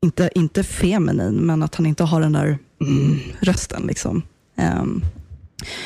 inte, 0.02 0.30
inte 0.34 0.62
feminin, 0.62 1.34
men 1.34 1.62
att 1.62 1.74
han 1.74 1.86
inte 1.86 2.04
har 2.04 2.20
den 2.20 2.32
där 2.32 2.58
mm, 2.80 3.18
rösten. 3.40 3.82
Liksom. 3.86 4.22
Ehm, 4.56 5.04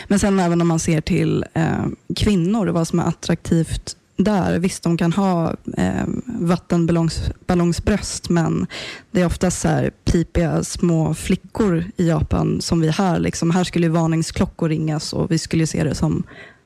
men 0.09 0.18
sen 0.18 0.40
även 0.40 0.61
om 0.61 0.68
man 0.68 0.79
ser 0.79 1.01
till 1.01 1.44
eh, 1.55 1.87
kvinnor, 2.16 2.66
vad 2.66 2.88
som 2.88 2.98
är 2.98 3.05
attraktivt 3.05 3.96
där. 4.18 4.59
Visst, 4.59 4.83
de 4.83 4.96
kan 4.96 5.12
ha 5.12 5.55
eh, 5.77 6.07
vattenballongsbröst, 6.27 8.29
men 8.29 8.66
det 9.11 9.20
är 9.20 9.27
oftast 9.27 9.61
så 9.61 9.68
här 9.68 9.90
pipiga 10.05 10.64
små 10.64 11.14
flickor 11.14 11.85
i 11.96 12.09
Japan 12.09 12.61
som 12.61 12.81
vi 12.81 12.88
här. 12.88 13.18
Liksom. 13.18 13.51
Här 13.51 13.64
skulle 13.64 13.87
ju 13.87 13.92
varningsklockor 13.92 14.68
ringas 14.68 15.12
och 15.12 15.31
vi 15.31 15.38
skulle 15.38 15.62
ju 15.62 15.66
se 15.66 15.85
det 15.85 15.94
som 15.94 16.22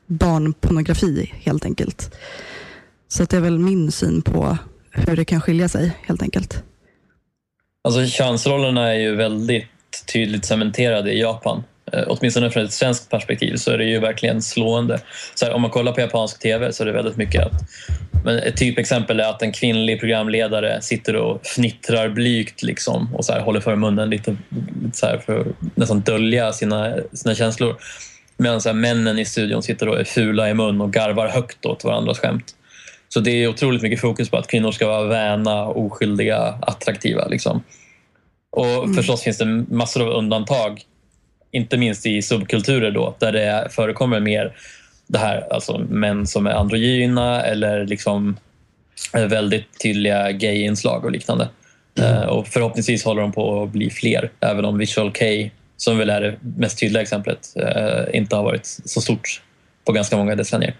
barnpornografi 0.07 1.33
helt 1.35 1.65
enkelt. 1.65 2.15
Så 3.07 3.23
att 3.23 3.29
det 3.29 3.37
är 3.37 3.41
väl 3.41 3.59
min 3.59 3.91
syn 3.91 4.21
på 4.21 4.57
hur 4.91 5.15
det 5.15 5.25
kan 5.25 5.41
skilja 5.41 5.69
sig 5.69 5.97
helt 6.01 6.21
enkelt. 6.21 6.63
Alltså 7.83 8.05
könsrollerna 8.05 8.93
är 8.93 8.99
ju 8.99 9.15
väldigt 9.15 9.65
tydligt 10.13 10.45
cementerade 10.45 11.11
i 11.11 11.21
Japan. 11.21 11.63
Eh, 11.91 12.03
åtminstone 12.07 12.49
från 12.49 12.65
ett 12.65 12.73
svenskt 12.73 13.09
perspektiv 13.09 13.55
så 13.55 13.71
är 13.71 13.77
det 13.77 13.85
ju 13.85 13.99
verkligen 13.99 14.41
slående. 14.41 14.99
Så 15.35 15.45
här, 15.45 15.53
om 15.53 15.61
man 15.61 15.71
kollar 15.71 15.91
på 15.91 16.01
japansk 16.01 16.39
tv 16.39 16.73
så 16.73 16.83
är 16.83 16.87
det 16.87 16.93
väldigt 16.93 17.17
mycket 17.17 17.45
att... 17.45 17.53
Men 18.25 18.37
ett 18.37 18.57
typexempel 18.57 19.19
är 19.19 19.29
att 19.29 19.41
en 19.41 19.51
kvinnlig 19.51 19.99
programledare 19.99 20.81
sitter 20.81 21.15
och 21.15 21.45
fnittrar 21.45 22.09
blygt 22.09 22.63
liksom, 22.63 23.15
och 23.15 23.25
så 23.25 23.33
här, 23.33 23.39
håller 23.39 23.59
för 23.59 23.75
munnen 23.75 24.09
lite, 24.09 24.35
lite 24.83 24.97
så 24.97 25.05
här, 25.05 25.17
för 25.17 25.39
att 25.39 25.47
nästan 25.75 25.99
dölja 25.99 26.53
sina, 26.53 26.95
sina 27.13 27.35
känslor. 27.35 27.75
Medan 28.37 28.61
så 28.61 28.69
här, 28.69 28.73
männen 28.73 29.19
i 29.19 29.25
studion 29.25 29.63
sitter 29.63 29.89
och 29.89 29.99
är 29.99 30.03
fula 30.03 30.49
i 30.49 30.53
mun 30.53 30.81
och 30.81 30.93
garvar 30.93 31.27
högt 31.27 31.65
åt 31.65 31.83
varandras 31.83 32.19
skämt. 32.19 32.55
Så 33.09 33.19
det 33.19 33.31
är 33.31 33.47
otroligt 33.47 33.81
mycket 33.81 34.01
fokus 34.01 34.29
på 34.29 34.37
att 34.37 34.47
kvinnor 34.47 34.71
ska 34.71 34.87
vara 34.87 35.07
väna, 35.07 35.65
oskyldiga, 35.65 36.39
attraktiva. 36.61 37.27
Liksom. 37.27 37.63
Och 38.55 38.95
förstås 38.95 39.23
finns 39.23 39.37
det 39.37 39.45
massor 39.45 40.01
av 40.01 40.09
undantag, 40.09 40.81
inte 41.51 41.77
minst 41.77 42.05
i 42.05 42.21
subkulturer 42.21 42.91
då, 42.91 43.15
där 43.19 43.31
det 43.31 43.67
förekommer 43.71 44.19
mer 44.19 44.55
det 45.07 45.17
här, 45.17 45.53
alltså 45.53 45.77
män 45.77 46.27
som 46.27 46.47
är 46.47 46.51
androgyna 46.51 47.41
eller 47.41 47.85
liksom 47.85 48.37
eh, 49.13 49.25
väldigt 49.25 49.79
tydliga 49.83 50.31
gay-inslag 50.31 51.05
och 51.05 51.11
liknande. 51.11 51.49
Eh, 51.99 52.21
och 52.21 52.47
förhoppningsvis 52.47 53.05
håller 53.05 53.21
de 53.21 53.31
på 53.31 53.63
att 53.63 53.69
bli 53.69 53.89
fler, 53.89 54.31
även 54.39 54.65
om 54.65 54.77
Visual 54.77 55.11
K 55.11 55.25
som 55.77 55.97
väl 55.97 56.09
är 56.09 56.21
det 56.21 56.35
mest 56.57 56.79
tydliga 56.79 57.01
exemplet, 57.01 57.53
eh, 57.55 58.17
inte 58.17 58.35
har 58.35 58.43
varit 58.43 58.65
så 58.85 59.01
stort 59.01 59.41
på 59.85 59.91
ganska 59.91 60.17
många 60.17 60.35
decennier. 60.35 60.75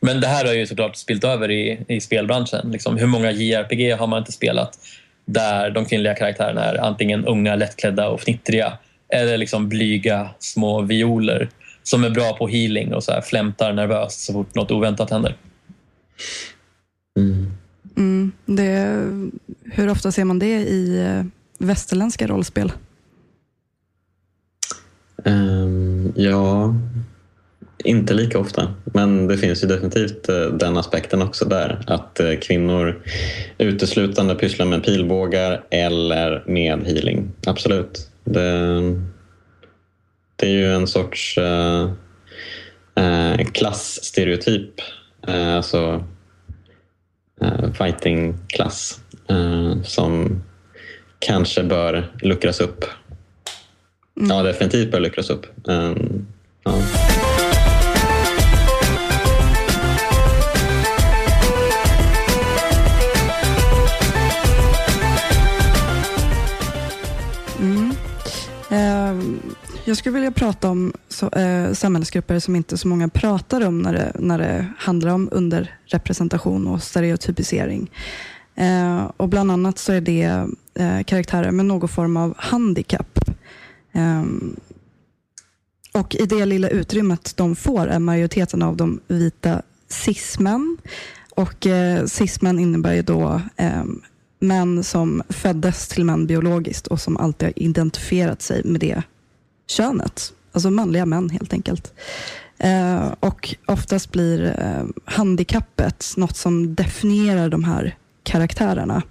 Men 0.00 0.20
det 0.20 0.26
här 0.26 0.44
har 0.44 0.52
ju 0.52 0.66
såklart 0.66 0.96
spilt 0.96 1.24
över 1.24 1.50
i, 1.50 1.84
i 1.88 2.00
spelbranschen. 2.00 2.70
Liksom, 2.70 2.98
hur 2.98 3.06
många 3.06 3.30
JRPG 3.30 3.92
har 3.92 4.06
man 4.06 4.18
inte 4.18 4.32
spelat 4.32 4.78
där 5.24 5.70
de 5.70 5.84
kvinnliga 5.84 6.14
karaktärerna 6.14 6.64
är 6.64 6.84
antingen 6.84 7.26
unga, 7.26 7.54
lättklädda 7.54 8.08
och 8.08 8.20
fnittriga 8.20 8.78
eller 9.08 9.38
liksom 9.38 9.68
blyga 9.68 10.30
små 10.38 10.82
violer 10.82 11.48
som 11.82 12.04
är 12.04 12.10
bra 12.10 12.36
på 12.36 12.48
healing 12.48 12.94
och 12.94 13.04
så 13.04 13.12
här 13.12 13.20
flämtar 13.20 13.72
nervöst 13.72 14.20
så 14.20 14.32
fort 14.32 14.54
något 14.54 14.70
oväntat 14.70 15.10
händer. 15.10 15.36
Mm. 17.18 17.52
Mm, 17.96 18.32
det, 18.46 18.96
hur 19.64 19.90
ofta 19.90 20.12
ser 20.12 20.24
man 20.24 20.38
det 20.38 20.60
i 20.60 20.98
eh, 21.00 21.24
västerländska 21.58 22.26
rollspel? 22.26 22.72
Ehm, 25.24 26.12
ja, 26.16 26.74
inte 27.84 28.14
lika 28.14 28.38
ofta. 28.38 28.74
Men 28.84 29.28
det 29.28 29.38
finns 29.38 29.64
ju 29.64 29.68
definitivt 29.68 30.28
eh, 30.28 30.44
den 30.44 30.76
aspekten 30.76 31.22
också 31.22 31.44
där. 31.44 31.84
Att 31.86 32.20
eh, 32.20 32.34
kvinnor 32.42 33.02
uteslutande 33.58 34.34
pysslar 34.34 34.66
med 34.66 34.84
pilbågar 34.84 35.64
eller 35.70 36.44
med 36.46 36.86
healing. 36.86 37.32
Absolut. 37.46 38.10
Det, 38.24 38.80
det 40.36 40.46
är 40.46 40.50
ju 40.50 40.74
en 40.74 40.86
sorts 40.86 41.38
uh, 41.38 41.90
uh, 43.00 43.44
klassstereotyp. 43.52 44.80
Uh, 45.28 45.56
alltså 45.56 46.04
fighting-klass 47.78 49.00
som 49.84 50.42
kanske 51.18 51.62
bör 51.62 52.12
luckras 52.22 52.60
upp. 52.60 52.84
Mm. 54.16 54.30
Ja, 54.30 54.42
definitivt 54.42 54.90
bör 54.90 55.00
luckras 55.00 55.30
upp. 55.30 55.46
Um, 55.64 56.26
ja. 56.64 56.72
Jag 69.92 69.96
skulle 69.96 70.14
vilja 70.14 70.30
prata 70.30 70.70
om 70.70 70.92
så, 71.08 71.28
eh, 71.28 71.72
samhällsgrupper 71.72 72.38
som 72.38 72.56
inte 72.56 72.78
så 72.78 72.88
många 72.88 73.08
pratar 73.08 73.66
om 73.66 73.78
när 73.78 73.92
det, 73.92 74.12
när 74.18 74.38
det 74.38 74.66
handlar 74.78 75.10
om 75.10 75.28
underrepresentation 75.32 76.66
och 76.66 76.82
stereotypisering. 76.82 77.90
Eh, 78.54 79.10
och 79.16 79.28
bland 79.28 79.50
annat 79.50 79.78
så 79.78 79.92
är 79.92 80.00
det 80.00 80.46
eh, 80.74 81.02
karaktärer 81.06 81.50
med 81.50 81.66
någon 81.66 81.88
form 81.88 82.16
av 82.16 82.34
handikapp. 82.38 83.18
Eh, 83.92 84.24
och 85.92 86.14
i 86.14 86.26
det 86.26 86.46
lilla 86.46 86.68
utrymmet 86.68 87.36
de 87.36 87.56
får 87.56 87.86
är 87.86 87.98
majoriteten 87.98 88.62
av 88.62 88.76
de 88.76 89.00
vita 89.08 89.62
cismän. 89.88 90.78
Och 91.36 91.66
eh, 91.66 92.06
cismän 92.06 92.58
innebär 92.58 92.94
ju 92.94 93.02
då 93.02 93.40
eh, 93.56 93.84
män 94.38 94.84
som 94.84 95.22
föddes 95.28 95.88
till 95.88 96.04
män 96.04 96.26
biologiskt 96.26 96.86
och 96.86 97.00
som 97.00 97.16
alltid 97.16 97.48
har 97.48 97.58
identifierat 97.58 98.42
sig 98.42 98.64
med 98.64 98.80
det 98.80 99.02
könet. 99.66 100.32
Alltså 100.52 100.70
manliga 100.70 101.06
män 101.06 101.30
helt 101.30 101.52
enkelt. 101.52 101.92
Eh, 102.58 103.12
och 103.20 103.54
oftast 103.66 104.12
blir 104.12 104.44
eh, 104.58 104.84
handikappet 105.04 106.04
något 106.16 106.36
som 106.36 106.74
definierar 106.74 107.48
de 107.48 107.64
här 107.64 107.96
karaktärerna. 108.22 109.02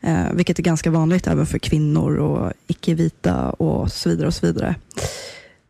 Eh, 0.00 0.32
vilket 0.32 0.58
är 0.58 0.62
ganska 0.62 0.90
vanligt 0.90 1.26
även 1.26 1.46
för 1.46 1.58
kvinnor 1.58 2.16
och 2.16 2.52
icke-vita 2.66 3.50
och 3.50 3.92
så 3.92 4.08
vidare. 4.08 4.26
och 4.26 4.34
så 4.34 4.46
vidare. 4.46 4.74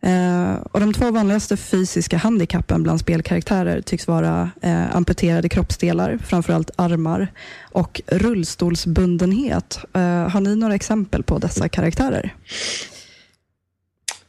Eh, 0.05 0.55
och 0.73 0.81
de 0.81 0.93
två 0.93 1.11
vanligaste 1.11 1.57
fysiska 1.57 2.17
handikappen 2.17 2.83
bland 2.83 3.01
spelkaraktärer 3.01 3.81
tycks 3.81 4.07
vara 4.07 4.51
eh, 4.61 4.97
amputerade 4.97 5.49
kroppsdelar, 5.49 6.19
framförallt 6.25 6.71
armar, 6.77 7.29
och 7.63 8.03
rullstolsbundenhet. 8.07 9.79
Eh, 9.93 10.29
har 10.29 10.41
ni 10.41 10.57
några 10.57 10.75
exempel 10.75 11.23
på 11.23 11.39
dessa 11.39 11.69
karaktärer? 11.69 12.35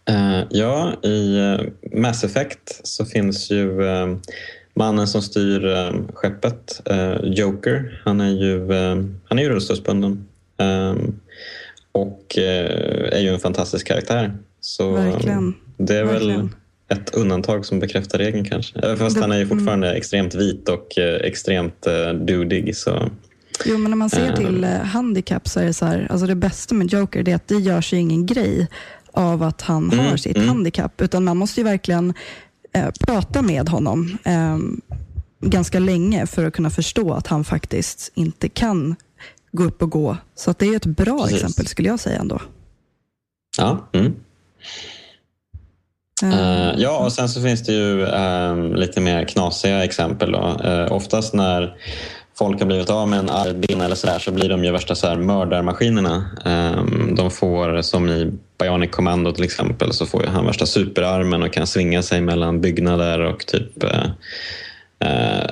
Uh, 0.09 0.43
ja, 0.49 0.93
i 1.03 1.39
uh, 1.39 1.61
Mass 2.01 2.23
Effect 2.23 2.87
så 2.87 3.05
finns 3.05 3.51
ju 3.51 3.81
uh, 3.81 4.17
mannen 4.73 5.07
som 5.07 5.21
styr 5.21 5.91
skeppet, 6.13 6.81
Joker. 7.23 8.01
Han 8.05 8.21
är 8.21 8.29
ju, 8.29 8.67
han 9.25 9.39
är 9.39 9.43
ju 9.43 9.49
rullstolsbunden 9.49 10.27
um, 10.57 11.19
och 11.91 12.37
är 12.37 13.19
ju 13.19 13.29
en 13.29 13.39
fantastisk 13.39 13.87
karaktär. 13.87 14.37
Så 14.59 14.91
Verkligen. 14.91 15.53
det 15.77 15.95
är 15.95 16.03
Verkligen. 16.03 16.41
väl 16.87 16.99
ett 16.99 17.15
undantag 17.15 17.65
som 17.65 17.79
bekräftar 17.79 18.17
regeln 18.17 18.45
kanske. 18.45 18.95
Fast 18.97 19.15
det, 19.15 19.21
han 19.21 19.31
är 19.31 19.37
ju 19.37 19.47
fortfarande 19.47 19.87
mm. 19.87 19.97
extremt 19.97 20.35
vit 20.35 20.69
och 20.69 20.97
extremt 20.97 21.87
dudig. 22.13 22.77
Så. 22.77 23.09
Jo, 23.65 23.77
men 23.77 23.91
när 23.91 23.97
man 23.97 24.09
ser 24.09 24.35
till 24.35 24.63
handikapp 24.65 25.47
så 25.47 25.59
är 25.59 25.65
det 25.65 25.73
så 25.73 25.85
här, 25.85 26.07
alltså 26.09 26.27
det 26.27 26.35
bästa 26.35 26.75
med 26.75 26.93
Joker 26.93 27.29
är 27.29 27.35
att 27.35 27.47
det 27.47 27.55
gör 27.55 27.81
sig 27.81 27.99
ingen 27.99 28.25
grej 28.25 28.67
av 29.15 29.43
att 29.43 29.61
han 29.61 29.91
mm, 29.91 30.05
har 30.05 30.17
sitt 30.17 30.37
mm. 30.37 30.47
handikapp. 30.49 31.01
Utan 31.01 31.23
man 31.23 31.37
måste 31.37 31.59
ju 31.59 31.63
verkligen 31.63 32.13
eh, 32.73 32.89
prata 32.99 33.41
med 33.41 33.69
honom 33.69 34.17
eh, 34.23 34.57
ganska 35.39 35.79
länge 35.79 36.25
för 36.25 36.45
att 36.45 36.53
kunna 36.53 36.69
förstå 36.69 37.13
att 37.13 37.27
han 37.27 37.43
faktiskt 37.43 38.11
inte 38.15 38.49
kan 38.49 38.95
gå 39.51 39.63
upp 39.63 39.81
och 39.81 39.89
gå. 39.89 40.17
Så 40.35 40.51
att 40.51 40.59
det 40.59 40.65
är 40.65 40.75
ett 40.75 40.85
bra 40.85 41.19
Precis. 41.19 41.35
exempel 41.43 41.67
skulle 41.67 41.89
jag 41.89 41.99
säga 41.99 42.19
ändå. 42.19 42.41
Ja. 43.57 43.89
Mm. 43.93 44.15
Uh, 46.23 46.73
ja, 46.77 47.05
och 47.05 47.13
sen 47.13 47.29
så 47.29 47.41
finns 47.41 47.63
det 47.63 47.71
ju 47.71 48.01
um, 48.01 48.75
lite 48.75 49.01
mer 49.01 49.25
knasiga 49.25 49.83
exempel. 49.83 50.31
Då. 50.31 50.57
Uh, 50.65 50.91
oftast 50.91 51.33
när 51.33 51.77
folk 52.37 52.59
har 52.59 52.67
blivit 52.67 52.89
av 52.89 53.07
med 53.07 53.19
en 53.19 53.29
arm 53.29 53.81
eller 53.81 53.95
så 53.95 54.07
där 54.07 54.19
så 54.19 54.31
blir 54.31 54.49
de 54.49 54.63
ju 54.63 54.71
värsta 54.71 54.95
så 54.95 55.07
här 55.07 55.17
mördarmaskinerna. 55.17 56.25
Ehm, 56.45 57.15
de 57.15 57.31
får, 57.31 57.81
som 57.81 58.09
i 58.09 58.31
Bionic 58.59 58.91
Commando 58.91 59.31
till 59.31 59.43
exempel, 59.43 59.93
så 59.93 60.05
får 60.05 60.23
han 60.23 60.45
värsta 60.45 60.65
superarmen 60.65 61.43
och 61.43 61.53
kan 61.53 61.67
svinga 61.67 62.01
sig 62.01 62.21
mellan 62.21 62.61
byggnader 62.61 63.19
och 63.19 63.45
typ 63.45 63.83
eh, 63.83 64.09
eh, 64.99 65.49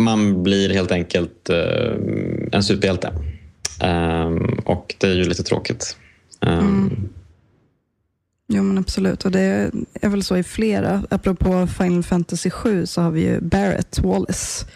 man 0.00 0.42
blir 0.42 0.70
helt 0.70 0.92
enkelt 0.92 1.50
eh, 1.50 1.92
en 2.52 2.62
superhjälte. 2.62 3.12
Ehm, 3.80 4.60
och 4.64 4.94
det 4.98 5.06
är 5.06 5.14
ju 5.14 5.24
lite 5.24 5.42
tråkigt. 5.42 5.96
Ehm. 6.40 6.58
Mm. 6.58 7.08
Jo 8.54 8.62
men 8.62 8.78
absolut 8.78 9.24
och 9.24 9.30
det 9.30 9.70
är 10.00 10.08
väl 10.08 10.24
så 10.24 10.36
i 10.36 10.42
flera. 10.42 11.02
Apropå 11.10 11.66
Final 11.78 12.02
Fantasy 12.02 12.50
7 12.50 12.86
så 12.86 13.02
har 13.02 13.10
vi 13.10 13.20
ju 13.20 13.40
Barrett 13.40 13.98
Wallace 13.98 14.66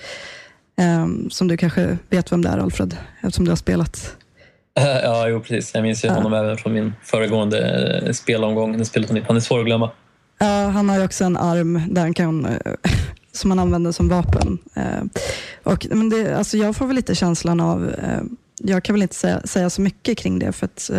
Um, 0.81 1.31
som 1.31 1.49
du 1.49 1.57
kanske 1.57 1.99
vet 2.11 2.33
vem 2.33 2.43
det 2.43 2.49
är, 2.49 2.59
Alfred, 2.59 2.97
eftersom 3.21 3.45
du 3.45 3.51
har 3.51 3.57
spelat. 3.57 4.17
Ja, 4.75 5.29
jo, 5.29 5.41
precis. 5.41 5.75
Jag 5.75 5.83
minns 5.83 6.05
ju 6.05 6.09
honom 6.09 6.33
uh. 6.33 6.39
även 6.39 6.57
från 6.57 6.73
min 6.73 6.93
föregående 7.03 7.89
eh, 8.07 8.13
spelomgång. 8.13 8.73
Han 9.27 9.37
är 9.37 9.41
svår 9.41 9.59
att 9.59 9.67
glömma. 9.67 9.91
Ja, 10.39 10.67
han 10.69 10.89
har 10.89 10.99
ju 10.99 11.05
också 11.05 11.25
en 11.25 11.37
arm 11.37 11.83
där 11.91 12.03
han 12.03 12.15
kan, 12.15 12.47
eh, 12.47 12.73
som 13.33 13.51
han 13.51 13.59
använder 13.59 13.93
som 13.93 14.09
vapen. 14.09 14.59
Uh, 14.77 15.05
och, 15.63 15.87
men 15.91 16.11
det, 16.11 16.39
alltså 16.39 16.57
jag 16.57 16.77
får 16.77 16.87
väl 16.87 16.97
lite 16.97 17.15
känslan 17.15 17.61
av, 17.61 17.95
jag 18.59 18.85
kan 18.85 18.95
väl 18.95 19.03
inte 19.03 19.15
säga, 19.15 19.41
säga, 19.45 19.71
så 19.71 19.81
mycket 19.81 20.19
kring 20.19 20.39
det, 20.39 20.53
för 20.53 20.67
att 20.67 20.91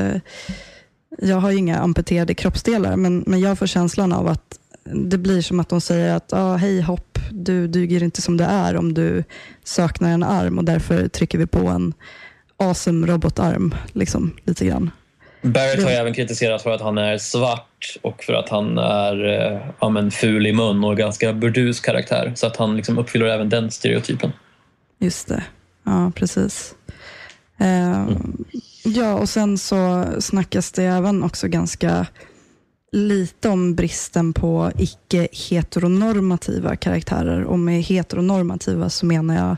jag 1.18 1.38
har 1.38 1.52
ju 1.52 1.58
inga 1.58 1.80
amputerade 1.80 2.34
kroppsdelar, 2.34 2.96
men, 2.96 3.24
men 3.28 3.40
jag 3.40 3.60
får 3.60 3.68
känslan 3.68 4.14
av 4.14 4.28
att 4.28 4.60
det 4.94 5.18
blir 5.18 5.42
som 5.42 5.60
att 5.60 5.70
de 5.70 5.82
säger 5.82 6.16
att 6.16 6.34
ah, 6.34 6.56
hej 6.56 6.82
hopp, 6.82 7.20
du 7.32 7.68
duger 7.68 8.04
inte 8.04 8.22
som 8.22 8.38
du 8.38 8.44
är 8.44 8.76
om 8.76 8.94
du 8.94 9.24
saknar 9.64 10.10
en 10.10 10.24
arm 10.24 10.58
och 10.58 10.64
därför 10.64 11.08
trycker 11.08 11.38
vi 11.38 11.48
på 11.48 11.68
en 11.68 11.94
awesome 12.58 13.08
robotarm. 13.08 13.76
Liksom, 13.94 14.38
lite 14.44 14.66
grann. 14.66 14.92
Barrett 15.42 15.84
har 15.84 15.92
även 15.92 16.14
kritiserat 16.14 16.62
för 16.62 16.72
att 16.72 16.82
han 16.82 16.98
är 16.98 17.18
svart 17.18 17.98
och 18.02 18.24
för 18.24 18.34
att 18.34 18.50
han 18.50 18.78
är 18.78 19.26
eh, 19.26 19.62
ja, 19.80 19.90
men 19.90 20.12
ful 20.12 20.48
i 20.48 20.54
mun 20.54 20.84
och 20.84 20.98
ganska 20.98 21.34
burdus 21.34 21.80
karaktär. 21.80 22.34
Så 22.36 22.48
att 22.48 22.58
han 22.58 22.78
liksom 22.78 22.98
uppfyller 22.98 23.26
även 23.26 23.50
den 23.50 23.72
stereotypen. 23.72 24.32
Just 25.00 25.28
det. 25.28 25.44
Ja, 25.84 26.12
precis. 26.16 26.76
Eh, 27.58 28.02
mm. 28.02 28.46
Ja, 28.84 29.14
och 29.14 29.30
sen 29.30 29.58
så 29.58 30.06
snackas 30.20 30.72
det 30.72 30.84
även 30.84 31.24
också 31.24 31.48
ganska 31.48 32.08
lite 32.92 33.50
om 33.50 33.76
bristen 33.76 34.34
på 34.34 34.72
icke-heteronormativa 34.78 36.76
karaktärer. 36.76 37.44
Och 37.44 37.60
med 37.60 37.84
heteronormativa 37.84 38.90
så 38.90 39.06
menar 39.06 39.36
jag 39.36 39.58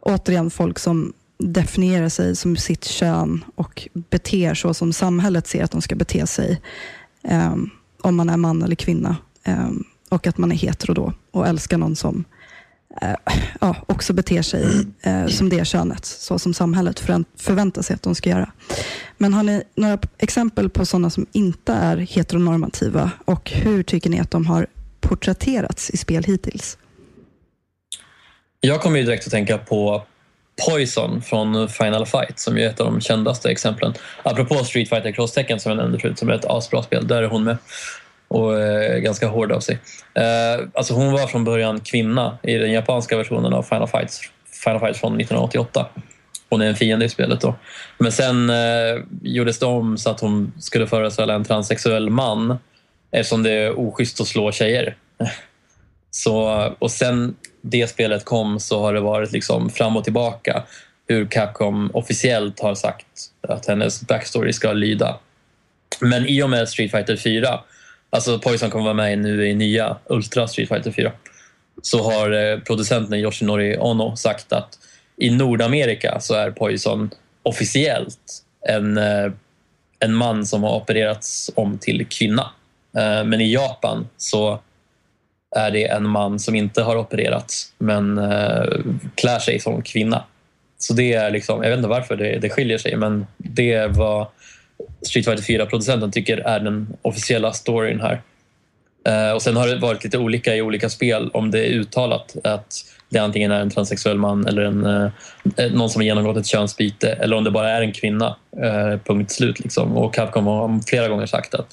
återigen 0.00 0.50
folk 0.50 0.78
som 0.78 1.12
definierar 1.38 2.08
sig 2.08 2.36
som 2.36 2.56
sitt 2.56 2.84
kön 2.84 3.44
och 3.54 3.88
beter 3.92 4.54
så 4.54 4.74
som 4.74 4.92
samhället 4.92 5.46
ser 5.46 5.64
att 5.64 5.70
de 5.70 5.82
ska 5.82 5.94
bete 5.94 6.26
sig. 6.26 6.60
Um, 7.22 7.70
om 8.00 8.16
man 8.16 8.30
är 8.30 8.36
man 8.36 8.62
eller 8.62 8.76
kvinna. 8.76 9.16
Um, 9.46 9.84
och 10.08 10.26
att 10.26 10.38
man 10.38 10.52
är 10.52 10.56
hetero 10.56 10.94
då 10.94 11.12
och 11.30 11.46
älskar 11.46 11.78
någon 11.78 11.96
som 11.96 12.24
Eh, 13.02 13.14
ja, 13.60 13.76
också 13.86 14.12
beter 14.12 14.42
sig 14.42 14.86
eh, 15.02 15.26
som 15.26 15.48
det 15.48 15.66
könet, 15.66 16.04
så 16.04 16.38
som 16.38 16.54
samhället 16.54 17.00
förväntar 17.36 17.82
sig 17.82 17.94
att 17.94 18.02
de 18.02 18.14
ska 18.14 18.30
göra. 18.30 18.52
Men 19.16 19.34
har 19.34 19.42
ni 19.42 19.62
några 19.74 19.98
exempel 20.18 20.70
på 20.70 20.86
sådana 20.86 21.10
som 21.10 21.26
inte 21.32 21.72
är 21.72 21.96
heteronormativa 21.96 23.10
och 23.24 23.50
hur 23.50 23.82
tycker 23.82 24.10
ni 24.10 24.20
att 24.20 24.30
de 24.30 24.46
har 24.46 24.66
porträtterats 25.00 25.90
i 25.90 25.96
spel 25.96 26.24
hittills? 26.24 26.78
Jag 28.60 28.80
kommer 28.80 28.98
ju 28.98 29.04
direkt 29.04 29.26
att 29.26 29.32
tänka 29.32 29.58
på 29.58 30.02
Poison 30.66 31.22
från 31.22 31.68
Final 31.68 32.06
Fight 32.06 32.38
som 32.38 32.58
är 32.58 32.68
ett 32.68 32.80
av 32.80 32.86
de 32.86 33.00
kändaste 33.00 33.50
exemplen. 33.50 33.94
Apropå 34.22 34.54
Street 34.64 34.88
Fighter 34.88 35.12
Cross-tecken 35.12 35.60
som 35.60 35.70
jag 35.70 35.76
nämnde 35.76 35.98
förut 35.98 36.18
som 36.18 36.28
är 36.28 36.32
ett 36.32 36.44
asbra 36.44 36.82
spel, 36.82 37.06
där 37.06 37.22
är 37.22 37.26
hon 37.26 37.44
med 37.44 37.56
och 38.28 38.60
eh, 38.60 38.98
ganska 38.98 39.28
hård 39.28 39.52
av 39.52 39.60
sig. 39.60 39.78
Eh, 40.14 40.66
alltså 40.74 40.94
hon 40.94 41.12
var 41.12 41.26
från 41.26 41.44
början 41.44 41.80
kvinna 41.80 42.38
i 42.42 42.54
den 42.54 42.72
japanska 42.72 43.16
versionen 43.16 43.52
av 43.52 43.62
Final 43.62 43.88
Fight, 43.88 44.20
Final 44.64 44.80
Fight 44.80 44.96
från 44.96 45.20
1988. 45.20 45.86
Hon 46.50 46.60
är 46.60 46.66
en 46.66 46.76
fiende 46.76 47.04
i 47.04 47.08
spelet 47.08 47.40
då. 47.40 47.54
Men 47.98 48.12
sen 48.12 48.50
eh, 48.50 49.02
gjordes 49.22 49.58
det 49.58 49.66
om 49.66 49.98
så 49.98 50.10
att 50.10 50.20
hon 50.20 50.52
skulle 50.58 50.86
föreställa 50.86 51.34
en 51.34 51.44
transsexuell 51.44 52.10
man 52.10 52.58
eftersom 53.10 53.42
det 53.42 53.50
är 53.50 53.78
oschysst 53.78 54.20
att 54.20 54.26
slå 54.26 54.52
tjejer. 54.52 54.96
Så, 56.10 56.64
och 56.78 56.90
sen 56.90 57.36
det 57.62 57.90
spelet 57.90 58.24
kom 58.24 58.60
så 58.60 58.80
har 58.80 58.94
det 58.94 59.00
varit 59.00 59.32
liksom 59.32 59.70
fram 59.70 59.96
och 59.96 60.04
tillbaka 60.04 60.62
hur 61.08 61.26
Capcom 61.26 61.90
officiellt 61.94 62.60
har 62.60 62.74
sagt 62.74 63.06
att 63.48 63.66
hennes 63.66 64.02
backstory 64.02 64.52
ska 64.52 64.72
lyda. 64.72 65.18
Men 66.00 66.26
i 66.26 66.42
och 66.42 66.50
med 66.50 66.68
Street 66.68 66.90
Fighter 66.90 67.16
4, 67.16 67.60
alltså 68.10 68.38
Poison 68.38 68.70
kommer 68.70 68.84
vara 68.84 68.94
med 68.94 69.18
nu 69.18 69.48
i 69.48 69.54
nya 69.54 69.96
Ultra 70.06 70.48
Street 70.48 70.68
Fighter 70.68 70.90
4, 70.90 71.12
så 71.82 72.02
har 72.02 72.32
eh, 72.32 72.58
producenten 72.58 73.18
Yoshinori 73.18 73.76
Ono 73.78 74.16
sagt 74.16 74.52
att 74.52 74.78
i 75.16 75.30
Nordamerika 75.30 76.20
så 76.20 76.34
är 76.34 76.50
Poison 76.50 77.10
officiellt 77.42 78.44
en, 78.68 78.98
eh, 78.98 79.32
en 79.98 80.14
man 80.14 80.46
som 80.46 80.62
har 80.62 80.76
opererats 80.76 81.50
om 81.54 81.78
till 81.78 82.06
kvinna. 82.06 82.50
Eh, 82.96 83.24
men 83.24 83.40
i 83.40 83.52
Japan 83.52 84.08
så 84.16 84.60
är 85.56 85.70
det 85.70 85.84
en 85.84 86.08
man 86.08 86.38
som 86.38 86.54
inte 86.54 86.82
har 86.82 86.96
opererats 86.96 87.72
men 87.78 88.20
klär 89.14 89.38
sig 89.38 89.60
som 89.60 89.82
kvinna. 89.82 90.24
Så 90.78 90.92
det 90.92 91.12
är 91.12 91.30
liksom, 91.30 91.62
jag 91.62 91.70
vet 91.70 91.76
inte 91.76 91.88
varför 91.88 92.16
det, 92.16 92.38
det 92.38 92.50
skiljer 92.50 92.78
sig 92.78 92.96
men 92.96 93.26
det 93.36 93.86
var 93.86 94.28
Street 95.06 95.24
Fighter 95.24 95.42
4-producenten 95.42 96.12
tycker 96.12 96.38
är 96.38 96.60
den 96.60 96.96
officiella 97.02 97.52
storyn 97.52 98.00
här. 98.00 98.22
Eh, 99.06 99.32
och 99.32 99.42
Sen 99.42 99.56
har 99.56 99.68
det 99.68 99.76
varit 99.76 100.04
lite 100.04 100.18
olika 100.18 100.56
i 100.56 100.62
olika 100.62 100.88
spel 100.88 101.30
om 101.34 101.50
det 101.50 101.66
är 101.66 101.70
uttalat 101.70 102.36
att 102.44 102.84
det 103.08 103.18
antingen 103.18 103.52
är 103.52 103.60
en 103.60 103.70
transsexuell 103.70 104.18
man 104.18 104.46
eller 104.46 104.62
en, 104.62 104.86
eh, 104.86 105.10
eh, 105.56 105.72
någon 105.72 105.90
som 105.90 106.00
har 106.00 106.04
genomgått 106.04 106.36
ett 106.36 106.46
könsbyte 106.46 107.12
eller 107.12 107.36
om 107.36 107.44
det 107.44 107.50
bara 107.50 107.70
är 107.70 107.82
en 107.82 107.92
kvinna. 107.92 108.36
Eh, 108.62 108.98
punkt 109.04 109.30
slut. 109.30 109.60
Liksom. 109.60 109.96
Och 109.96 110.14
Capcom 110.14 110.46
har 110.46 110.80
flera 110.88 111.08
gånger 111.08 111.26
sagt 111.26 111.54
att 111.54 111.66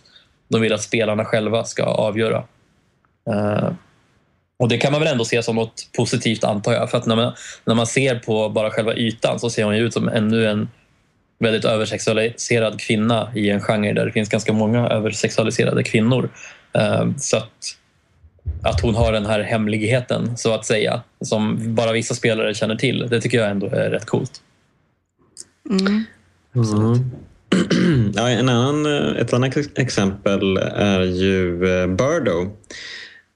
de 0.48 0.62
vill 0.62 0.74
att 0.74 0.82
spelarna 0.82 1.26
själva 1.26 1.64
ska 1.64 1.84
avgöra 1.84 2.44
eh, 3.30 3.70
och 4.60 4.70
Det 4.70 4.78
kan 4.78 4.92
man 4.92 5.02
väl 5.02 5.12
ändå 5.12 5.26
se 5.26 5.44
som 5.44 5.56
något 5.56 5.90
positivt 5.98 6.44
antar 6.44 6.74
jag. 6.74 6.92
För 6.92 6.98
att 6.98 7.06
när 7.06 7.16
man, 7.16 7.34
när 7.66 7.76
man 7.76 7.88
ser 7.88 8.20
på 8.20 8.50
bara 8.50 8.72
själva 8.72 8.96
ytan 8.96 9.40
så 9.40 9.50
ser 9.50 9.64
hon 9.64 9.78
ju 9.78 9.86
ut 9.86 9.94
som 9.94 10.10
ännu 10.10 10.48
en 10.48 10.70
väldigt 11.40 11.66
översexualiserad 11.66 12.80
kvinna 12.80 13.32
i 13.36 13.50
en 13.50 13.62
genre 13.62 13.94
där 13.94 14.06
det 14.06 14.12
finns 14.12 14.30
ganska 14.30 14.54
många 14.54 14.88
översexualiserade 14.88 15.84
kvinnor. 15.84 16.30
Eh, 16.74 17.08
så 17.18 17.38
att, 17.38 17.78
att 18.64 18.82
hon 18.82 18.96
har 18.96 19.12
den 19.12 19.26
här 19.26 19.40
hemligheten 19.40 20.38
så 20.38 20.54
att 20.54 20.66
säga 20.66 21.02
som 21.22 21.76
bara 21.76 21.92
vissa 21.92 22.16
spelare 22.16 22.54
känner 22.54 22.76
till, 22.76 23.08
det 23.10 23.22
tycker 23.22 23.38
jag 23.38 23.50
ändå 23.50 23.68
är 23.68 23.90
rätt 23.90 24.06
coolt. 24.06 24.42
Mm. 25.70 26.04
Mm. 26.56 27.12
Ja, 28.16 28.30
en 28.30 28.50
annan, 28.50 28.86
ett 29.16 29.34
annat 29.34 29.58
exempel 29.76 30.58
är 30.76 31.02
ju 31.02 31.68
eh, 31.68 31.88
Birdo 31.88 32.52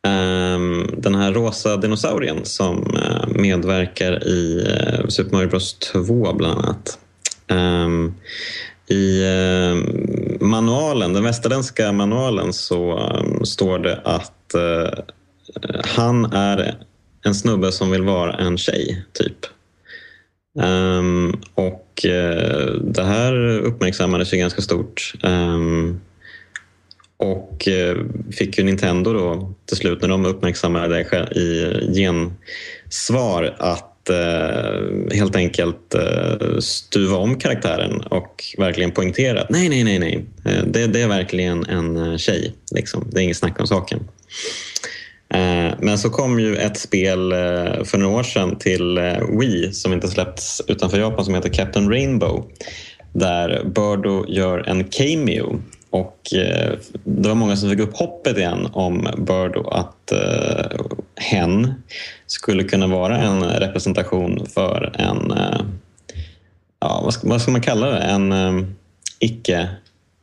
ehm, 0.07 0.89
den 0.97 1.15
här 1.15 1.33
rosa 1.33 1.77
dinosaurien 1.77 2.45
som 2.45 2.95
eh, 2.95 3.27
medverkar 3.27 4.27
i 4.27 4.67
Super 5.07 5.35
Mario 5.35 5.49
Bros 5.49 5.73
2 5.73 6.33
bland 6.33 6.59
annat. 6.59 6.99
Ehm, 7.49 8.13
I 8.87 9.23
ehm, 9.25 9.85
manualen, 10.41 11.13
den 11.13 11.23
västerländska 11.23 11.91
manualen 11.91 12.53
så 12.53 12.97
ehm, 12.97 13.45
står 13.45 13.79
det 13.79 14.01
att 14.03 14.53
eh, 14.53 14.99
han 15.83 16.25
är 16.25 16.75
en 17.25 17.35
snubbe 17.35 17.71
som 17.71 17.91
vill 17.91 18.03
vara 18.03 18.33
en 18.33 18.57
tjej, 18.57 19.05
typ. 19.13 19.45
och 21.53 22.05
eh, 22.05 22.71
det 22.81 23.03
här 23.03 23.59
uppmärksammades 23.59 24.33
ju 24.33 24.37
ganska 24.37 24.61
stort. 24.61 25.13
Och 27.17 27.67
eh, 27.67 27.97
fick 28.31 28.57
ju 28.57 28.63
Nintendo 28.63 29.13
då 29.13 29.53
till 29.65 29.77
slut 29.77 30.01
när 30.01 30.09
de 30.09 30.25
uppmärksammade 30.25 30.87
det 30.87 31.39
i 31.39 31.75
gensvar 31.93 33.55
att 33.59 33.88
eh, 34.09 35.17
helt 35.17 35.35
enkelt 35.35 35.95
eh, 35.95 36.57
stuva 36.59 37.17
om 37.17 37.39
karaktären 37.39 38.01
och 38.01 38.43
verkligen 38.57 38.91
poängtera 38.91 39.41
att 39.41 39.49
nej, 39.49 39.69
nej, 39.69 39.83
nej, 39.83 39.99
nej. 39.99 40.25
Eh, 40.45 40.63
det, 40.67 40.87
det, 40.87 41.01
är 41.01 41.07
verkligen 41.07 41.65
en 41.65 41.97
eh, 41.97 42.17
tjej. 42.17 42.53
Liksom. 42.71 43.07
Det 43.11 43.19
är 43.19 43.23
inget 43.23 43.37
snack 43.37 43.59
om 43.59 43.67
saken. 43.67 43.99
Eh, 45.33 45.73
men 45.79 45.97
så 45.97 46.09
kom 46.09 46.39
ju 46.39 46.55
ett 46.55 46.77
spel 46.77 47.31
eh, 47.31 47.83
för 47.83 47.97
några 47.97 48.19
år 48.19 48.23
sedan 48.23 48.55
till 48.55 48.97
eh, 48.97 49.37
Wii 49.39 49.73
som 49.73 49.93
inte 49.93 50.07
släppts 50.07 50.61
utanför 50.67 50.99
Japan 50.99 51.25
som 51.25 51.35
heter 51.35 51.49
Captain 51.49 51.89
Rainbow 51.89 52.45
där 53.13 53.63
Birdo 53.63 54.25
gör 54.27 54.69
en 54.69 54.83
cameo 54.83 55.61
och 55.89 56.33
eh, 56.33 56.71
det 57.03 57.27
var 57.27 57.35
många 57.35 57.55
som 57.55 57.69
fick 57.69 57.79
upp 57.79 57.97
hoppet 57.97 58.37
igen 58.37 58.69
om 58.73 59.07
Birdo 59.17 59.69
att 59.69 60.11
eh, 60.11 60.81
hen 61.15 61.73
skulle 62.27 62.63
kunna 62.63 62.87
vara 62.87 63.17
en 63.17 63.43
representation 63.43 64.45
för 64.53 64.95
en, 64.97 65.31
eh, 65.31 65.61
ja, 66.79 67.01
vad, 67.03 67.13
ska, 67.13 67.29
vad 67.29 67.41
ska 67.41 67.51
man 67.51 67.61
kalla 67.61 67.87
det, 67.87 67.99
en 67.99 68.31
eh, 68.31 68.65
icke 69.19 69.69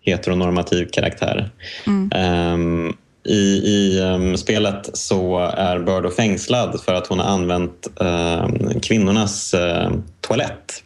heteronormativ 0.01 0.89
karaktär. 0.93 1.51
Mm. 1.87 2.11
Um, 2.55 2.97
i, 3.25 3.63
i 3.65 4.01
um, 4.01 4.37
spelet 4.37 4.91
så 4.97 5.39
är 5.39 5.79
Birdo 5.79 6.11
fängslad 6.11 6.81
för 6.81 6.95
att 6.95 7.07
hon 7.07 7.19
har 7.19 7.27
använt 7.27 7.89
um, 7.97 8.81
kvinnornas 8.81 9.55
toalett. 10.21 10.83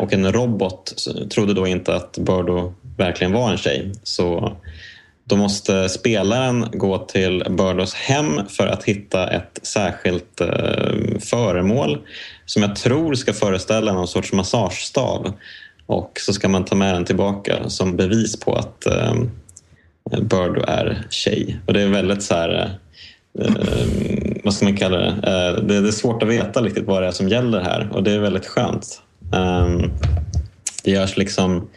Och 0.00 0.12
en 0.12 0.32
robot 0.32 0.94
trodde 1.30 1.54
då 1.54 1.66
inte 1.66 1.96
att 1.96 2.18
Birdo 2.18 2.74
verkligen 2.96 3.32
var 3.32 3.50
en 3.50 3.56
tjej. 3.56 3.92
Så 4.02 4.56
då 5.24 5.36
måste 5.36 5.88
spelaren 5.88 6.68
gå 6.72 6.98
till 6.98 7.44
Burdos 7.50 7.94
hem 7.94 8.40
för 8.48 8.66
att 8.66 8.84
hitta 8.84 9.30
ett 9.30 9.60
särskilt 9.62 10.40
eh, 10.40 11.18
föremål 11.20 11.98
som 12.46 12.62
jag 12.62 12.76
tror 12.76 13.14
ska 13.14 13.32
föreställa 13.32 13.92
någon 13.92 14.08
sorts 14.08 14.32
massagestav. 14.32 15.32
Och 15.86 16.20
så 16.20 16.32
ska 16.32 16.48
man 16.48 16.64
ta 16.64 16.74
med 16.74 16.94
den 16.94 17.04
tillbaka 17.04 17.68
som 17.68 17.96
bevis 17.96 18.40
på 18.40 18.54
att 18.54 18.86
eh, 18.86 19.14
Birdo 20.20 20.64
är 20.68 21.06
tjej. 21.10 21.58
Och 21.66 21.72
det 21.72 21.82
är 21.82 21.88
väldigt 21.88 22.22
så 22.22 22.34
här... 22.34 22.78
Eh, 23.38 23.52
vad 24.44 24.54
ska 24.54 24.64
man 24.64 24.76
kalla 24.76 24.98
det? 24.98 25.06
Eh, 25.06 25.64
det? 25.64 25.80
det? 25.80 25.88
är 25.88 25.92
svårt 25.92 26.22
att 26.22 26.28
veta 26.28 26.62
riktigt 26.62 26.84
vad 26.84 27.02
det 27.02 27.06
är 27.06 27.12
som 27.12 27.28
gäller 27.28 27.60
här 27.60 27.88
och 27.92 28.02
det 28.02 28.12
är 28.12 28.18
väldigt 28.18 28.46
skönt. 28.46 29.02
Ehm, 29.34 29.90
det 30.84 30.90
görs 30.90 31.16
liksom 31.16 31.68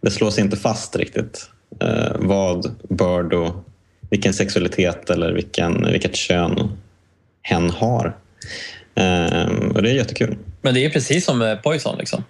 det 0.00 0.10
slås 0.10 0.38
inte 0.38 0.56
fast 0.56 0.96
riktigt 0.96 1.50
eh, 1.80 2.12
vad 2.14 2.74
Birdo, 2.88 3.64
vilken 4.10 4.34
sexualitet 4.34 5.10
eller 5.10 5.32
vilken, 5.32 5.92
vilket 5.92 6.16
kön 6.16 6.76
hen 7.42 7.70
har. 7.70 8.16
Eh, 8.94 9.44
och 9.74 9.82
det 9.82 9.90
är 9.90 9.94
jättekul. 9.94 10.36
Men 10.62 10.74
det 10.74 10.84
är 10.84 10.90
precis 10.90 11.24
som 11.24 11.38
med 11.38 11.62
Poison. 11.62 11.98
Liksom. 11.98 12.24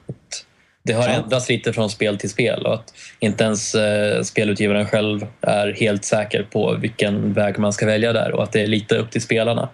Det 0.82 0.92
har 0.92 1.08
ja. 1.08 1.14
ändrats 1.14 1.48
lite 1.48 1.72
från 1.72 1.90
spel 1.90 2.18
till 2.18 2.30
spel 2.30 2.66
och 2.66 2.74
att 2.74 2.94
inte 3.18 3.44
ens 3.44 3.74
eh, 3.74 4.22
spelutgivaren 4.22 4.86
själv 4.86 5.26
är 5.40 5.72
helt 5.72 6.04
säker 6.04 6.42
på 6.42 6.76
vilken 6.80 7.32
väg 7.32 7.58
man 7.58 7.72
ska 7.72 7.86
välja 7.86 8.12
där 8.12 8.32
och 8.32 8.42
att 8.42 8.52
det 8.52 8.60
är 8.60 8.66
lite 8.66 8.96
upp 8.96 9.10
till 9.10 9.22
spelarna. 9.22 9.68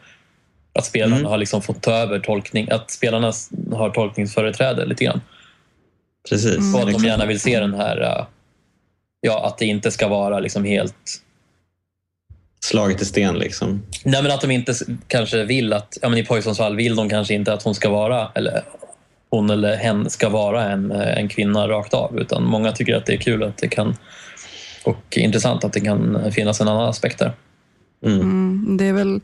Att 0.73 0.85
spelarna 0.85 1.17
mm. 1.17 1.27
har 1.27 1.39
liksom 1.39 1.63
fått 1.63 1.83
ta 1.83 1.93
över 1.93 2.19
tolkning, 2.19 2.69
att 2.71 2.91
spelarna 2.91 3.33
har 3.73 3.91
tolkningsföreträde 3.91 4.87
lite 4.87 5.05
grann. 5.05 5.21
Precis. 6.29 6.57
Mm. 6.57 6.75
Och 6.75 6.81
att 6.81 6.99
de 6.99 7.05
gärna 7.05 7.27
vill 7.27 7.41
se 7.41 7.61
den 7.61 7.75
här, 7.75 8.01
äh, 8.01 8.27
ja 9.21 9.47
att 9.47 9.59
det 9.59 9.67
inte 9.67 9.91
ska 9.91 10.09
vara 10.09 10.41
liksom 10.41 10.65
helt 10.65 11.23
slaget 12.61 13.03
i 13.03 13.05
sten 13.05 13.39
liksom. 13.39 13.83
Nej 14.05 14.23
men 14.23 14.33
att 14.33 14.41
de 14.41 14.51
inte 14.51 14.75
kanske 15.09 15.45
vill 15.45 15.73
att, 15.73 15.99
ja 16.03 16.09
men 16.09 16.19
i 16.19 16.25
Poisons 16.25 16.59
fall 16.59 16.77
vill 16.77 16.97
de 16.97 17.09
kanske 17.09 17.35
inte 17.35 17.53
att 17.53 17.63
hon 17.63 17.75
ska 17.75 17.91
vara, 17.91 18.31
eller 18.35 18.63
hon 19.31 19.51
eller 19.51 19.77
hen 19.77 20.11
ska 20.11 20.29
vara 20.29 20.65
en, 20.65 20.93
äh, 20.93 21.19
en 21.19 21.29
kvinna 21.29 21.69
rakt 21.69 21.95
av 21.95 22.19
utan 22.21 22.45
många 22.45 22.73
tycker 22.73 22.97
att 22.97 23.07
det 23.07 23.13
är 23.13 23.19
kul 23.19 23.43
att 23.43 23.57
det 23.57 23.69
kan 23.69 23.97
och 24.85 25.17
intressant 25.17 25.65
att 25.65 25.73
det 25.73 25.81
kan 25.81 26.33
finnas 26.33 26.61
en 26.61 26.69
annan 26.69 26.89
aspekt 26.89 27.19
där. 27.19 27.33
Mm. 28.05 28.21
Mm, 28.21 28.77
det 28.77 28.85
är 28.85 28.93
väl, 28.93 29.21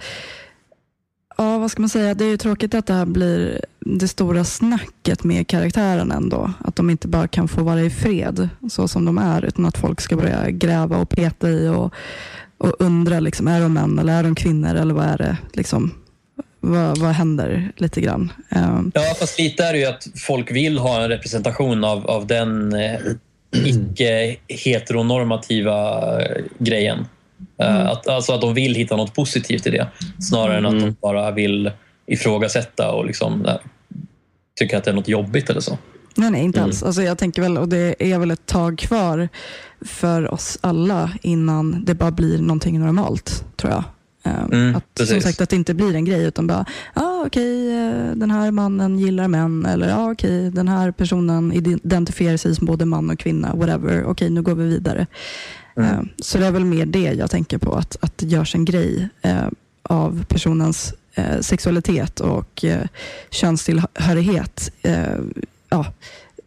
vad 1.63 1.71
ska 1.71 1.83
man 1.83 1.89
säga? 1.89 2.15
Det 2.15 2.25
är 2.25 2.29
ju 2.29 2.37
tråkigt 2.37 2.75
att 2.75 2.87
det 2.87 2.95
här 2.95 3.07
blir 3.07 3.65
det 3.81 4.09
stora 4.09 4.45
snacket 4.45 5.25
med 5.25 5.47
karaktären 5.47 6.11
ändå. 6.11 6.53
Att 6.59 6.77
de 6.77 6.91
inte 6.91 7.09
bara 7.09 7.29
kan 7.29 7.49
få 7.49 7.63
vara 7.63 7.81
i 7.81 7.91
fred 7.91 8.49
så 8.71 8.89
som 8.89 9.05
de 9.05 9.19
är, 9.19 9.45
utan 9.45 9.67
att 9.67 9.79
folk 9.79 10.01
ska 10.01 10.17
börja 10.17 10.51
gräva 10.51 10.97
och 10.97 11.09
peta 11.09 11.51
i 11.51 11.69
och, 11.69 11.95
och 12.59 12.75
undra, 12.79 13.21
liksom, 13.21 13.49
är 13.49 13.61
de 13.61 13.73
män 13.73 13.99
eller 13.99 14.19
är 14.19 14.23
de 14.23 14.35
kvinnor 14.35 14.75
eller 14.75 14.95
vad 14.95 15.07
är 15.07 15.19
det? 15.19 15.37
Liksom, 15.53 15.95
vad, 16.61 16.99
vad 16.99 17.11
händer 17.11 17.73
lite 17.77 18.01
grann? 18.01 18.33
Um, 18.51 18.93
Ja, 18.95 19.15
fast 19.19 19.39
lite 19.39 19.65
är 19.65 19.73
det 19.73 19.79
ju 19.79 19.87
att 19.87 20.07
folk 20.17 20.51
vill 20.51 20.79
ha 20.79 21.03
en 21.03 21.09
representation 21.09 21.85
av, 21.85 22.07
av 22.07 22.27
den 22.27 22.75
eh, 22.75 23.01
icke-heteronormativa 23.65 26.03
eh, 26.23 26.43
grejen. 26.59 27.07
Eh, 27.63 27.87
Att, 27.91 28.09
alltså 28.09 28.33
att 28.33 28.41
de 28.41 28.55
vill 28.55 28.75
hitta 28.75 28.97
något 28.97 29.15
positivt 29.15 29.67
i 29.67 29.71
det 29.71 29.87
snarare 30.19 30.59
än 30.59 30.67
att 30.67 30.81
de 30.81 30.97
bara 31.03 31.31
vill 31.31 31.71
ifrågasätta 32.07 32.93
och 32.93 33.07
liksom, 33.07 33.47
eh, 33.47 33.55
tycka 34.59 34.79
att 34.79 34.85
det 34.85 34.91
är 34.91 34.95
något 34.95 35.09
jobbigt 35.09 35.51
eller 35.51 35.61
så. 35.61 35.79
Nej, 36.17 36.31
nej, 36.31 36.45
inte 36.45 36.63
alls. 36.63 36.83
Alltså, 36.83 37.03
jag 37.03 37.19
tänker 37.19 37.43
väl, 37.43 37.59
och 37.59 37.69
det 37.69 37.95
är 38.13 38.19
väl 38.19 38.31
ett 38.31 38.47
tag 38.47 38.79
kvar 38.79 39.29
för 39.81 40.35
oss 40.35 40.59
alla 40.61 41.11
innan 41.23 41.85
det 41.85 41.95
bara 41.95 42.11
blir 42.11 42.39
någonting 42.39 42.81
normalt, 42.81 43.45
tror 43.57 43.73
jag. 43.73 43.85
Eh, 44.25 44.45
Mm, 44.53 44.77
att, 44.77 45.09
som 45.09 45.21
sagt, 45.21 45.41
att 45.41 45.51
det 45.51 45.57
inte 45.57 45.75
blir 45.75 45.95
en 45.95 46.05
grej, 46.05 46.25
utan 46.25 46.47
bara, 46.47 46.65
ah, 46.95 47.23
okej, 47.27 47.71
eh, 47.71 48.15
den 48.15 48.31
här 48.31 48.51
mannen 48.51 48.99
gillar 48.99 49.29
män, 49.29 49.67
eller 49.67 49.95
ah, 49.95 50.11
okej, 50.13 50.51
den 50.51 50.69
här 50.69 50.91
personen 50.91 51.53
identifierar 51.53 52.37
sig 52.37 52.55
som 52.55 52.67
både 52.67 52.85
man 52.85 53.11
och 53.11 53.19
kvinna, 53.19 53.55
whatever, 53.55 54.05
okej, 54.05 54.31
nu 54.31 54.43
går 54.43 54.55
vi 54.55 54.65
vidare. 54.65 55.07
Eh, 55.77 56.01
så 56.19 56.39
det 56.39 56.47
är 56.47 56.51
väl 56.51 56.65
mer 56.65 56.87
det 56.87 57.13
jag 57.13 57.31
tänker 57.31 57.59
på, 57.59 57.75
att, 57.75 57.97
att 58.01 58.19
det 58.19 58.27
görs 58.27 58.55
en 58.55 58.65
grej 58.65 59.09
eh, 59.23 59.47
av 59.83 60.25
personens 60.29 60.95
eh, 61.15 61.41
sexualitet 61.41 62.21
och 62.21 62.65
eh, 62.65 62.87
könstillhörighet. 63.31 64.73
Ja, 65.69 65.87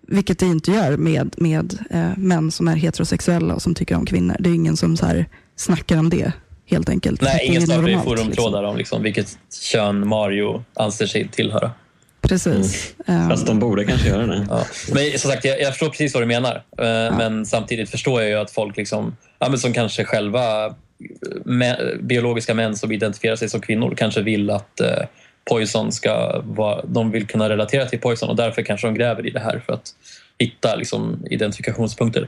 vilket 0.08 0.40
det 0.40 0.46
inte 0.46 0.72
gör 0.72 0.98
med, 0.98 1.36
med 1.38 1.78
män 2.18 2.52
som 2.52 2.68
är 2.68 2.76
heterosexuella 2.76 3.56
och 3.56 3.62
som 3.62 3.76
tycker 3.76 3.96
om 3.96 4.06
kvinnor. 4.06 4.36
Det 4.40 4.50
är 4.50 4.54
ingen 4.54 4.78
som 4.78 4.98
så 4.98 5.06
här 5.06 5.26
snackar 5.56 5.98
om 5.98 6.10
det, 6.10 6.32
helt 6.66 6.90
enkelt. 6.90 7.22
Nej, 7.22 7.46
ingen 7.46 7.62
startar 7.62 7.88
ju 7.88 7.96
normalt, 7.96 8.20
forumtrådar 8.20 8.64
om 8.64 8.78
liksom, 8.78 9.04
vilket 9.04 9.38
kön 9.62 10.08
Mario 10.08 10.64
anser 10.74 11.06
sig 11.06 11.28
tillhöra. 11.28 11.72
Precis. 12.28 12.96
Eh, 13.08 13.30
Fast 13.30 13.46
de 13.46 13.60
borde 13.60 13.86
kanske 13.86 14.08
göra 14.10 14.28
det. 14.28 14.46
Ja. 14.50 14.66
Men 14.94 15.20
som 15.20 15.32
sagt, 15.32 15.46
jag, 15.46 15.62
jag 15.62 15.70
förstår 15.70 15.90
precis 15.90 16.14
vad 16.14 16.24
du 16.24 16.28
menar. 16.28 16.56
Eh, 16.78 17.18
Men 17.18 17.46
samtidigt 17.46 17.90
förstår 17.90 18.22
jag 18.22 18.30
ju 18.30 18.36
att 18.38 18.52
folk 18.52 18.78
liksom, 18.78 19.16
ja, 19.40 19.50
men 19.50 19.60
som 19.60 19.74
kanske 19.74 20.04
själva 20.06 20.66
eh, 20.66 20.72
mä- 21.46 22.02
biologiska 22.02 22.54
män 22.54 22.76
som 22.76 22.92
identifierar 22.92 23.36
sig 23.36 23.50
som 23.50 23.62
kvinnor 23.62 23.96
kanske 23.98 24.22
vill 24.22 24.50
att 24.50 24.80
eh, 24.80 24.88
Poison 25.50 25.92
ska 25.92 26.42
vara, 26.46 26.86
de 26.86 27.12
vill 27.12 27.28
kunna 27.28 27.50
relatera 27.50 27.86
till 27.86 28.00
Poison 28.00 28.30
och 28.30 28.36
därför 28.36 28.62
kanske 28.62 28.88
de 28.88 28.94
gräver 28.96 29.26
i 29.28 29.30
det 29.30 29.40
här 29.40 29.62
för 29.66 29.74
att 29.74 29.90
hitta 30.40 30.76
liksom, 30.76 31.26
identifikationspunkter. 31.30 32.28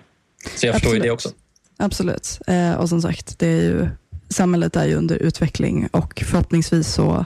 Så 0.55 0.65
jag 0.65 0.75
förstår 0.75 0.93
ju 0.93 0.99
det 0.99 1.09
Absolut. 1.09 1.13
också. 1.13 1.29
Absolut. 1.77 2.39
Eh, 2.47 2.73
och 2.73 2.89
som 2.89 3.01
sagt, 3.01 3.39
det 3.39 3.47
är 3.47 3.61
ju, 3.61 3.87
samhället 4.29 4.75
är 4.75 4.85
ju 4.85 4.95
under 4.95 5.15
utveckling 5.15 5.89
och 5.91 6.23
förhoppningsvis 6.25 6.87
så 6.93 7.25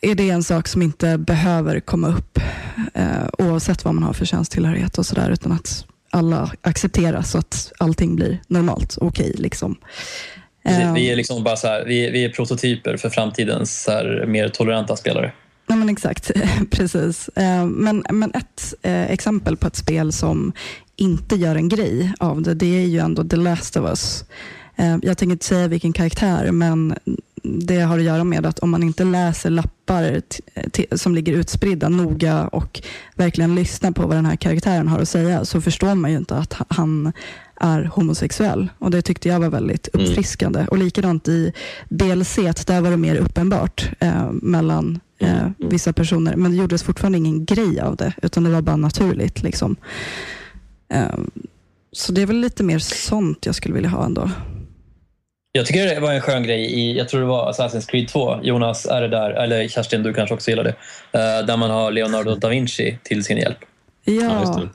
är 0.00 0.14
det 0.14 0.30
en 0.30 0.42
sak 0.42 0.68
som 0.68 0.82
inte 0.82 1.18
behöver 1.18 1.80
komma 1.80 2.08
upp 2.08 2.38
eh, 2.94 3.28
oavsett 3.38 3.84
vad 3.84 3.94
man 3.94 4.02
har 4.02 4.12
för 4.12 4.24
könstillhörighet 4.24 4.98
och 4.98 5.06
sådär, 5.06 5.30
utan 5.30 5.52
att 5.52 5.84
alla 6.10 6.52
accepteras 6.60 7.30
så 7.30 7.38
att 7.38 7.72
allting 7.78 8.16
blir 8.16 8.40
normalt 8.48 8.96
och 8.96 9.06
okej. 9.06 9.34
liksom. 9.38 9.74
Precis, 10.64 10.82
Eh, 10.82 10.94
Vi 10.94 11.10
är 11.10 11.16
liksom 11.16 11.44
bara 11.44 11.56
så 11.56 11.66
här, 11.66 11.84
vi, 11.84 12.10
vi 12.10 12.24
är 12.24 12.28
prototyper 12.28 12.96
för 12.96 13.10
framtidens 13.10 13.82
så 13.82 13.90
här, 13.90 14.24
mer 14.26 14.48
toleranta 14.48 14.96
spelare. 14.96 15.32
Ja, 15.66 15.76
men 15.76 15.88
exakt, 15.88 16.30
precis. 16.70 17.28
Eh, 17.28 17.66
Men, 17.66 18.04
men 18.10 18.30
ett 18.34 18.74
eh, 18.82 19.10
exempel 19.10 19.56
på 19.56 19.66
ett 19.66 19.76
spel 19.76 20.12
som 20.12 20.52
inte 20.96 21.36
gör 21.36 21.56
en 21.56 21.68
grej 21.68 22.12
av 22.18 22.42
det, 22.42 22.54
det 22.54 22.66
är 22.82 22.86
ju 22.86 22.98
ändå 22.98 23.24
The 23.24 23.36
Last 23.36 23.76
of 23.76 23.88
Us. 23.88 24.24
Eh, 24.76 24.96
Jag 25.02 25.18
tänker 25.18 25.32
inte 25.32 25.44
säga 25.46 25.68
vilken 25.68 25.92
karaktär, 25.92 26.52
men 26.52 26.94
det 27.42 27.80
har 27.80 27.98
att 27.98 28.04
göra 28.04 28.24
med 28.24 28.46
att 28.46 28.58
om 28.58 28.70
man 28.70 28.82
inte 28.82 29.04
läser 29.04 29.50
lappar 29.50 30.22
som 30.96 31.14
ligger 31.14 31.32
utspridda 31.32 31.88
noga 31.88 32.48
och 32.48 32.80
verkligen 33.14 33.54
lyssnar 33.54 33.90
på 33.90 34.06
vad 34.06 34.16
den 34.16 34.26
här 34.26 34.36
karaktären 34.36 34.88
har 34.88 34.98
att 34.98 35.08
säga, 35.08 35.44
så 35.44 35.60
förstår 35.60 35.94
man 35.94 36.10
ju 36.10 36.16
inte 36.16 36.36
att 36.36 36.52
ha- 36.52 36.66
han 36.68 37.12
är 37.60 37.84
homosexuell. 37.84 38.68
Och 38.78 38.90
Det 38.90 39.02
tyckte 39.02 39.28
jag 39.28 39.40
var 39.40 39.48
väldigt 39.48 39.88
Mm. 39.94 40.06
uppfriskande. 40.06 40.66
Och 40.70 40.78
likadant 40.78 41.28
i 41.28 41.52
DLC, 41.88 42.36
där 42.66 42.80
var 42.80 42.90
det 42.90 42.96
mer 42.96 43.16
uppenbart 43.16 43.90
eh, 44.00 44.30
mellan 44.32 45.00
eh, 45.18 45.38
Mm. 45.40 45.52
vissa 45.58 45.92
personer. 45.92 46.36
Men 46.36 46.50
det 46.50 46.56
gjordes 46.56 46.82
fortfarande 46.82 47.18
ingen 47.18 47.44
grej 47.44 47.80
av 47.80 47.96
det, 47.96 48.12
utan 48.22 48.44
det 48.44 48.50
var 48.50 48.62
bara 48.62 48.76
naturligt. 48.76 49.42
Liksom. 49.42 49.76
Eh, 50.88 51.18
så 51.92 52.12
det 52.12 52.22
är 52.22 52.26
väl 52.26 52.40
lite 52.40 52.62
mer 52.62 52.78
sånt 52.78 53.46
jag 53.46 53.54
skulle 53.54 53.74
vilja 53.74 53.90
ha 53.90 54.04
ändå. 54.06 54.30
Jag 55.58 55.66
tycker 55.66 55.86
det 55.94 56.00
var 56.00 56.12
en 56.12 56.20
skön 56.20 56.42
grej 56.42 56.60
i, 56.60 56.98
jag 56.98 57.08
tror 57.08 57.20
det 57.20 57.26
var 57.26 57.52
Assassin's 57.52 57.90
Creed 57.90 58.08
2. 58.08 58.38
Jonas, 58.42 58.86
är 58.86 59.00
det 59.00 59.08
där? 59.08 59.30
Eller 59.30 59.68
Kerstin, 59.68 60.02
du 60.02 60.14
kanske 60.14 60.34
också 60.34 60.50
gillar 60.50 60.64
det. 60.64 60.74
Eh, 61.12 61.46
där 61.46 61.56
man 61.56 61.70
har 61.70 61.90
Leonardo 61.90 62.34
da 62.34 62.48
Vinci 62.48 62.98
till 63.02 63.24
sin 63.24 63.38
hjälp. 63.38 63.58
Ja, 64.04 64.12
just 64.12 64.24
Ja, 64.56 64.68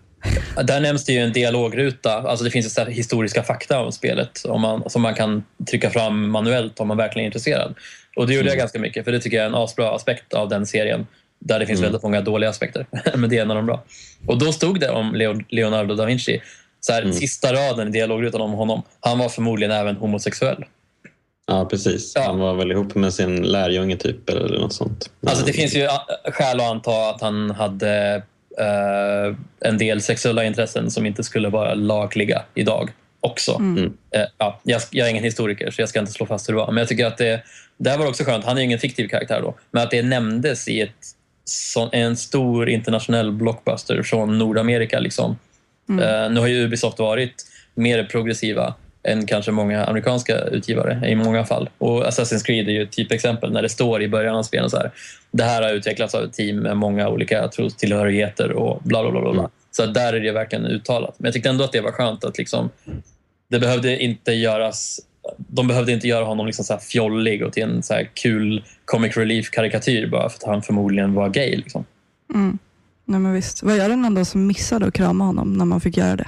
det. 0.56 0.64
Där 0.64 0.80
nämns 0.80 1.06
det 1.06 1.14
ju 1.14 1.20
en 1.20 1.34
dialogruta. 1.34 2.14
Alltså 2.14 2.46
det 2.46 2.52
finns 2.52 2.80
historiska 2.88 3.44
fakta 3.44 3.80
om 3.80 3.92
spelet 3.92 4.46
om 4.46 4.62
man, 4.62 4.90
som 4.90 5.02
man 5.02 5.14
kan 5.14 5.44
trycka 5.70 5.90
fram 5.90 6.30
manuellt 6.30 6.80
om 6.80 6.88
man 6.88 6.98
verkligen 6.98 7.24
är 7.24 7.28
intresserad. 7.28 7.76
Och 8.16 8.28
det 8.28 8.34
gjorde 8.34 8.50
jag 8.50 8.58
ganska 8.58 8.80
mycket, 8.80 9.06
för 9.06 9.12
det 9.12 9.20
tycker 9.20 9.38
jag 9.38 9.44
är 9.44 9.50
en 9.50 9.56
asbra 9.56 9.96
aspekt 9.96 10.34
av 10.34 10.50
den 10.50 10.66
serien. 10.66 11.08
Där 11.40 11.60
det 11.60 11.66
finns 11.66 11.80
Mm. 11.80 11.88
väldigt 11.88 12.04
många 12.04 12.22
dåliga 12.22 12.50
aspekter, 12.50 12.86
men 13.16 13.30
det 13.30 13.38
är 13.38 13.42
en 13.42 13.52
av 13.52 13.56
de 13.58 13.66
bra. 13.66 13.84
Och 14.28 14.38
då 14.38 14.52
stod 14.52 14.80
det 14.80 14.90
om 14.90 15.16
Leo, 15.16 15.42
Leonardo 15.50 15.96
da 15.96 16.06
Vinci. 16.06 16.42
Så 16.80 16.94
här, 16.94 17.02
Mm. 17.02 17.14
Sista 17.14 17.54
raden 17.54 17.88
i 17.88 17.92
dialogrutan 17.92 18.42
om 18.42 18.52
honom. 18.52 18.82
Han 19.00 19.20
var 19.20 19.30
förmodligen 19.30 19.72
även 19.72 19.96
homosexuell. 19.96 20.66
Ja, 21.46 21.66
precis. 21.66 22.12
Ja. 22.16 22.22
Han 22.26 22.40
var 22.40 22.54
väl 22.54 22.72
ihop 22.72 22.96
med 22.96 23.14
sin 23.14 23.42
lärjunge 23.42 23.98
typ, 23.98 24.30
eller 24.30 24.60
något 24.60 24.74
sånt. 24.74 25.10
Alltså 25.28 25.46
det 25.46 25.54
finns 25.54 25.76
ju 25.76 25.86
a- 25.86 26.08
skäl 26.26 26.60
att 26.60 26.66
anta 26.72 27.10
att 27.10 27.22
han 27.22 27.52
hade 27.52 28.24
eh, 28.60 29.36
en 29.70 29.78
del 29.78 30.02
sexuella 30.02 30.44
intressen 30.44 30.92
som 30.92 31.06
inte 31.06 31.24
skulle 31.24 31.50
vara 31.50 31.74
lagliga 31.74 32.44
idag 32.56 32.90
också. 33.20 33.56
Mm. 33.56 33.94
Eh, 34.12 34.22
ja, 34.38 34.60
jag, 34.64 34.82
jag 34.92 35.08
är 35.08 35.12
ingen 35.12 35.24
historiker 35.24 35.72
så 35.72 35.82
jag 35.82 35.90
ska 35.90 36.00
inte 36.00 36.12
slå 36.12 36.26
fast 36.26 36.50
hur 36.50 36.54
det 36.54 36.60
var. 36.60 36.68
Men 36.68 36.78
jag 36.78 36.88
tycker 36.88 37.06
att 37.06 37.18
det, 37.18 37.44
det 37.78 37.90
här 37.90 37.98
var 37.98 38.08
också 38.08 38.24
skönt. 38.24 38.46
Han 38.46 38.58
är 38.58 38.62
ju 38.62 38.66
ingen 38.66 38.80
fiktiv 38.80 39.08
karaktär 39.08 39.42
då. 39.42 39.56
Men 39.72 39.84
att 39.84 39.92
det 39.92 40.04
nämndes 40.04 40.68
i 40.68 40.82
ett, 40.82 40.92
så, 41.46 41.90
en 41.92 42.18
stor 42.18 42.70
internationell 42.70 43.32
blockbuster 43.32 44.04
från 44.04 44.38
Nordamerika. 44.38 45.00
Liksom. 45.00 45.38
Eh, 45.90 46.32
nu 46.32 46.40
har 46.40 46.48
ju 46.48 46.64
Ubisoft 46.64 47.00
varit 47.00 47.34
mer 47.76 48.04
progressiva 48.04 48.74
än 49.04 49.26
kanske 49.26 49.52
många 49.52 49.86
amerikanska 49.86 50.38
utgivare 50.38 51.10
i 51.10 51.16
många 51.16 51.46
fall. 51.46 51.70
Och 51.78 52.04
Assassin's 52.04 52.46
Creed 52.46 52.68
är 52.68 52.72
ju 52.72 52.84
ett 52.84 52.92
typexempel 52.92 53.52
när 53.52 53.62
det 53.62 53.70
står 53.70 54.02
i 54.02 54.08
början 54.08 54.36
av 54.36 54.44
spelet 54.44 54.72
så 54.72 54.78
här. 54.78 54.92
Det 55.32 55.44
här 55.44 55.62
har 55.62 55.74
utvecklats 55.74 56.16
av 56.16 56.24
ett 56.24 56.34
team 56.34 56.58
med 56.58 56.78
många 56.78 57.10
olika 57.10 57.48
trostillhörigheter 57.48 58.52
och 58.52 58.82
bla 58.84 59.02
bla 59.02 59.12
bla. 59.12 59.22
bla. 59.22 59.32
Mm. 59.32 59.52
Så 59.72 59.86
där 59.86 60.14
är 60.14 60.20
det 60.20 60.32
verkligen 60.32 60.66
uttalat. 60.66 61.16
Men 61.18 61.26
jag 61.26 61.34
tyckte 61.34 61.50
ändå 61.50 61.64
att 61.64 61.72
det 61.72 61.82
var 61.82 61.92
skönt 61.92 62.24
att 62.24 62.38
liksom, 62.38 62.70
det 63.50 63.60
behövde 63.60 64.04
inte 64.04 64.32
göras 64.32 65.00
de 65.38 65.68
behövde 65.68 65.92
inte 65.92 66.08
göra 66.08 66.26
honom 66.26 66.46
liksom 66.46 66.66
så 66.66 66.74
här 66.74 66.80
fjollig 66.80 67.44
och 67.44 67.54
till 67.54 67.64
en 67.64 67.84
så 67.84 67.94
här 67.94 68.10
kul 68.14 68.64
comic 68.86 69.18
relief-karikatyr 69.18 70.08
bara 70.08 70.30
för 70.30 70.38
att 70.38 70.44
han 70.44 70.62
förmodligen 70.62 71.14
var 71.14 71.30
gay. 71.30 71.56
Liksom. 71.56 71.86
mm. 72.34 72.58
Nej, 73.06 73.20
men 73.20 73.34
visst. 73.34 73.64
Vad 73.64 73.78
gör 73.78 73.90
den 73.90 74.06
ändå 74.06 74.26
som 74.26 74.48
missade 74.48 74.86
att 74.86 74.94
krama 74.94 75.26
honom 75.26 75.54
när 75.54 75.66
man 75.66 75.82
fick 75.82 75.98
göra 75.98 76.16
det? 76.16 76.28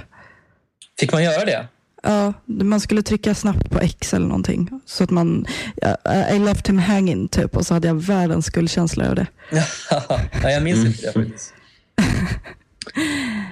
Fick 1.00 1.14
man 1.14 1.24
göra 1.24 1.46
det? 1.46 1.68
Ja, 2.06 2.34
man 2.46 2.80
skulle 2.80 3.02
trycka 3.02 3.36
snabbt 3.36 3.70
på 3.70 3.80
X 3.80 4.14
eller 4.14 4.28
någonting. 4.28 4.70
Så 4.86 5.04
att 5.04 5.10
man, 5.10 5.46
ja, 5.76 5.98
I 6.36 6.40
left 6.40 6.70
him 6.70 6.80
hanging 6.80 7.28
typ 7.28 7.58
och 7.58 7.66
så 7.66 7.74
hade 7.74 7.88
jag 7.88 7.96
världens 7.96 8.46
skuldkänsla 8.46 9.06
över 9.06 9.16
det. 9.16 9.28
Nej, 10.44 10.54
jag 10.54 10.64
minns 10.64 10.78
Mm. 10.78 10.88
inte 10.88 11.06
det 11.06 11.12
faktiskt. 11.14 11.54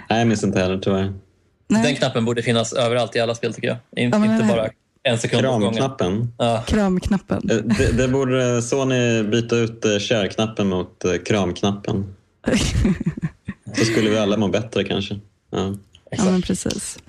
Nej, 0.09 0.19
jag 0.19 0.27
minns 0.27 0.43
inte 0.43 0.59
heller 0.59 0.77
tyvärr. 0.77 1.01
Den 1.03 1.81
Nej, 1.81 1.95
knappen 1.95 2.25
borde 2.25 2.41
finnas 2.43 2.73
överallt 2.73 3.15
i 3.15 3.19
alla 3.19 3.35
spel 3.35 3.53
tycker 3.53 3.67
jag. 3.67 3.77
Ja, 3.91 4.01
inte 4.03 4.17
nej. 4.17 4.47
bara 4.47 4.69
en 5.03 5.17
sekund. 5.17 5.41
Kramknappen. 5.41 6.33
Ja. 6.37 6.63
kramknappen. 6.67 7.49
Eh, 7.49 7.57
Det, 7.57 7.91
det 7.97 8.07
borde 8.07 8.61
Sony 8.61 9.23
byta 9.23 9.55
ut 9.55 9.85
eh, 9.85 9.97
kärknappen 9.99 10.67
mot 10.69 11.05
eh, 11.05 11.11
kramknappen. 11.25 12.15
Så 13.77 13.85
skulle 13.85 14.09
vi 14.09 14.17
alla 14.17 14.37
må 14.37 14.47
bättre 14.47 14.83
kanske. 14.83 15.19
Ja. 15.51 15.73
ja, 16.11 16.23
men 16.25 16.41
precis. 16.41 16.99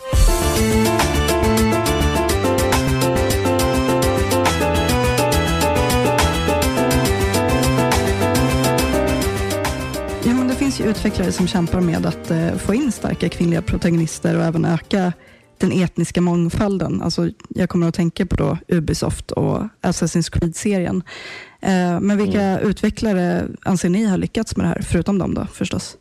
Utvecklare 10.85 11.32
som 11.32 11.47
kämpar 11.47 11.80
med 11.80 12.07
att 12.07 12.30
eh, 12.30 12.55
få 12.57 12.74
in 12.74 12.93
starka 12.93 13.28
kvinnliga 13.28 13.62
protagonister 13.62 14.37
och 14.37 14.45
även 14.45 14.64
öka 14.64 15.12
den 15.59 15.72
etniska 15.72 16.20
mångfalden. 16.20 17.03
Alltså, 17.03 17.30
jag 17.49 17.68
kommer 17.68 17.89
att 17.89 17.95
tänka 17.95 18.26
på 18.26 18.37
då 18.37 18.59
Ubisoft 18.68 19.30
och 19.30 19.62
Assassin's 19.82 20.30
Creed-serien. 20.32 21.03
Eh, 21.62 22.01
men 22.01 22.16
vilka 22.16 22.41
Mm. 22.43 22.68
utvecklare 22.70 23.45
anser 23.62 23.89
ni 23.89 24.05
har 24.05 24.18
lyckats 24.18 24.57
med 24.57 24.66
det 24.66 24.68
här, 24.68 24.82
förutom 24.82 25.18
dem 25.18 25.35
då 25.35 25.47
förstås? 25.53 25.97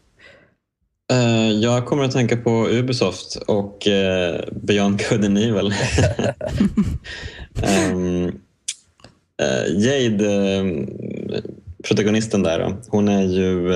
Eh, 1.12 1.52
jag 1.52 1.86
kommer 1.86 2.04
att 2.04 2.12
tänka 2.12 2.38
på 2.38 2.68
Ubisoft 2.70 3.36
och 3.36 3.88
Beyond 4.52 5.02
Good 5.10 5.26
and 5.26 5.38
Evil. 5.38 5.74
um, 7.94 8.28
eh, 9.42 9.74
Jade, 9.78 10.56
eh, 10.56 10.66
protagonisten 11.88 12.44
där, 12.44 12.76
hon 12.88 13.08
är 13.08 13.24
ju... 13.24 13.74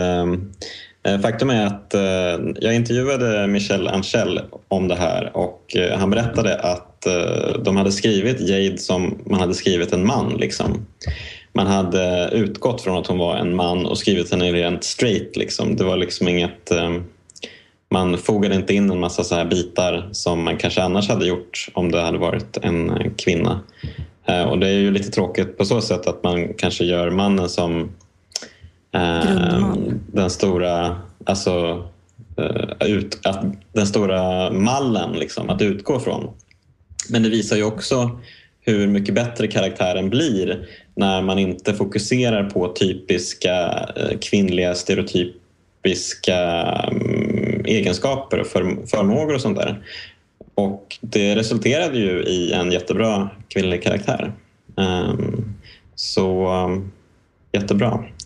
Eh, 1.07 1.19
faktum 1.19 1.49
är 1.49 1.65
att 1.65 1.93
eh, 1.93 2.53
jag 2.55 2.75
intervjuade 2.75 3.47
Michel 3.47 3.87
Angel 3.87 4.39
om 4.67 4.87
det 4.87 4.95
här 4.95 5.37
och 5.37 5.75
eh, 5.75 5.97
han 5.97 6.09
berättade 6.09 6.59
att 6.59 6.83
de 7.63 7.77
hade 7.77 7.91
skrivit 7.91 8.41
Jade 8.41 8.77
som 8.77 9.17
man 9.25 9.39
hade 9.39 9.53
skrivit 9.53 9.93
en 9.93 10.07
man. 10.07 10.33
Liksom. 10.33 10.85
Man 11.53 11.67
hade 11.67 12.29
utgått 12.33 12.81
från 12.81 12.97
att 12.97 13.07
hon 13.07 13.17
var 13.17 13.35
en 13.35 13.55
man 13.55 13.85
och 13.85 13.97
skrivit 13.97 14.31
henne 14.31 14.51
rent 14.51 14.83
straight. 14.83 15.37
Liksom. 15.37 15.75
Det 15.75 15.83
var 15.83 15.97
liksom 15.97 16.27
inget... 16.27 16.71
man 17.89 18.17
fogade 18.17 18.55
inte 18.55 18.73
in 18.73 18.91
en 18.91 18.99
massa 18.99 19.23
så 19.23 19.35
här 19.35 19.45
bitar 19.45 20.09
som 20.11 20.43
man 20.43 20.57
kanske 20.57 20.83
annars 20.83 21.09
hade 21.09 21.27
gjort 21.27 21.67
om 21.73 21.91
det 21.91 22.01
hade 22.01 22.17
varit 22.17 22.57
en 22.57 23.11
kvinna. 23.17 23.59
Och 24.49 24.59
det 24.59 24.67
är 24.67 24.79
ju 24.79 24.91
lite 24.91 25.11
tråkigt 25.11 25.57
på 25.57 25.65
så 25.65 25.81
sätt 25.81 26.07
att 26.07 26.23
man 26.23 26.53
kanske 26.53 26.85
gör 26.85 27.09
mannen 27.09 27.49
som 27.49 27.89
Grundman. 28.91 29.99
den 30.11 30.29
stora, 30.29 31.01
alltså, 31.23 31.83
eh, 32.37 32.87
ut, 32.87 33.19
att, 33.23 33.45
den 33.73 33.87
stora 33.87 34.51
mallen 34.51 35.13
liksom, 35.13 35.49
att 35.49 35.61
utgå 35.61 35.99
från. 35.99 36.29
Men 37.09 37.23
det 37.23 37.29
visar 37.29 37.55
ju 37.55 37.63
också 37.63 38.19
hur 38.61 38.87
mycket 38.87 39.15
bättre 39.15 39.47
karaktären 39.47 40.09
blir 40.09 40.67
när 40.95 41.21
man 41.21 41.39
inte 41.39 41.73
fokuserar 41.73 42.49
på 42.49 42.67
typiska 42.73 43.87
eh, 43.95 44.17
kvinnliga 44.21 44.75
stereotypiska 44.75 46.37
mm, 46.91 47.65
egenskaper 47.65 48.39
och 48.39 48.47
för, 48.47 48.87
förmågor 48.87 49.35
och 49.35 49.41
sånt 49.41 49.57
där. 49.57 49.83
Och 50.55 50.97
det 51.01 51.35
resulterade 51.35 51.97
ju 51.97 52.23
i 52.23 52.53
en 52.53 52.71
jättebra 52.71 53.29
kvinnlig 53.47 53.83
karaktär. 53.83 54.31
Ehm, 54.77 55.53
så 55.95 56.53
um, 56.65 56.91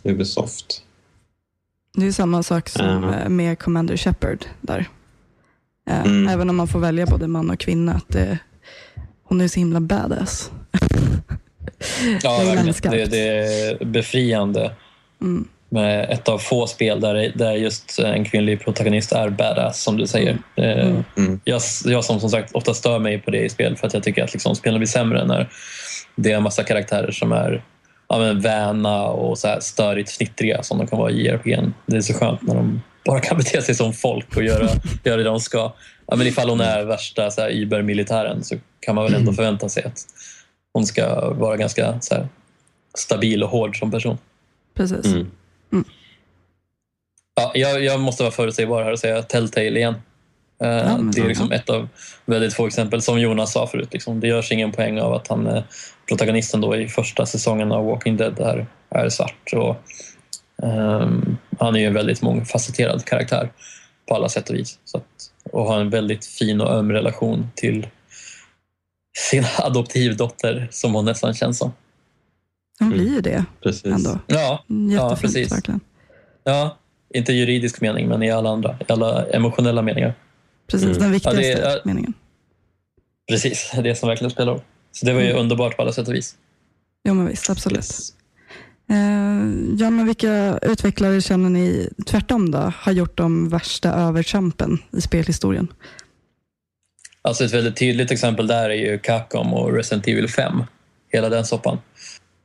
jättebra, 0.03 0.13
Ubisoft. 0.15 0.81
Det 1.97 2.07
är 2.07 2.11
samma 2.11 2.43
sak 2.43 2.69
som 2.69 3.03
eh, 3.13 3.29
med 3.29 3.59
Commander 3.59 3.97
Shepard 3.97 4.45
där. 4.61 4.79
Eh, 5.89 6.01
Mm. 6.05 6.27
Även 6.27 6.49
om 6.49 6.55
man 6.55 6.67
får 6.67 6.79
välja 6.79 7.05
både 7.05 7.27
man 7.27 7.49
och 7.49 7.59
kvinna. 7.59 7.93
Att 7.93 8.09
det, 8.09 8.37
hon 9.23 9.41
är 9.41 9.47
så 9.47 9.59
himla 9.59 9.79
badass. 9.79 10.51
Ja, 12.23 12.37
verkligen. 12.45 12.97
Det, 12.97 13.05
det 13.05 13.27
är 13.27 13.85
befriande 13.85 14.71
Mm. 15.21 15.47
med 15.69 16.09
ett 16.09 16.29
av 16.29 16.37
få 16.39 16.67
spel 16.67 17.01
där, 17.01 17.31
där 17.35 17.51
just 17.53 17.99
en 17.99 18.25
kvinnlig 18.25 18.61
protagonist 18.63 19.11
är 19.11 19.29
badass, 19.29 19.83
som 19.83 19.97
du 19.97 20.07
säger. 20.07 20.37
Eh, 20.55 20.87
Mm. 20.87 21.03
Mm. 21.17 21.39
Jag, 21.43 21.61
jag 21.85 22.03
som 22.05 22.19
som 22.19 22.29
sagt 22.29 22.51
ofta 22.55 22.73
stör 22.73 22.99
mig 22.99 23.19
på 23.19 23.31
det 23.31 23.45
i 23.45 23.49
spel 23.49 23.75
för 23.77 23.87
att 23.87 23.93
jag 23.93 24.03
tycker 24.03 24.23
att 24.23 24.33
liksom, 24.33 24.55
spelen 24.55 24.79
blir 24.79 24.87
sämre 24.87 25.25
när 25.25 25.49
det 26.15 26.31
är 26.31 26.37
en 26.37 26.43
massa 26.43 26.63
karaktärer 26.63 27.11
som 27.11 27.31
är 27.31 27.63
ja, 28.11 28.19
men, 28.19 28.41
väna 28.41 29.03
och 29.03 29.37
så 29.37 29.47
här 29.47 29.59
störigt 29.59 30.09
fnittriga 30.09 30.63
som 30.63 30.77
de 30.77 30.87
kan 30.87 30.99
vara 30.99 31.11
i 31.11 31.27
JRPG. 31.27 31.59
Det 31.85 31.97
är 31.97 32.01
så 32.01 32.13
skönt 32.13 32.41
när 32.41 32.55
de 32.55 32.81
bara 33.05 33.19
kan 33.19 33.37
bete 33.37 33.61
sig 33.61 33.75
som 33.75 33.93
folk 33.93 34.37
och 34.37 34.43
göra, 34.43 34.69
göra 35.03 35.17
det 35.17 35.23
de 35.23 35.39
ska. 35.39 35.73
Ja, 36.05 36.15
men 36.15 36.27
ifall 36.27 36.49
hon 36.49 36.61
är 36.61 36.83
värsta 36.83 37.31
så 37.31 37.41
här, 37.41 37.51
Uber-militären 37.51 38.43
så 38.43 38.55
kan 38.79 38.95
man 38.95 39.03
väl 39.03 39.13
ändå 39.13 39.33
förvänta 39.33 39.69
sig 39.69 39.83
att 39.83 39.99
hon 40.73 40.85
ska 40.85 41.29
vara 41.33 41.57
ganska 41.57 42.01
så 42.01 42.15
här, 42.15 42.27
stabil 42.97 43.43
och 43.43 43.49
hård 43.49 43.79
som 43.79 43.91
person. 43.91 44.17
Precis. 44.75 45.05
Mm. 45.05 45.27
Ja, 47.35 47.51
jag, 47.53 47.83
jag 47.83 47.99
måste 47.99 48.23
vara 48.23 48.31
förutsägbar 48.31 48.83
här 48.83 48.91
och 48.91 48.99
säga 48.99 49.21
Telltale 49.21 49.79
igen. 49.79 49.95
Eh, 50.63 50.69
Ja, 50.69 50.97
det 51.13 51.19
är 51.19 51.23
ja. 51.23 51.27
liksom 51.27 51.51
ett 51.51 51.69
av 51.69 51.87
väldigt 52.25 52.53
få 52.53 52.67
exempel. 52.67 53.01
Som 53.01 53.19
Jonas 53.19 53.53
sa 53.53 53.67
förut, 53.67 53.89
liksom, 53.91 54.19
det 54.19 54.27
görs 54.27 54.51
ingen 54.51 54.71
poäng 54.71 54.99
av 54.99 55.13
att 55.13 55.27
han 55.27 55.47
är 55.47 55.63
protagonisten 56.11 56.61
då 56.61 56.75
i 56.75 56.87
första 56.87 57.25
säsongen 57.25 57.71
av 57.71 57.85
Walking 57.85 58.17
Dead 58.17 58.39
är, 58.39 58.67
är 58.89 59.09
svart. 59.09 59.53
Och, 59.53 59.75
ehm, 60.67 61.37
han 61.59 61.75
är 61.75 61.79
ju 61.79 61.85
en 61.85 61.93
väldigt 61.93 62.21
mångfacetterad 62.21 63.05
karaktär 63.05 63.51
på 64.07 64.15
alla 64.15 64.29
sätt 64.29 64.49
och 64.49 64.55
vis. 64.55 64.79
Så 64.85 64.97
att, 64.97 65.05
och 65.51 65.65
har 65.65 65.79
en 65.81 65.89
väldigt 65.89 66.25
fin 66.25 66.61
och 66.61 66.71
öm 66.73 66.91
relation 66.91 67.49
till 67.55 67.87
sin 69.17 69.43
adoptivdotter 69.57 70.67
som 70.71 70.93
hon 70.93 71.05
nästan 71.05 71.33
känns 71.33 71.57
som. 71.57 71.71
Hon 72.79 72.87
Mm. 72.87 72.99
blir 72.99 73.13
ju 73.15 73.21
det 73.21 73.45
Precis. 73.63 73.85
ändå. 73.85 74.19
Ja, 74.27 74.63
Jättefint 74.91 75.21
precis. 75.21 75.51
verkligen. 75.51 75.79
ja, 76.43 76.77
inte 77.13 77.33
i 77.33 77.35
juridisk 77.35 77.81
mening 77.81 78.07
men 78.07 78.23
i 78.23 78.31
alla 78.31 78.49
andra, 78.49 78.77
i 78.87 78.91
alla 78.91 79.25
emotionella 79.25 79.81
meningar. 79.81 80.13
Precis, 80.67 80.87
Mm. 80.89 80.99
den 81.01 81.11
viktigaste 81.11 81.41
Ja, 81.41 81.69
det 81.69 81.81
meningen. 81.85 82.13
Precis, 83.29 83.71
det 83.73 83.77
är 83.79 83.83
det 83.83 83.95
som 83.95 84.09
verkligen 84.09 84.31
spelar 84.31 84.51
roll. 84.51 84.61
Så 84.91 85.05
det 85.05 85.13
var 85.13 85.21
ju 85.21 85.27
Mm. 85.29 85.39
underbart 85.41 85.75
på 85.75 85.81
alla 85.81 85.93
sätt 85.93 86.07
och 86.07 86.13
vis. 86.13 86.35
Jo, 87.07 87.13
men 87.13 87.27
visst, 87.27 87.49
absolut. 87.49 87.77
Yes. 87.77 88.13
Eh, 88.89 88.95
ja, 89.77 89.89
men 89.89 90.05
vilka 90.05 90.59
utvecklare 90.61 91.21
känner 91.21 91.49
ni 91.49 91.89
tvärtom 92.05 92.51
då, 92.51 92.73
har 92.75 92.91
gjort 92.91 93.17
de 93.17 93.49
värsta 93.49 93.89
övertrampen 93.93 94.79
i 94.91 95.01
spelhistorien? 95.01 95.67
Alltså 97.21 97.43
ett 97.45 97.53
väldigt 97.53 97.77
tydligt 97.77 98.11
exempel 98.11 98.47
där 98.47 98.69
är 98.69 98.73
ju 98.73 98.99
Capcom 98.99 99.53
och 99.53 99.73
Resident 99.73 100.07
Evil 100.07 100.27
5. 100.29 100.63
Hela 101.09 101.29
den 101.29 101.45
soppan. 101.45 101.77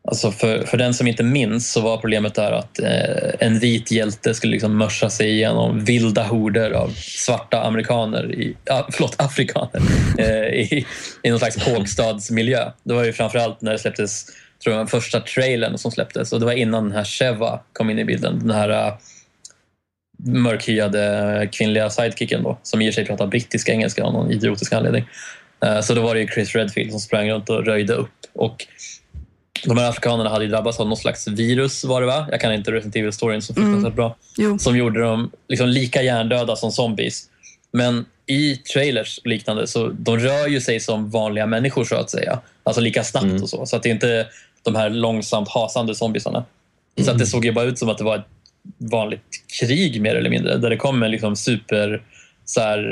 Alltså 0.09 0.33
för, 0.33 0.67
för 0.67 0.77
den 0.77 0.95
som 0.95 1.07
inte 1.07 1.23
minns 1.23 1.73
så 1.73 1.81
var 1.81 1.97
problemet 1.97 2.35
där 2.35 2.53
att 2.53 2.79
eh, 2.79 3.47
en 3.47 3.59
vit 3.59 3.91
hjälte 3.91 4.35
skulle 4.35 4.53
liksom 4.53 4.77
mörsa 4.77 5.11
sig 5.11 5.31
igenom 5.31 5.85
vilda 5.85 6.23
horder 6.23 6.71
av 6.71 6.89
svarta 6.99 7.63
amerikaner, 7.63 8.35
i, 8.35 8.57
ah, 8.71 8.83
förlåt 8.93 9.15
afrikaner, 9.19 9.83
eh, 10.19 10.61
i, 10.61 10.87
i 11.23 11.31
någon 11.31 11.39
slags 11.39 11.65
kåkstadsmiljö. 11.65 12.71
Det 12.83 12.95
var 12.95 13.05
ju 13.05 13.13
framförallt 13.13 13.61
när 13.61 13.73
det 13.73 13.79
släpptes, 13.79 14.27
tror 14.63 14.75
jag, 14.75 14.81
den 14.81 14.87
första 14.87 15.21
trailern 15.21 15.79
som 15.79 15.91
släpptes 15.91 16.33
och 16.33 16.41
det 16.41 16.47
var 16.47 16.53
innan 16.53 16.85
den 16.85 16.93
här 16.93 17.05
Sheva 17.05 17.61
kom 17.73 17.91
in 17.91 17.99
i 17.99 18.05
bilden. 18.05 18.39
Den 18.39 18.51
här 18.51 18.71
uh, 18.71 18.95
mörkhyade 20.19 21.49
kvinnliga 21.53 21.91
sidekicken 21.91 22.43
då, 22.43 22.59
som 22.63 22.83
i 22.83 22.91
och 22.91 22.95
för 22.95 23.01
sig 23.01 23.07
pratar 23.07 23.27
brittisk 23.27 23.69
engelska 23.69 24.05
av 24.05 24.13
någon 24.13 24.31
idiotisk 24.31 24.73
anledning. 24.73 25.09
Uh, 25.65 25.81
Så 25.81 25.95
då 25.95 26.03
var 26.03 26.15
det 26.15 26.21
ju 26.21 26.29
Chris 26.29 26.55
Redfield 26.55 26.91
som 26.91 27.01
sprang 27.01 27.31
runt 27.31 27.51
och 27.51 27.67
röjde 27.67 27.93
upp. 27.93 28.11
Och 28.33 28.67
de 29.65 29.79
här 29.79 29.89
afrikanerna 29.89 30.31
hade 30.31 30.45
ju 30.45 30.51
drabbats 30.51 30.81
av 30.81 30.89
något 30.89 30.99
slags 30.99 31.29
virus 31.29 31.85
var 31.85 32.01
det 32.01 32.07
va? 32.07 32.29
Jag 32.31 32.41
kan 32.41 32.53
inte 32.55 32.73
Resident 32.73 32.97
Evil-storyn 32.97 33.41
så 33.43 33.55
fruktansvärt 33.55 33.95
bra. 33.95 34.17
Jo, 34.37 34.59
Som 34.59 34.77
gjorde 34.77 35.01
dem 35.01 35.31
liksom 35.49 35.69
lika 35.69 36.03
hjärndöda 36.03 36.57
som 36.57 36.73
zombies. 36.73 37.25
Men 37.73 38.05
i 38.27 38.57
trailers 38.57 39.19
och 39.19 39.27
liknande 39.27 39.67
så 39.67 39.89
de 39.89 40.19
rör 40.19 40.47
ju 40.49 40.61
sig 40.61 40.81
som 40.81 41.11
vanliga 41.11 41.47
människor 41.47 41.85
så 41.85 41.97
att 41.97 42.11
säga. 42.11 42.41
Alltså 42.65 42.81
lika 42.81 43.05
snabbt 43.05 43.25
Mm. 43.25 43.43
och 43.43 43.49
så. 43.49 43.67
Så 43.67 43.77
att 43.77 43.83
det 43.83 43.89
är 43.89 43.95
inte 43.95 44.27
de 44.63 44.75
här 44.75 44.91
långsamt 44.91 45.49
hasande 45.49 45.95
zombiesarna. 45.95 46.45
Så 47.05 47.11
att 47.11 47.19
det 47.19 47.27
såg 47.27 47.45
ju 47.45 47.53
bara 47.53 47.65
ut 47.65 47.79
som 47.79 47.89
att 47.89 47.99
det 47.99 48.05
var 48.05 48.17
ett 48.17 48.25
vanligt 48.79 49.23
krig 49.61 50.01
mer 50.01 50.15
eller 50.15 50.31
mindre. 50.31 50.57
Där 50.57 50.71
det 50.71 50.77
kom 50.77 51.03
en 51.03 51.11
liksom 51.11 51.37
super 51.37 52.03
så 52.45 52.61
här, 52.61 52.83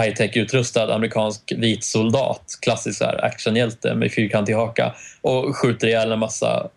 high-tech 0.00 0.36
utrustad 0.36 0.94
amerikansk 0.94 1.52
vit 1.56 1.84
soldat, 1.84 2.58
klassisk 2.62 2.98
så 2.98 3.04
här, 3.04 3.24
actionhjälte 3.24 3.94
med 3.94 4.12
fyrkantig 4.12 4.52
haka 4.52 4.94
och 5.20 5.56
skjuter 5.56 5.86
ihjäl 5.86 6.12
en 6.12 6.18
massa 6.18 6.68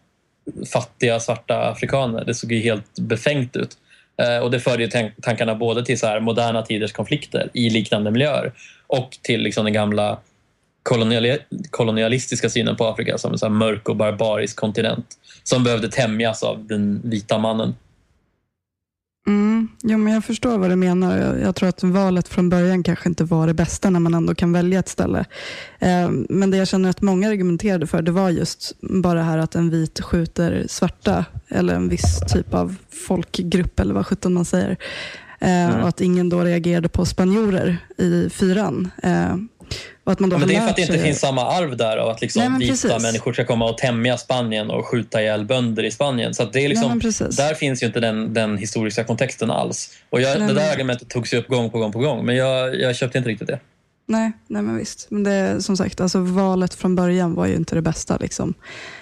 fattiga 0.73 1.19
svarta 1.19 1.69
afrikaner. 1.69 2.25
Det 2.25 2.33
såg 2.33 2.51
ju 2.51 2.59
helt 2.59 2.99
befängt 2.99 3.55
ut. 3.55 3.77
Eh, 4.17 4.37
och 4.37 4.51
det 4.51 4.59
förde 4.59 4.83
ju 4.83 5.11
tankarna 5.21 5.55
både 5.55 5.85
till 5.85 5.99
så 5.99 6.07
här 6.07 6.19
moderna 6.19 6.61
tiders 6.61 6.91
konflikter 6.91 7.49
i 7.53 7.69
liknande 7.69 8.11
miljöer 8.11 8.53
och 8.87 9.17
till 9.21 9.41
liksom 9.41 9.63
den 9.63 9.73
gamla 9.73 10.19
kolonialistiska 11.71 12.49
synen 12.49 12.75
på 12.75 12.85
Afrika 12.85 13.17
som 13.17 13.31
en 13.31 13.37
så 13.37 13.45
här 13.45 13.53
mörk 13.53 13.89
och 13.89 13.95
barbarisk 13.95 14.57
kontinent 14.57 15.05
som 15.43 15.63
behövde 15.63 15.89
tämjas 15.89 16.43
av 16.43 16.67
den 16.67 17.01
vita 17.03 17.37
mannen. 17.37 17.75
Mm, 19.27 19.67
jo, 19.83 19.97
men 19.97 20.13
jag 20.13 20.25
förstår 20.25 20.57
vad 20.57 20.69
du 20.69 20.75
menar. 20.75 21.17
Jag, 21.17 21.41
jag 21.41 21.55
tror 21.55 21.69
att 21.69 21.83
valet 21.83 22.27
från 22.27 22.49
början 22.49 22.83
kanske 22.83 23.09
inte 23.09 23.23
var 23.23 23.47
det 23.47 23.53
bästa 23.53 23.89
när 23.89 23.99
man 23.99 24.13
ändå 24.13 24.35
kan 24.35 24.51
välja 24.51 24.79
ett 24.79 24.89
ställe. 24.89 25.25
Eh, 25.79 26.09
men 26.29 26.51
det 26.51 26.57
jag 26.57 26.67
känner 26.67 26.89
att 26.89 27.01
många 27.01 27.29
argumenterade 27.29 27.87
för 27.87 28.01
det 28.01 28.11
var 28.11 28.29
just 28.29 28.73
bara 28.79 29.19
det 29.19 29.25
här 29.25 29.37
att 29.37 29.55
en 29.55 29.69
vit 29.69 30.01
skjuter 30.01 30.65
svarta 30.67 31.25
eller 31.47 31.75
en 31.75 31.89
viss 31.89 32.19
typ 32.33 32.53
av 32.53 32.75
folkgrupp 33.07 33.79
eller 33.79 33.93
vad 33.93 34.07
sjutton 34.07 34.33
man 34.33 34.45
säger. 34.45 34.77
Eh, 35.39 35.65
Mm. 35.69 35.81
Och 35.81 35.87
att 35.87 36.01
ingen 36.01 36.29
då 36.29 36.41
reagerade 36.41 36.89
på 36.89 37.05
spanjorer 37.05 37.77
i 37.97 38.29
fyran. 38.29 38.89
Eh, 39.03 39.35
och 40.05 40.11
att 40.11 40.19
man 40.19 40.29
då 40.29 40.35
Ja, 40.35 40.39
men 40.39 40.47
det 40.47 40.55
är 40.55 40.61
för 40.61 40.69
att 40.69 40.75
det 40.75 40.81
inte 40.81 40.99
finns 40.99 41.19
samma 41.19 41.45
arv 41.51 41.77
där 41.77 41.97
av 41.97 42.09
att 42.09 42.21
liksom 42.21 42.57
Nej, 42.59 42.69
vita 42.71 42.99
människor 42.99 43.33
ska 43.33 43.45
komma 43.45 43.69
och 43.69 43.77
tämja 43.77 44.17
Spanien 44.17 44.69
och 44.69 44.85
skjuta 44.87 45.21
ihjäl 45.21 45.45
bönder 45.45 45.83
i 45.83 45.91
Spanien. 45.91 46.33
Så 46.33 46.43
det 46.45 46.59
är 46.59 46.61
Nej, 46.61 46.69
liksom, 46.69 46.99
precis. 46.99 47.37
där 47.37 47.53
finns 47.53 47.83
ju 47.83 47.87
inte 47.87 47.99
den, 47.99 48.33
den 48.33 48.57
historiska 48.57 49.03
kontexten 49.03 49.51
alls. 49.51 49.89
Och 50.09 50.21
jag, 50.21 50.39
Nej, 50.39 50.47
det 50.47 50.53
där 50.53 50.61
men- 50.61 50.71
argumentet 50.71 51.09
togs 51.09 51.33
ju 51.33 51.37
upp 51.37 51.47
gång 51.47 51.69
på 51.69 51.79
gång 51.79 51.91
på 51.91 51.99
gång 51.99 52.25
men 52.25 52.35
jag, 52.35 52.79
jag 52.81 52.95
köpte 52.95 53.17
inte 53.17 53.29
riktigt 53.29 53.47
det. 53.47 53.59
Nej, 54.07 54.31
nej 54.47 54.61
men 54.61 54.77
visst. 54.77 55.07
Men 55.09 55.23
det, 55.23 55.63
som 55.63 55.77
sagt, 55.77 56.01
alltså, 56.01 56.19
valet 56.19 56.73
från 56.73 56.95
början 56.95 57.35
var 57.35 57.45
ju 57.45 57.55
inte 57.55 57.75
det 57.75 57.81
bästa. 57.81 58.17
Liksom. 58.17 58.53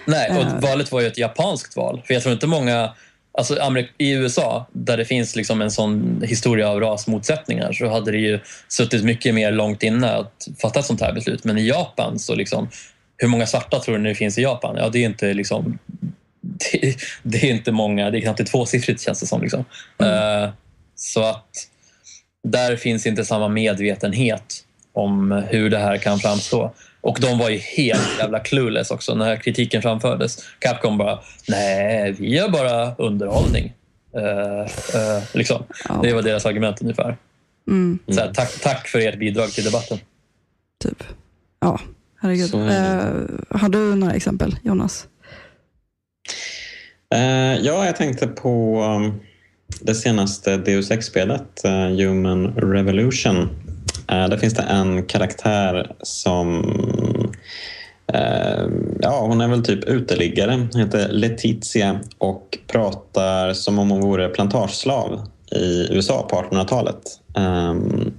Nej, 0.06 0.30
och 0.30 0.44
Eh. 0.44 0.60
valet 0.62 0.92
var 0.92 1.02
ju 1.02 1.08
ett 1.08 1.18
japanskt 1.18 1.76
val. 1.76 2.02
För 2.06 2.14
jag 2.14 2.24
tror 2.24 2.34
inte 2.34 2.48
många... 2.48 2.90
Alltså 3.38 3.58
I 3.98 4.12
USA, 4.12 4.68
där 4.72 4.98
det 4.98 5.06
finns 5.06 5.36
liksom 5.36 5.62
en 5.62 5.72
sån 5.72 6.22
historia 6.26 6.70
av 6.70 6.80
rasmotsättningar 6.80 7.74
så 7.74 7.90
hade 7.90 8.12
det 8.12 8.18
ju 8.18 8.40
suttit 8.68 9.04
mycket 9.04 9.36
mer 9.36 9.52
långt 9.52 9.84
inne 9.84 10.12
att 10.12 10.48
fatta 10.62 10.80
ett 10.80 10.86
sånt 10.86 11.02
här 11.02 11.14
beslut. 11.14 11.44
Men 11.44 11.58
i 11.58 11.68
Japan, 11.68 12.20
så 12.20 12.36
liksom, 12.36 12.70
hur 13.18 13.28
många 13.28 13.46
svarta 13.46 13.80
tror 13.80 13.98
du 13.98 14.04
det 14.04 14.16
finns 14.16 14.38
i 14.38 14.42
Japan? 14.42 14.76
Ja, 14.78 14.90
det 14.90 15.00
är 15.00 15.06
inte 15.06 15.34
liksom... 15.34 15.80
Det, 16.72 16.96
det 17.24 17.38
är 17.38 17.52
inte 17.54 17.72
många, 17.72 18.10
det 18.10 18.18
är 18.18 18.22
knappt 18.22 18.52
tvåsiffrigt 18.52 19.02
känns 19.02 19.20
det 19.20 19.26
som. 19.26 19.42
Liksom. 19.42 19.66
Eh, 20.00 20.50
så 20.96 21.24
att 21.24 21.50
där 22.44 22.76
finns 22.76 23.06
inte 23.06 23.26
samma 23.26 23.48
medvetenhet 23.48 24.64
om 24.94 25.32
hur 25.32 25.70
det 25.70 25.78
här 25.78 25.98
kan 25.98 26.20
framstå. 26.20 26.74
Och 27.04 27.18
de 27.22 27.38
var 27.38 27.50
ju 27.50 27.58
helt 27.58 28.18
jävla 28.20 28.40
clueless 28.40 28.92
också 28.92 29.16
när 29.16 29.36
kritiken 29.36 29.82
framfördes. 29.82 30.38
Capcom 30.60 30.98
bara, 30.98 31.20
nej, 31.48 32.12
vi 32.12 32.36
gör 32.36 32.50
bara 32.50 32.96
underhållning. 32.96 33.74
Eh, 34.16 34.62
eh, 34.62 35.24
liksom. 35.34 35.64
Ja. 35.90 36.00
Det 36.04 36.14
var 36.14 36.22
deras 36.22 36.46
argument 36.46 36.82
ungefär. 36.82 37.18
Mm, 37.68 38.00
Så 38.08 38.20
här, 38.20 38.34
tack, 38.34 38.60
tack 38.62 38.88
för 38.88 39.00
ert 39.00 39.20
bidrag 39.20 39.52
till 39.52 39.64
debatten. 39.64 39.98
typ. 40.84 41.04
Ja, 41.60 41.80
herregud. 42.22 42.50
Så 42.50 42.60
Eh, 42.60 43.06
har 43.50 43.70
du 43.70 43.96
några 43.96 44.14
exempel, 44.14 44.56
Jonas? 44.64 45.08
Ja, 47.62 47.86
jag 47.86 47.96
tänkte 47.96 48.28
på 48.28 48.82
um, 48.84 49.20
det 49.82 49.96
senaste 49.96 50.58
Deus 50.58 50.92
Ex-spelet, 50.92 51.62
Human 51.98 52.48
Revolution. 52.48 53.50
Eh, 54.08 54.24
uh, 54.24 54.30
där 54.30 54.38
finns 54.38 54.54
det 54.54 54.64
en 54.64 55.06
karaktär 55.06 55.96
som... 56.02 56.64
Uh, 58.16 58.68
ja, 59.02 59.20
hon 59.20 59.42
är 59.42 59.48
väl 59.48 59.64
typ 59.64 59.84
uteliggare. 59.84 60.68
Hon 60.72 60.82
heter 60.82 61.10
Letizia 61.10 62.00
och 62.18 62.58
pratar 62.68 63.54
som 63.54 63.80
om 63.80 63.90
hon 63.90 64.02
vore 64.02 64.30
plantageslav 64.30 65.28
i 65.52 65.88
USA 65.92 66.28
på 66.30 66.36
1800-talet. 66.36 67.02
Um, 67.36 67.44
ehm, 67.44 68.14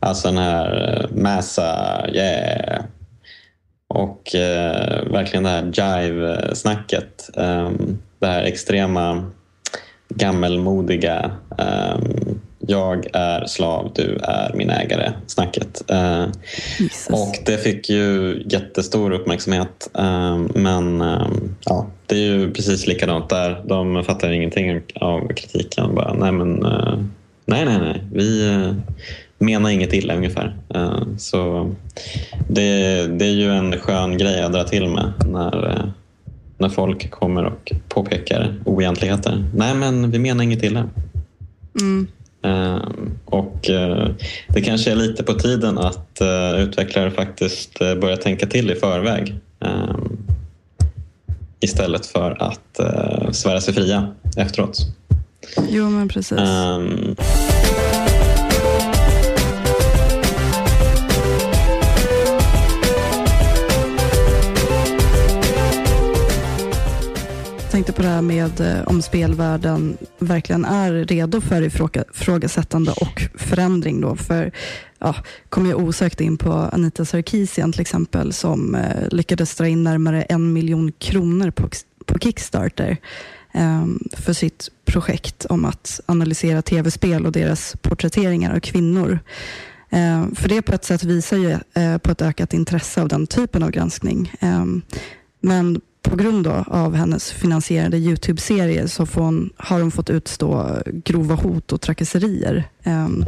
alltså 0.00 0.28
den 0.28 0.38
här 0.38 0.98
eh, 1.00 1.16
massa, 1.22 2.00
yeah, 2.12 2.84
och 3.88 4.34
uh, 4.34 5.12
verkligen 5.12 5.42
det 5.42 5.48
här 5.48 5.62
jive-snacket. 5.62 7.30
Um, 7.34 7.98
det 8.18 8.26
här 8.26 8.42
extrema 8.42 9.30
gammelmodiga 10.08 11.30
um, 11.58 12.31
jag 12.72 13.06
är 13.12 13.46
slav, 13.46 13.92
du 13.94 14.18
är 14.22 14.52
min 14.54 14.70
ägare-snacket. 14.70 15.82
Uh, 15.92 16.26
Jesus. 16.78 17.10
och 17.10 17.38
det 17.46 17.58
fick 17.58 17.90
ju 17.90 18.42
jättestor 18.46 19.10
uppmärksamhet. 19.10 19.90
Um, 19.94 20.50
men 20.54 21.00
um, 21.00 21.56
ja, 21.64 21.86
det 22.06 22.14
är 22.14 22.18
ju 22.18 22.52
precis 22.52 22.86
likadant 22.86 23.28
där. 23.28 23.62
De 23.64 24.04
fattar 24.04 24.30
ingenting 24.32 24.80
av 24.94 25.28
kritiken. 25.28 25.94
Bara, 25.94 26.14
nej, 26.14 26.32
men, 26.32 26.52
nej, 27.46 27.64
nej, 27.64 27.78
nej. 27.78 28.02
Vi 28.12 28.74
menar 29.38 29.70
inget 29.70 29.92
illa 29.92 30.14
ungefär. 30.14 30.56
Så 31.18 31.70
det, 32.48 33.06
det 33.06 33.24
är 33.24 33.32
ju 33.32 33.50
en 33.50 33.78
skön 33.78 34.18
grej 34.18 34.42
att 34.42 34.52
dra 34.52 34.64
till 34.64 34.88
med 34.88 35.12
när, 35.26 35.92
när 36.58 36.68
folk 36.68 37.10
kommer 37.10 37.44
och 37.44 37.72
påpekar 37.88 38.54
oegentligheter. 38.64 39.44
Nej, 39.54 39.74
men 39.74 40.10
vi 40.10 40.18
menar 40.18 40.44
inget 40.44 40.62
illa. 40.62 40.88
Mm. 41.80 42.08
Ehm, 42.42 43.18
och 43.24 43.70
eh, 43.70 44.08
det 44.48 44.60
kanske 44.60 44.90
är 44.90 44.94
lite 44.94 45.22
på 45.22 45.34
tiden 45.34 45.78
att 45.78 46.20
eh, 46.20 46.60
utvecklare 46.60 47.10
faktiskt 47.10 47.80
eh, 47.80 47.94
börjar 47.94 48.16
tänka 48.16 48.46
till 48.46 48.70
i 48.70 48.74
förväg 48.74 49.34
istället 51.60 52.06
för 52.06 52.42
att 52.42 52.80
svära 53.34 53.60
sig 53.60 53.74
fria 53.74 54.14
efteråt. 54.36 54.78
Jo, 55.68 55.90
men 55.90 56.08
precis. 56.08 56.38
Ehm, 56.38 57.16
tänkte 67.82 68.02
på 68.02 68.02
det 68.02 68.14
här 68.14 68.22
med 68.22 68.60
eh, 68.60 68.82
om 68.86 69.02
spelvärlden 69.02 69.96
verkligen 70.18 70.64
är 70.64 70.92
redo 70.92 71.40
för 71.40 71.62
ifrågasättande 71.62 72.92
och 72.92 73.22
förändring. 73.34 74.00
Då. 74.00 74.16
För 74.16 74.52
ja, 74.98 75.14
kom 75.48 75.66
jag 75.66 75.78
osökt 75.78 76.20
in 76.20 76.36
på 76.36 76.52
Anita 76.52 77.04
Sarkeesian 77.04 77.72
till 77.72 77.80
exempel 77.80 78.32
som 78.32 78.74
eh, 78.74 79.08
lyckades 79.10 79.54
dra 79.54 79.68
in 79.68 79.84
närmare 79.84 80.22
en 80.22 80.52
miljon 80.52 80.92
kronor 80.92 81.50
på, 81.50 81.68
på 82.06 82.18
Kickstarter 82.18 82.96
eh, 83.52 83.86
för 84.16 84.32
sitt 84.32 84.68
projekt 84.84 85.44
om 85.44 85.64
att 85.64 86.00
analysera 86.06 86.62
tv-spel 86.62 87.26
och 87.26 87.32
deras 87.32 87.76
porträtteringar 87.82 88.54
av 88.54 88.60
kvinnor. 88.60 89.18
Eh, 89.90 90.26
för 90.34 90.48
det 90.48 90.62
på 90.62 90.72
ett 90.72 90.84
sätt 90.84 91.04
visar 91.04 91.36
ju 91.36 91.50
eh, 91.82 91.98
på 91.98 92.10
ett 92.10 92.22
ökat 92.22 92.54
intresse 92.54 93.02
av 93.02 93.08
den 93.08 93.26
typen 93.26 93.62
av 93.62 93.70
granskning. 93.70 94.32
Eh, 94.40 94.64
men 95.40 95.80
på 96.02 96.16
grund 96.16 96.46
av 96.66 96.94
hennes 96.94 97.32
finansierade 97.32 97.96
Youtube-serie 97.96 98.88
så 98.88 99.06
hon, 99.14 99.52
har 99.56 99.80
hon 99.80 99.90
fått 99.90 100.10
utstå 100.10 100.78
grova 100.86 101.34
hot 101.34 101.72
och 101.72 101.80
trakasserier. 101.80 102.64
Um, 102.84 103.24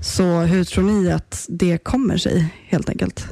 så 0.00 0.40
hur 0.40 0.64
tror 0.64 0.84
ni 0.84 1.12
att 1.12 1.46
det 1.48 1.78
kommer 1.78 2.16
sig 2.16 2.54
helt 2.68 2.88
enkelt? 2.88 3.24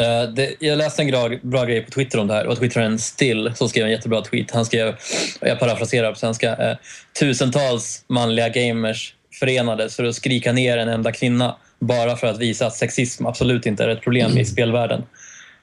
Uh, 0.00 0.34
det, 0.34 0.54
jag 0.58 0.78
läste 0.78 1.02
en 1.02 1.10
bra, 1.10 1.30
bra 1.42 1.64
grej 1.64 1.84
på 1.84 1.90
Twitter 1.90 2.18
om 2.18 2.26
det 2.26 2.34
här 2.34 2.46
och 2.46 2.58
twittraren 2.58 2.98
Still 2.98 3.52
som 3.54 3.68
skrev 3.68 3.84
en 3.84 3.90
jättebra 3.90 4.22
tweet. 4.22 4.50
Han 4.50 4.64
skrev, 4.64 4.94
jag 5.40 5.58
parafraserar 5.58 6.12
på 6.12 6.18
svenska, 6.18 6.70
uh, 6.70 6.76
tusentals 7.20 8.04
manliga 8.08 8.48
gamers 8.48 9.14
förenades 9.40 9.96
för 9.96 10.04
att 10.04 10.14
skrika 10.14 10.52
ner 10.52 10.78
en 10.78 10.88
enda 10.88 11.12
kvinna 11.12 11.56
bara 11.78 12.16
för 12.16 12.26
att 12.26 12.38
visa 12.38 12.66
att 12.66 12.74
sexism 12.74 13.26
absolut 13.26 13.66
inte 13.66 13.84
är 13.84 13.88
ett 13.88 14.02
problem 14.02 14.38
i 14.38 14.44
spelvärlden. 14.44 15.02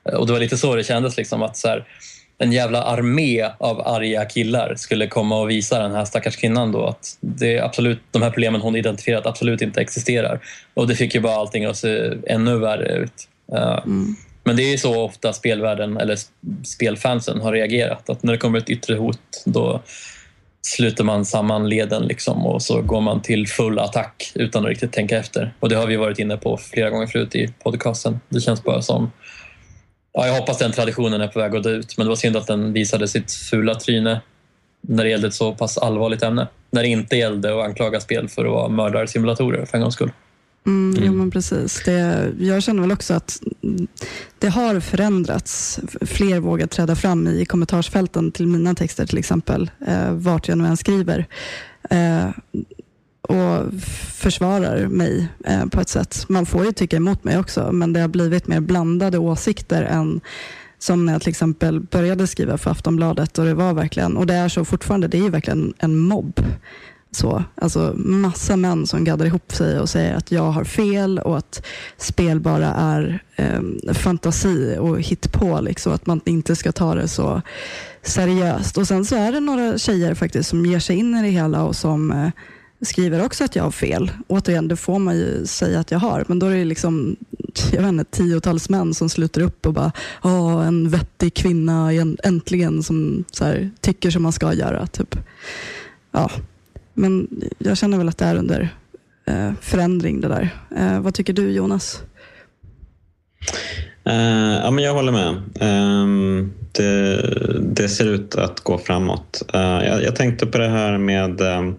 Och 0.03 0.27
det 0.27 0.33
var 0.33 0.39
lite 0.39 0.57
så 0.57 0.75
det 0.75 0.83
kändes, 0.83 1.17
liksom, 1.17 1.41
att 1.41 1.57
så 1.57 1.67
här, 1.67 1.85
en 2.37 2.51
jävla 2.51 2.83
armé 2.83 3.49
av 3.57 3.87
arga 3.87 4.25
killar 4.25 4.75
skulle 4.75 5.07
komma 5.07 5.41
och 5.41 5.49
visa 5.49 5.79
den 5.79 5.91
här 5.91 6.05
stackars 6.05 6.35
kvinnan 6.35 6.71
då 6.71 6.85
att 6.85 7.17
det 7.21 7.59
absolut, 7.59 7.99
de 8.11 8.21
här 8.21 8.29
problemen 8.29 8.61
hon 8.61 8.75
identifierat 8.75 9.25
absolut 9.25 9.61
inte 9.61 9.81
existerar. 9.81 10.39
Och 10.73 10.87
det 10.87 10.95
fick 10.95 11.15
ju 11.15 11.21
bara 11.21 11.35
allting 11.35 11.65
att 11.65 11.77
se 11.77 12.11
ännu 12.27 12.57
värre 12.57 12.93
ut. 12.93 13.27
Uh, 13.53 13.79
Mm. 13.85 14.15
Men 14.43 14.55
det 14.55 14.63
är 14.63 14.71
ju 14.71 14.77
så 14.77 15.03
ofta 15.03 15.33
spelvärlden, 15.33 15.97
eller 15.97 16.17
spelfansen, 16.65 17.41
har 17.41 17.51
reagerat. 17.51 18.09
Att 18.09 18.23
när 18.23 18.33
det 18.33 18.39
kommer 18.39 18.57
ett 18.57 18.69
yttre 18.69 18.95
hot 18.95 19.19
då 19.45 19.81
sluter 20.61 21.03
man 21.03 21.25
samman 21.25 21.69
leden 21.69 22.03
liksom, 22.03 22.45
och 22.45 22.61
så 22.61 22.81
går 22.81 23.01
man 23.01 23.21
till 23.21 23.47
full 23.47 23.79
attack 23.79 24.31
utan 24.35 24.63
att 24.63 24.69
riktigt 24.69 24.91
tänka 24.91 25.17
efter. 25.17 25.53
Och 25.59 25.69
det 25.69 25.75
har 25.75 25.87
vi 25.87 25.95
varit 25.95 26.19
inne 26.19 26.37
på 26.37 26.57
flera 26.57 26.89
gånger 26.89 27.07
förut 27.07 27.35
i 27.35 27.53
podcasten. 27.63 28.19
Det 28.29 28.41
känns 28.41 28.63
bara 28.63 28.81
som 28.81 29.11
Ja, 30.13 30.27
jag 30.27 30.33
hoppas 30.39 30.57
den 30.57 30.71
traditionen 30.71 31.21
är 31.21 31.27
på 31.27 31.39
väg 31.39 31.55
att 31.55 31.63
dö 31.63 31.69
ut, 31.69 31.97
men 31.97 32.05
det 32.05 32.09
var 32.09 32.15
synd 32.15 32.37
att 32.37 32.47
den 32.47 32.73
visade 32.73 33.07
sitt 33.07 33.31
fula 33.31 33.75
tryne 33.75 34.21
när 34.81 35.03
det 35.03 35.09
gällde 35.09 35.27
ett 35.27 35.33
så 35.33 35.53
pass 35.55 35.77
allvarligt 35.77 36.23
ämne. 36.23 36.47
När 36.71 36.81
det 36.81 36.87
inte 36.87 37.15
gällde 37.15 37.59
att 37.59 37.65
anklaga 37.65 37.99
spel 37.99 38.29
för 38.29 38.45
att 38.45 38.51
vara 38.51 38.69
mördarsimulatorer 38.69 39.65
för 39.65 39.77
en 39.77 39.81
gångs 39.81 39.93
skull. 39.95 40.11
Mm, 40.65 41.03
Mm. 41.03 41.17
men 41.17 41.31
precis. 41.31 41.81
Det, 41.85 42.31
jag 42.39 42.63
känner 42.63 42.81
väl 42.81 42.91
också 42.91 43.13
att 43.13 43.39
det 44.39 44.47
har 44.49 44.79
förändrats. 44.79 45.79
Fler 46.01 46.39
vågar 46.39 46.67
träda 46.67 46.95
fram 46.95 47.27
i 47.27 47.45
kommentarsfälten 47.45 48.31
till 48.31 48.47
mina 48.47 48.75
texter 48.75 49.05
till 49.05 49.17
exempel, 49.17 49.71
eh, 49.87 50.11
vart 50.11 50.47
jag 50.47 50.57
nu 50.57 50.65
än 50.67 50.77
skriver. 50.77 51.27
Eh, 51.89 52.27
och 53.29 53.73
försvarar 54.13 54.87
mig 54.87 55.27
eh, 55.45 55.65
på 55.65 55.81
ett 55.81 55.89
sätt. 55.89 56.25
Man 56.29 56.45
får 56.45 56.65
ju 56.65 56.71
tycka 56.71 56.97
emot 56.97 57.23
mig 57.23 57.39
också, 57.39 57.71
men 57.71 57.93
det 57.93 57.99
har 57.99 58.07
blivit 58.07 58.47
mer 58.47 58.59
blandade 58.59 59.17
åsikter 59.17 59.81
än 59.81 60.21
som 60.79 61.05
när 61.05 61.13
jag 61.13 61.21
till 61.21 61.29
exempel 61.29 61.79
började 61.79 62.27
skriva 62.27 62.57
för 62.57 62.71
Aftonbladet 62.71 63.37
och 63.37 63.45
det 63.45 63.53
var 63.53 63.73
verkligen, 63.73 64.17
och 64.17 64.25
det 64.25 64.33
är 64.33 64.49
så 64.49 64.65
fortfarande, 64.65 65.07
det 65.07 65.17
är 65.17 65.21
ju 65.21 65.29
verkligen 65.29 65.73
en 65.77 65.97
mobb. 65.97 66.39
Så, 67.11 67.43
alltså 67.55 67.93
massa 67.97 68.55
män 68.55 68.87
som 68.87 69.03
gaddar 69.03 69.25
ihop 69.25 69.53
sig 69.53 69.79
och 69.79 69.89
säger 69.89 70.15
att 70.15 70.31
jag 70.31 70.51
har 70.51 70.63
fel 70.63 71.19
och 71.19 71.37
att 71.37 71.65
spel 71.97 72.39
bara 72.39 72.67
är 72.67 73.23
eh, 73.35 73.93
fantasi 73.93 74.77
och 74.79 75.01
hittpå. 75.01 75.61
Liksom, 75.61 75.93
att 75.93 76.05
man 76.05 76.21
inte 76.25 76.55
ska 76.55 76.71
ta 76.71 76.95
det 76.95 77.07
så 77.07 77.41
seriöst. 78.01 78.77
Och 78.77 78.87
sen 78.87 79.05
så 79.05 79.15
är 79.15 79.31
det 79.31 79.39
några 79.39 79.77
tjejer 79.77 80.13
faktiskt 80.13 80.49
som 80.49 80.65
ger 80.65 80.79
sig 80.79 80.95
in 80.95 81.15
i 81.15 81.21
det 81.21 81.29
hela 81.29 81.63
och 81.63 81.75
som 81.75 82.11
eh, 82.11 82.29
skriver 82.85 83.25
också 83.25 83.43
att 83.43 83.55
jag 83.55 83.63
har 83.63 83.71
fel. 83.71 84.11
Återigen, 84.27 84.67
det 84.67 84.75
får 84.75 84.99
man 84.99 85.17
ju 85.17 85.45
säga 85.45 85.79
att 85.79 85.91
jag 85.91 85.99
har. 85.99 86.25
Men 86.27 86.39
då 86.39 86.45
är 86.45 86.55
det 86.55 86.65
liksom 86.65 87.15
jag 87.71 87.81
vet 87.81 87.89
inte, 87.89 88.05
tiotals 88.05 88.69
män 88.69 88.93
som 88.93 89.09
sluter 89.09 89.41
upp 89.41 89.65
och 89.65 89.73
bara 89.73 89.91
Åh, 90.23 90.67
en 90.67 90.89
vettig 90.89 91.33
kvinna 91.33 91.91
äntligen 92.23 92.83
som 92.83 93.23
så 93.31 93.45
här, 93.45 93.69
tycker 93.81 94.09
som 94.09 94.23
man 94.23 94.31
ska 94.31 94.53
göra. 94.53 94.87
Typ. 94.87 95.15
Ja, 96.11 96.31
men 96.93 97.27
jag 97.57 97.77
känner 97.77 97.97
väl 97.97 98.09
att 98.09 98.17
det 98.17 98.25
är 98.25 98.35
under 98.35 98.69
eh, 99.25 99.51
förändring 99.61 100.21
det 100.21 100.27
där. 100.27 100.49
Eh, 100.77 100.99
vad 100.99 101.13
tycker 101.13 101.33
du 101.33 101.51
Jonas? 101.51 102.03
Uh, 104.09 104.53
ja, 104.63 104.71
men 104.71 104.83
jag 104.83 104.93
håller 104.93 105.11
med. 105.11 105.41
Um, 105.61 106.53
det, 106.71 107.21
det, 107.61 107.89
ser 107.89 108.05
ut 108.05 108.35
att 108.35 108.59
gå 108.59 108.77
framåt. 108.77 109.41
Uh, 109.55 109.61
jag, 109.61 110.03
jag, 110.03 110.15
tänkte 110.15 110.45
på 110.45 110.57
det 110.57 110.69
här 110.69 110.97
med 110.97 111.41
ehm, 111.41 111.75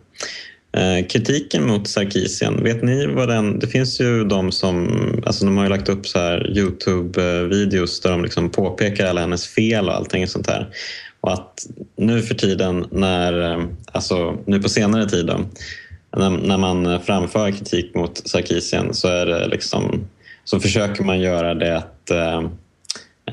Eh, 0.77 1.07
kritiken 1.07 1.67
mot 1.67 1.89
Sarkisian. 1.89 2.63
Vet 2.63 2.83
ni 2.83 3.07
vad 3.07 3.29
den... 3.29 3.59
Det 3.59 3.67
finns 3.67 4.01
ju 4.01 4.25
de 4.25 4.53
som... 4.53 4.89
Alltså 5.27 5.45
de 5.45 5.57
har 5.57 5.65
ju 5.65 5.71
lagt 5.71 5.89
upp 5.89 6.07
så 6.07 6.19
här 6.19 6.51
Youtube-videos 6.57 8.03
där 8.03 8.11
de 8.11 8.23
liksom 8.23 8.51
påpekar 8.51 9.07
alla 9.07 9.21
hennes 9.21 9.47
fel 9.47 9.89
och 9.89 9.95
allting 9.95 10.27
sånt 10.27 10.47
där. 10.47 10.69
Och 11.21 11.33
att 11.33 11.67
nu 11.97 12.23
för 12.23 12.35
tiden, 12.35 12.87
när, 12.91 13.53
eh, 13.53 13.65
alltså 13.93 14.39
nu 14.47 14.63
på 14.63 14.69
senare 14.69 15.09
tid 15.09 15.27
då, 15.27 15.41
när, 16.17 16.31
när 16.31 16.59
man 16.59 17.01
framför 17.01 17.51
kritik 17.51 17.95
mot 17.95 18.29
Sarkisian 18.29 18.95
så 18.95 19.09
är 19.09 19.27
det 19.27 19.47
liksom 19.47 20.07
så 20.45 20.61
försöker 20.61 21.05
man 21.05 21.21
göra 21.21 21.55
det 21.55 21.83
eh, 22.11 22.43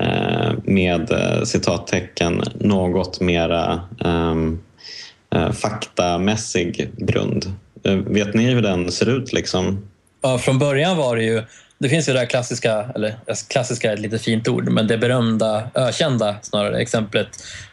eh, 0.00 0.52
med 0.64 1.10
citattecken 1.44 2.42
något 2.54 3.20
mera 3.20 3.80
um, 4.04 4.60
Eh, 5.34 5.52
faktamässig 5.52 6.90
grund. 6.96 7.52
Eh, 7.84 7.94
vet 7.94 8.34
ni 8.34 8.44
hur 8.44 8.62
den 8.62 8.92
ser 8.92 9.08
ut? 9.08 9.32
Liksom? 9.32 9.88
Ja, 10.22 10.38
från 10.38 10.58
början 10.58 10.96
var 10.96 11.16
det 11.16 11.24
ju 11.24 11.42
det 11.82 11.88
finns 11.88 12.08
ju 12.08 12.12
det 12.12 12.18
här 12.18 12.26
klassiska, 12.26 12.84
eller 12.94 13.08
eh, 13.08 13.34
klassiska 13.48 13.90
är 13.90 13.94
ett 13.94 14.00
lite 14.00 14.18
fint 14.18 14.48
ord, 14.48 14.68
men 14.68 14.86
det 14.86 14.98
berömda, 14.98 15.70
ökända 15.74 16.36
snarare 16.42 16.78
exemplet, 16.78 17.28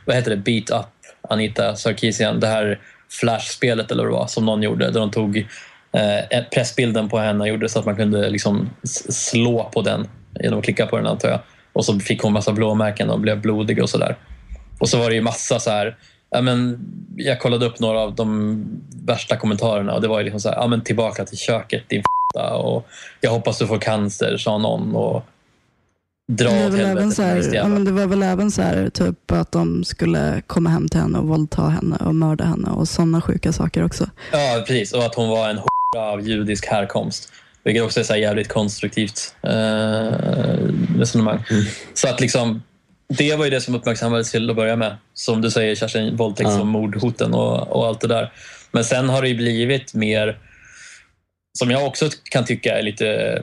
vad 0.06 0.16
heter 0.16 0.32
det, 0.32 0.38
Beat 0.38 0.70
Up, 0.70 0.88
Anita 1.30 1.76
Sarkeesian, 1.76 2.40
det 2.40 2.48
här 2.48 2.80
Flash-spelet 3.10 3.92
eller 3.92 4.04
vad 4.04 4.12
det 4.14 4.18
var 4.18 4.28
som 4.28 4.46
någon 4.46 4.64
gjorde, 4.64 4.92
där 4.92 5.00
de 5.00 5.12
tog 5.12 5.38
eh, 5.92 6.44
pressbilden 6.54 7.10
på 7.10 7.20
henne 7.20 7.40
och 7.40 7.48
gjorde 7.48 7.70
så 7.70 7.80
att 7.80 7.86
man 7.86 7.96
kunde 7.96 8.30
liksom 8.30 8.70
slå 9.10 9.70
på 9.74 9.82
den 9.82 10.08
genom 10.40 10.60
att 10.60 10.66
klicka 10.66 10.86
på 10.86 10.98
den 10.98 11.08
antar 11.08 11.30
jag. 11.30 11.40
Och 11.74 11.86
så 11.86 12.00
fick 12.00 12.22
hon 12.22 12.34
massa 12.34 12.52
blåmärken 12.52 13.10
och 13.10 13.20
blev 13.20 13.42
blodig 13.42 13.84
och 13.84 13.90
sådär. 13.90 14.16
Och 14.80 14.90
så 14.90 14.98
var 14.98 15.10
det 15.10 15.16
ju 15.16 15.22
massa 15.22 15.60
så 15.60 15.70
här, 15.70 15.98
ja, 16.30 16.42
men 16.42 16.80
jag 17.16 17.40
kollade 17.40 17.66
upp 17.66 17.80
några 17.80 18.00
av 18.00 18.16
de 18.16 18.64
värsta 19.06 19.38
kommentarerna 19.38 19.94
och 19.94 20.02
det 20.02 20.08
var 20.08 20.20
ju 20.20 20.24
liksom 20.24 20.40
så 20.40 20.50
här, 20.50 20.56
ja, 20.56 20.68
men 20.68 20.82
tillbaka 20.82 21.26
till 21.26 21.38
köket 21.38 21.90
din 21.90 22.00
f***a 22.00 22.56
och 22.56 22.88
jag 23.22 23.32
hoppas 23.32 23.58
du 23.58 23.68
får 23.68 23.80
cancer 23.80 24.38
sa 24.38 24.58
någon 24.58 24.96
och 24.96 25.26
dra 26.28 26.50
åt 26.50 26.78
helvete. 26.78 27.12
Så 27.12 27.22
här, 27.22 27.54
ja, 27.54 27.68
men 27.68 27.86
det 27.86 27.92
var 27.92 28.08
väl 28.08 28.24
även 28.24 28.52
så 28.52 28.62
här, 28.62 28.90
typ 28.90 29.32
att 29.32 29.52
de 29.52 29.84
skulle 29.84 30.42
komma 30.48 30.70
hem 30.70 30.90
till 30.90 31.00
henne 31.00 31.18
och 31.18 31.28
våldta 31.28 31.62
henne 31.62 31.96
och 31.96 32.16
mörda 32.16 32.44
henne 32.44 32.70
och 32.70 32.88
sådana 32.88 33.22
sjuka 33.22 33.54
saker 33.54 33.86
också. 33.86 34.10
Ja, 34.32 34.64
precis. 34.68 34.94
Och 34.94 35.04
att 35.04 35.16
hon 35.16 35.30
var 35.30 35.50
en 35.50 35.60
av 35.98 36.22
judisk 36.22 36.66
härkomst. 36.66 37.32
Vilket 37.64 37.84
också 37.84 38.00
är 38.00 38.04
så 38.04 38.16
jävligt 38.16 38.48
konstruktivt 38.48 39.36
eh, 39.42 39.52
resonemang. 40.98 41.44
Mm. 41.50 41.64
Så 41.94 42.10
att 42.10 42.20
liksom, 42.20 42.62
det 43.18 43.36
var 43.36 43.46
ju 43.46 43.52
det 43.52 43.62
som 43.62 43.76
uppmärksammades 43.76 44.32
till 44.32 44.50
att 44.50 44.56
börja 44.56 44.76
med. 44.76 44.98
Som 45.14 45.42
du 45.42 45.52
säger 45.52 45.76
Kerstin, 45.76 46.16
våldtäkts 46.16 46.60
och 46.60 46.68
mordhoten 46.68 47.34
och, 47.34 47.68
och 47.68 47.88
allt 47.88 48.02
det 48.02 48.08
där. 48.08 48.34
Men 48.72 48.86
sen 48.86 49.10
har 49.10 49.22
det 49.22 49.34
blivit 49.34 49.94
mer, 49.94 50.38
som 51.58 51.72
jag 51.72 51.86
också 51.86 52.10
kan 52.24 52.46
tycka 52.46 52.78
är 52.78 52.82
lite, 52.82 53.42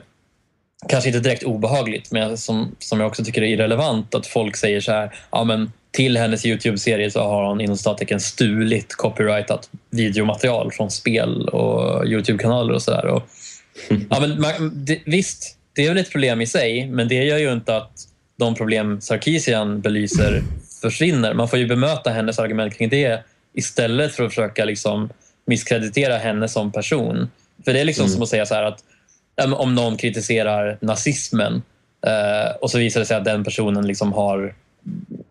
kanske 0.89 1.09
inte 1.09 1.19
direkt 1.19 1.43
obehagligt, 1.43 2.11
men 2.11 2.37
som, 2.37 2.75
som 2.79 2.99
jag 2.99 3.07
också 3.07 3.23
tycker 3.23 3.41
är 3.41 3.47
irrelevant, 3.47 4.15
att 4.15 4.27
folk 4.27 4.55
säger 4.55 4.81
så 4.81 4.91
här, 4.91 5.15
ja 5.31 5.43
men 5.43 5.71
till 5.91 6.17
hennes 6.17 6.45
Youtube-serie 6.45 7.11
så 7.11 7.19
har 7.23 7.45
hon 7.45 7.61
inom 7.61 7.77
citattecken 7.77 8.19
stulit 8.19 8.95
copyrightat 8.95 9.69
videomaterial 9.89 10.71
från 10.71 10.91
spel 10.91 11.49
och 11.49 12.05
Youtube-kanaler 12.05 12.73
och 12.73 12.81
sådär. 12.81 13.05
Ja, 14.09 14.23
visst, 15.05 15.57
det 15.75 15.85
är 15.85 15.89
väl 15.89 15.97
ett 15.97 16.11
problem 16.11 16.41
i 16.41 16.47
sig, 16.47 16.87
men 16.87 17.07
det 17.07 17.23
gör 17.23 17.37
ju 17.37 17.53
inte 17.53 17.77
att 17.77 18.07
de 18.37 18.55
problem 18.55 19.01
Sarkisian 19.01 19.81
belyser 19.81 20.43
försvinner. 20.81 21.33
Man 21.33 21.49
får 21.49 21.59
ju 21.59 21.67
bemöta 21.67 22.09
hennes 22.09 22.39
argument 22.39 22.77
kring 22.77 22.89
det 22.89 23.23
istället 23.53 24.15
för 24.15 24.23
att 24.23 24.29
försöka 24.29 24.65
liksom 24.65 25.09
misskreditera 25.45 26.17
henne 26.17 26.47
som 26.47 26.71
person. 26.71 27.29
För 27.65 27.73
det 27.73 27.79
är 27.79 27.85
liksom 27.85 28.05
mm. 28.05 28.13
som 28.13 28.23
att 28.23 28.29
säga 28.29 28.45
så 28.45 28.55
att 28.55 28.83
om 29.57 29.75
någon 29.75 29.97
kritiserar 29.97 30.77
nazismen 30.81 31.61
eh, 32.07 32.55
och 32.61 32.71
så 32.71 32.77
visar 32.77 32.99
det 32.99 33.05
sig 33.05 33.17
att 33.17 33.25
den 33.25 33.43
personen 33.43 33.87
liksom 33.87 34.13
har 34.13 34.53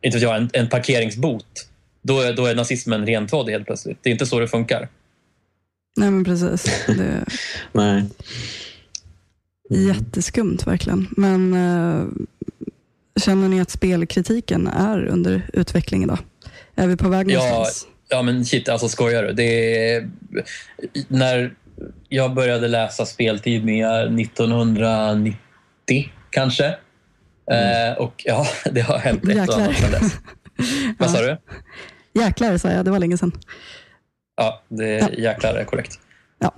inte 0.03 0.19
vet 0.19 0.23
jag, 0.23 0.37
en, 0.37 0.51
en 0.53 0.69
parkeringsbot, 0.69 1.69
då 2.03 2.21
är, 2.21 2.33
då 2.33 2.47
är 2.47 2.55
nazismen 2.55 3.07
rentvådd 3.07 3.51
helt 3.51 3.67
plötsligt. 3.67 3.99
Det 4.03 4.11
är 4.11 4.13
inte 4.13 4.27
så 4.27 4.41
det 4.41 4.49
funkar. 4.49 4.89
Nej, 5.97 6.11
men 6.11 6.25
precis. 6.25 6.87
Det... 6.87 7.25
Nej. 7.73 8.05
Jätteskumt 9.71 10.59
verkligen. 10.67 11.09
Men 11.17 11.55
äh, 11.55 12.05
känner 13.17 13.49
ni 13.49 13.61
att 13.61 13.71
spelkritiken 13.71 14.67
är 14.67 15.07
under 15.07 15.51
utveckling 15.53 16.03
idag? 16.03 16.19
Är 16.75 16.87
vi 16.87 16.97
på 16.97 17.09
väg 17.09 17.27
någonstans? 17.27 17.87
Ja, 18.09 18.17
ja 18.17 18.23
men 18.23 18.45
shit, 18.45 18.69
alltså 18.69 18.89
skojar 18.89 19.23
du? 19.23 19.33
Det 19.33 19.91
är, 19.95 20.11
när 21.09 21.55
jag 22.09 22.35
började 22.35 22.69
läsa 22.69 23.07
speltidningar 23.07 24.21
1990 24.21 25.37
kanske, 26.31 26.77
Mm. 27.51 27.93
Eh, 27.93 27.99
och 27.99 28.23
ja, 28.25 28.47
det 28.71 28.81
har 28.81 28.99
hänt 28.99 29.29
ett 29.29 29.49
och 29.49 29.55
annat 29.55 29.77
sedan 29.77 29.91
dess. 29.91 30.12
Vad 30.99 31.11
sa 31.11 31.21
du? 31.21 31.37
Jäklar 32.12 32.59
sa 32.59 32.71
jag, 32.71 32.85
det 32.85 32.91
var 32.91 32.99
länge 32.99 33.19
sedan. 33.19 33.33
Ja, 34.37 34.62
det, 34.69 34.89
ja. 34.89 35.09
jäklar 35.11 35.55
är 35.55 35.64
korrekt. 35.64 35.99
Ja. 36.39 36.55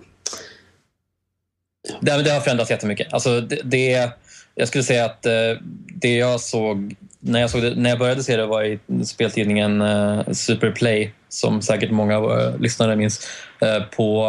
Det, 2.01 2.23
det 2.23 2.31
har 2.31 2.41
förändrats 2.41 2.71
jättemycket. 2.71 3.13
Alltså 3.13 3.41
det, 3.41 3.61
det, 3.65 4.11
jag 4.59 4.69
skulle 4.69 4.85
säga 4.85 5.05
att 5.05 5.27
eh, 5.27 5.33
det 5.95 6.15
jag 6.15 6.41
såg 6.41 6.95
när 7.21 7.41
jag, 7.41 7.51
såg 7.51 7.63
det, 7.63 7.75
när 7.75 7.91
jag 7.91 7.99
började 7.99 8.23
se 8.23 8.37
det 8.37 8.47
var 8.47 8.65
i 8.65 8.79
speltidningen 9.05 9.83
uh, 9.83 10.31
Superplay 10.33 11.13
som 11.29 11.63
säkert 11.63 11.91
många 11.91 12.19
av 12.19 12.61
lyssnare 12.61 12.97
minns. 12.97 13.29
På, 13.97 14.27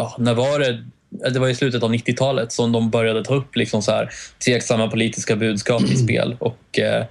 uh, 0.00 0.14
när 0.18 0.34
var 0.34 0.58
det? 0.58 0.84
det 1.10 1.38
var 1.38 1.48
i 1.48 1.54
slutet 1.54 1.82
av 1.82 1.92
90-talet 1.92 2.52
som 2.52 2.72
de 2.72 2.90
började 2.90 3.24
ta 3.24 3.34
upp 3.34 3.56
liksom 3.56 3.82
så 3.82 3.92
här 3.92 4.10
tveksamma 4.44 4.88
politiska 4.88 5.36
budskap 5.36 5.82
i 5.82 5.96
spel. 5.96 6.36
Och, 6.40 6.78
eh, 6.78 7.04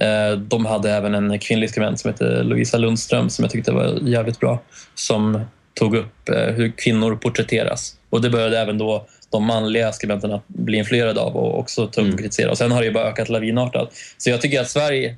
eh, 0.00 0.36
de 0.36 0.66
hade 0.66 0.90
även 0.90 1.14
en 1.14 1.38
kvinnlig 1.38 1.70
skribent 1.70 2.00
som 2.00 2.10
heter 2.10 2.42
Lovisa 2.44 2.78
Lundström 2.78 3.30
som 3.30 3.42
jag 3.42 3.52
tyckte 3.52 3.72
var 3.72 3.98
jävligt 4.02 4.40
bra. 4.40 4.62
Som 4.94 5.40
tog 5.74 5.96
upp 5.96 6.28
eh, 6.28 6.54
hur 6.54 6.72
kvinnor 6.76 7.16
porträtteras. 7.16 7.96
Och 8.10 8.22
det 8.22 8.30
började 8.30 8.58
även 8.58 8.78
då 8.78 9.06
de 9.30 9.44
manliga 9.44 9.92
skribenterna 9.92 10.40
bli 10.46 10.78
influerade 10.78 11.20
av 11.20 11.36
och 11.36 11.58
också 11.58 11.86
ta 11.86 11.86
upp 11.86 11.96
och 11.96 12.04
mm. 12.04 12.18
kritisera. 12.18 12.50
Och 12.50 12.58
sen 12.58 12.72
har 12.72 12.82
det 12.82 12.90
bara 12.90 13.04
ökat 13.04 13.28
lavinartat. 13.28 13.92
Så 14.18 14.30
jag 14.30 14.40
tycker 14.40 14.60
att 14.60 14.70
Sverige, 14.70 15.16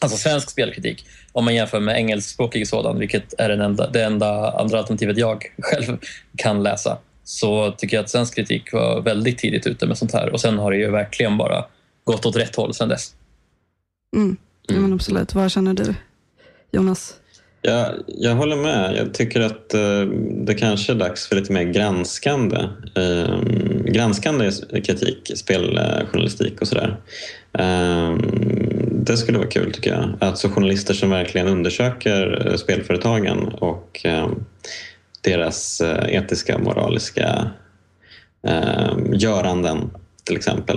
alltså 0.00 0.18
svensk 0.18 0.50
spelkritik, 0.50 1.06
om 1.32 1.44
man 1.44 1.54
jämför 1.54 1.80
med 1.80 1.96
engelskspråkig 1.96 2.68
sådan, 2.68 2.98
vilket 2.98 3.40
är 3.40 3.48
den 3.48 3.60
enda, 3.60 3.90
det 3.90 4.04
enda 4.04 4.50
andra 4.50 4.78
alternativet 4.78 5.18
jag 5.18 5.44
själv 5.58 5.98
kan 6.36 6.62
läsa, 6.62 6.98
så 7.24 7.72
tycker 7.72 7.96
jag 7.96 8.04
att 8.04 8.10
svensk 8.10 8.34
kritik 8.34 8.72
var 8.72 9.02
väldigt 9.02 9.38
tidigt 9.38 9.66
ute 9.66 9.86
med 9.86 9.98
sånt 9.98 10.12
här 10.12 10.32
och 10.32 10.40
sen 10.40 10.58
har 10.58 10.70
det 10.70 10.76
ju 10.76 10.90
verkligen 10.90 11.36
bara 11.38 11.64
gått 12.04 12.26
åt 12.26 12.36
rätt 12.36 12.56
håll 12.56 12.74
sen 12.74 12.88
dess. 12.88 13.14
Mm. 14.16 14.36
Ja, 14.66 14.74
men 14.74 14.92
absolut. 14.92 15.34
Vad 15.34 15.52
känner 15.52 15.74
du, 15.74 15.94
Jonas? 16.70 17.14
Jag, 17.66 17.94
jag 18.06 18.34
håller 18.34 18.56
med. 18.56 18.96
Jag 18.96 19.14
tycker 19.14 19.40
att 19.40 19.74
eh, 19.74 20.00
det 20.46 20.54
kanske 20.54 20.92
är 20.92 20.96
dags 20.96 21.28
för 21.28 21.36
lite 21.36 21.52
mer 21.52 21.62
granskande, 21.64 22.56
eh, 22.94 23.40
granskande 23.84 24.50
kritik, 24.72 25.32
speljournalistik 25.34 26.60
och 26.60 26.68
sådär. 26.68 26.96
Eh, 27.58 28.16
det 28.90 29.16
skulle 29.16 29.38
vara 29.38 29.48
kul 29.48 29.72
tycker 29.72 29.90
jag. 29.90 30.14
Alltså 30.20 30.48
journalister 30.48 30.94
som 30.94 31.10
verkligen 31.10 31.48
undersöker 31.48 32.46
eh, 32.46 32.56
spelföretagen 32.56 33.38
och 33.48 34.00
eh, 34.04 34.28
deras 35.20 35.80
eh, 35.80 36.14
etiska 36.16 36.54
och 36.56 36.62
moraliska 36.62 37.50
eh, 38.46 38.96
göranden 39.12 39.90
till 40.24 40.36
exempel. 40.36 40.76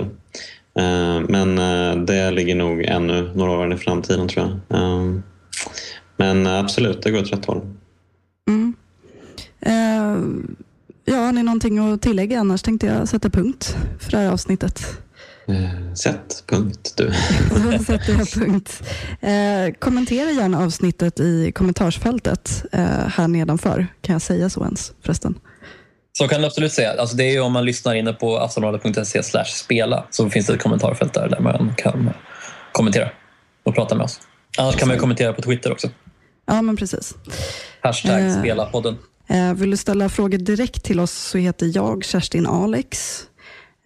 Eh, 0.80 1.20
men 1.30 1.58
eh, 1.58 2.04
det 2.04 2.32
ligger 2.32 2.56
nog 2.56 2.84
ännu 2.84 3.32
några 3.36 3.52
år 3.52 3.74
i 3.74 3.78
framtiden 3.78 4.28
tror 4.28 4.46
jag. 4.46 4.80
Eh, 4.80 5.20
Eh, 6.20 6.26
men 6.26 6.48
absolut, 6.48 7.02
det 7.02 7.12
går 7.12 7.22
åt 7.22 7.34
rätt 7.34 7.46
håll. 7.46 7.62
Mm. 8.48 8.76
Eh, 9.62 10.18
ja, 11.06 11.16
har 11.16 11.32
ni 11.32 11.44
någonting 11.44 11.80
att 11.80 12.02
tillägga? 12.02 12.40
Annars 12.40 12.62
tänkte 12.62 12.88
jag 12.88 13.08
sätta 13.08 13.30
punkt 13.30 13.76
för 14.00 14.12
det 14.12 14.18
här 14.18 14.32
avsnittet. 14.32 15.02
Eh, 15.50 15.94
sätt 15.94 16.44
punkt 16.48 16.94
du. 16.98 17.12
sätter 17.86 18.14
jag 18.14 18.32
punkt. 18.32 18.84
Eh, 19.22 19.74
kommentera 19.80 20.32
gärna 20.32 20.60
avsnittet 20.60 21.20
i 21.20 21.52
kommentarsfältet 21.52 22.66
eh, 22.72 23.08
här 23.08 23.28
nedanför. 23.28 23.88
Kan 24.02 24.14
jag 24.14 24.22
säga 24.22 24.50
så 24.50 24.64
ens 24.64 24.92
förresten? 25.02 25.36
Så 26.18 26.28
kan 26.28 26.42
du 26.42 26.48
absolut 26.48 26.74
säga. 26.74 27.02
Alltså 27.02 27.16
det 27.16 27.24
är 27.24 27.32
ju 27.32 27.40
om 27.40 27.52
man 27.52 27.66
lyssnar 27.66 27.96
inne 27.96 28.14
på 28.14 28.38
aftonbladet.se 28.38 29.24
spela 29.46 30.06
så 30.10 30.30
finns 30.30 30.46
det 30.46 30.54
ett 30.54 30.62
kommentarfält 30.62 31.14
där, 31.14 31.30
där 31.30 31.40
man 31.40 31.74
kan 31.78 32.10
kommentera 32.72 33.10
och 33.64 33.76
prata 33.76 33.96
med 33.96 34.04
oss. 34.04 34.20
Annars 34.58 34.76
kan 34.76 34.88
man 34.88 34.98
kommentera 34.98 35.34
på 35.34 35.42
Twitter 35.42 35.72
också. 35.72 35.90
Ja, 36.50 36.62
men 36.62 36.78
precis. 36.78 37.16
Hashtag 37.82 38.26
eh, 38.26 38.40
spelapodden. 38.40 38.98
Eh, 39.28 39.54
vill 39.54 39.72
du 39.72 39.78
ställa 39.78 40.10
frågor 40.10 40.38
direkt 40.38 40.84
till 40.84 41.00
oss 41.00 41.12
så 41.12 41.38
heter 41.38 41.72
jag 41.76 42.04
Kerstin 42.04 42.48
Alex. 42.48 43.22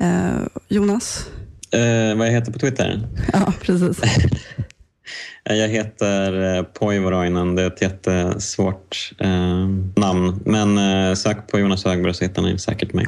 Eh, 0.02 0.48
Jonas? 0.68 1.28
Eh, 1.72 2.18
vad 2.18 2.28
jag 2.28 2.32
heter 2.32 2.52
på 2.52 2.60
Twitter? 2.60 3.08
Ja, 3.34 3.54
precis. 3.62 4.02
jag 5.44 5.68
heter 5.68 6.64
Poivoroinen. 6.64 7.56
Det 7.56 7.62
är 7.62 7.68
ett 7.68 7.82
jättesvårt 7.82 9.12
eh, 9.20 9.68
namn. 9.96 10.40
Men 10.46 10.78
eh, 10.78 11.14
sök 11.14 11.48
på 11.48 11.60
Jonas 11.60 11.86
Högberg 11.86 12.14
så 12.14 12.24
hittar 12.24 12.42
ni 12.42 12.60
säkert 12.60 12.94
mig. 12.94 13.08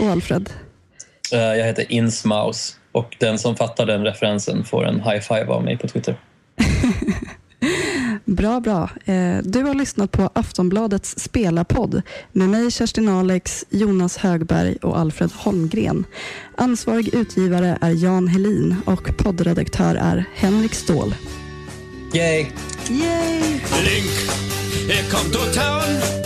Och 0.00 0.06
Alfred? 0.06 0.50
Eh, 1.32 1.38
jag 1.38 1.66
heter 1.66 1.92
Insmouse 1.92 2.74
och 2.92 3.16
den 3.20 3.38
som 3.38 3.56
fattar 3.56 3.86
den 3.86 4.04
referensen 4.04 4.64
får 4.64 4.86
en 4.86 5.00
high 5.00 5.20
five 5.20 5.46
av 5.46 5.64
mig 5.64 5.78
på 5.78 5.88
Twitter. 5.88 6.16
Bra, 8.24 8.60
bra. 8.60 8.90
Eh, 9.04 9.38
du 9.42 9.62
har 9.62 9.74
lyssnat 9.74 10.12
på 10.12 10.30
Aftonbladets 10.32 11.18
spelarpodd 11.18 12.02
med 12.32 12.48
mig 12.48 12.70
Kerstin 12.70 13.08
Alex, 13.08 13.64
Jonas 13.70 14.16
Högberg 14.16 14.76
och 14.82 14.98
Alfred 14.98 15.30
Holmgren. 15.32 16.04
Ansvarig 16.56 17.14
utgivare 17.14 17.78
är 17.80 17.90
Jan 17.90 18.28
Helin 18.28 18.76
och 18.84 19.16
poddredaktör 19.16 19.94
är 19.94 20.24
Henrik 20.34 20.74
Ståhl. 20.74 21.14
Yay! 22.14 22.46
Yay! 22.90 23.40
Link, 23.84 25.10
kom 25.10 25.30
to 25.32 25.38
town 25.38 26.23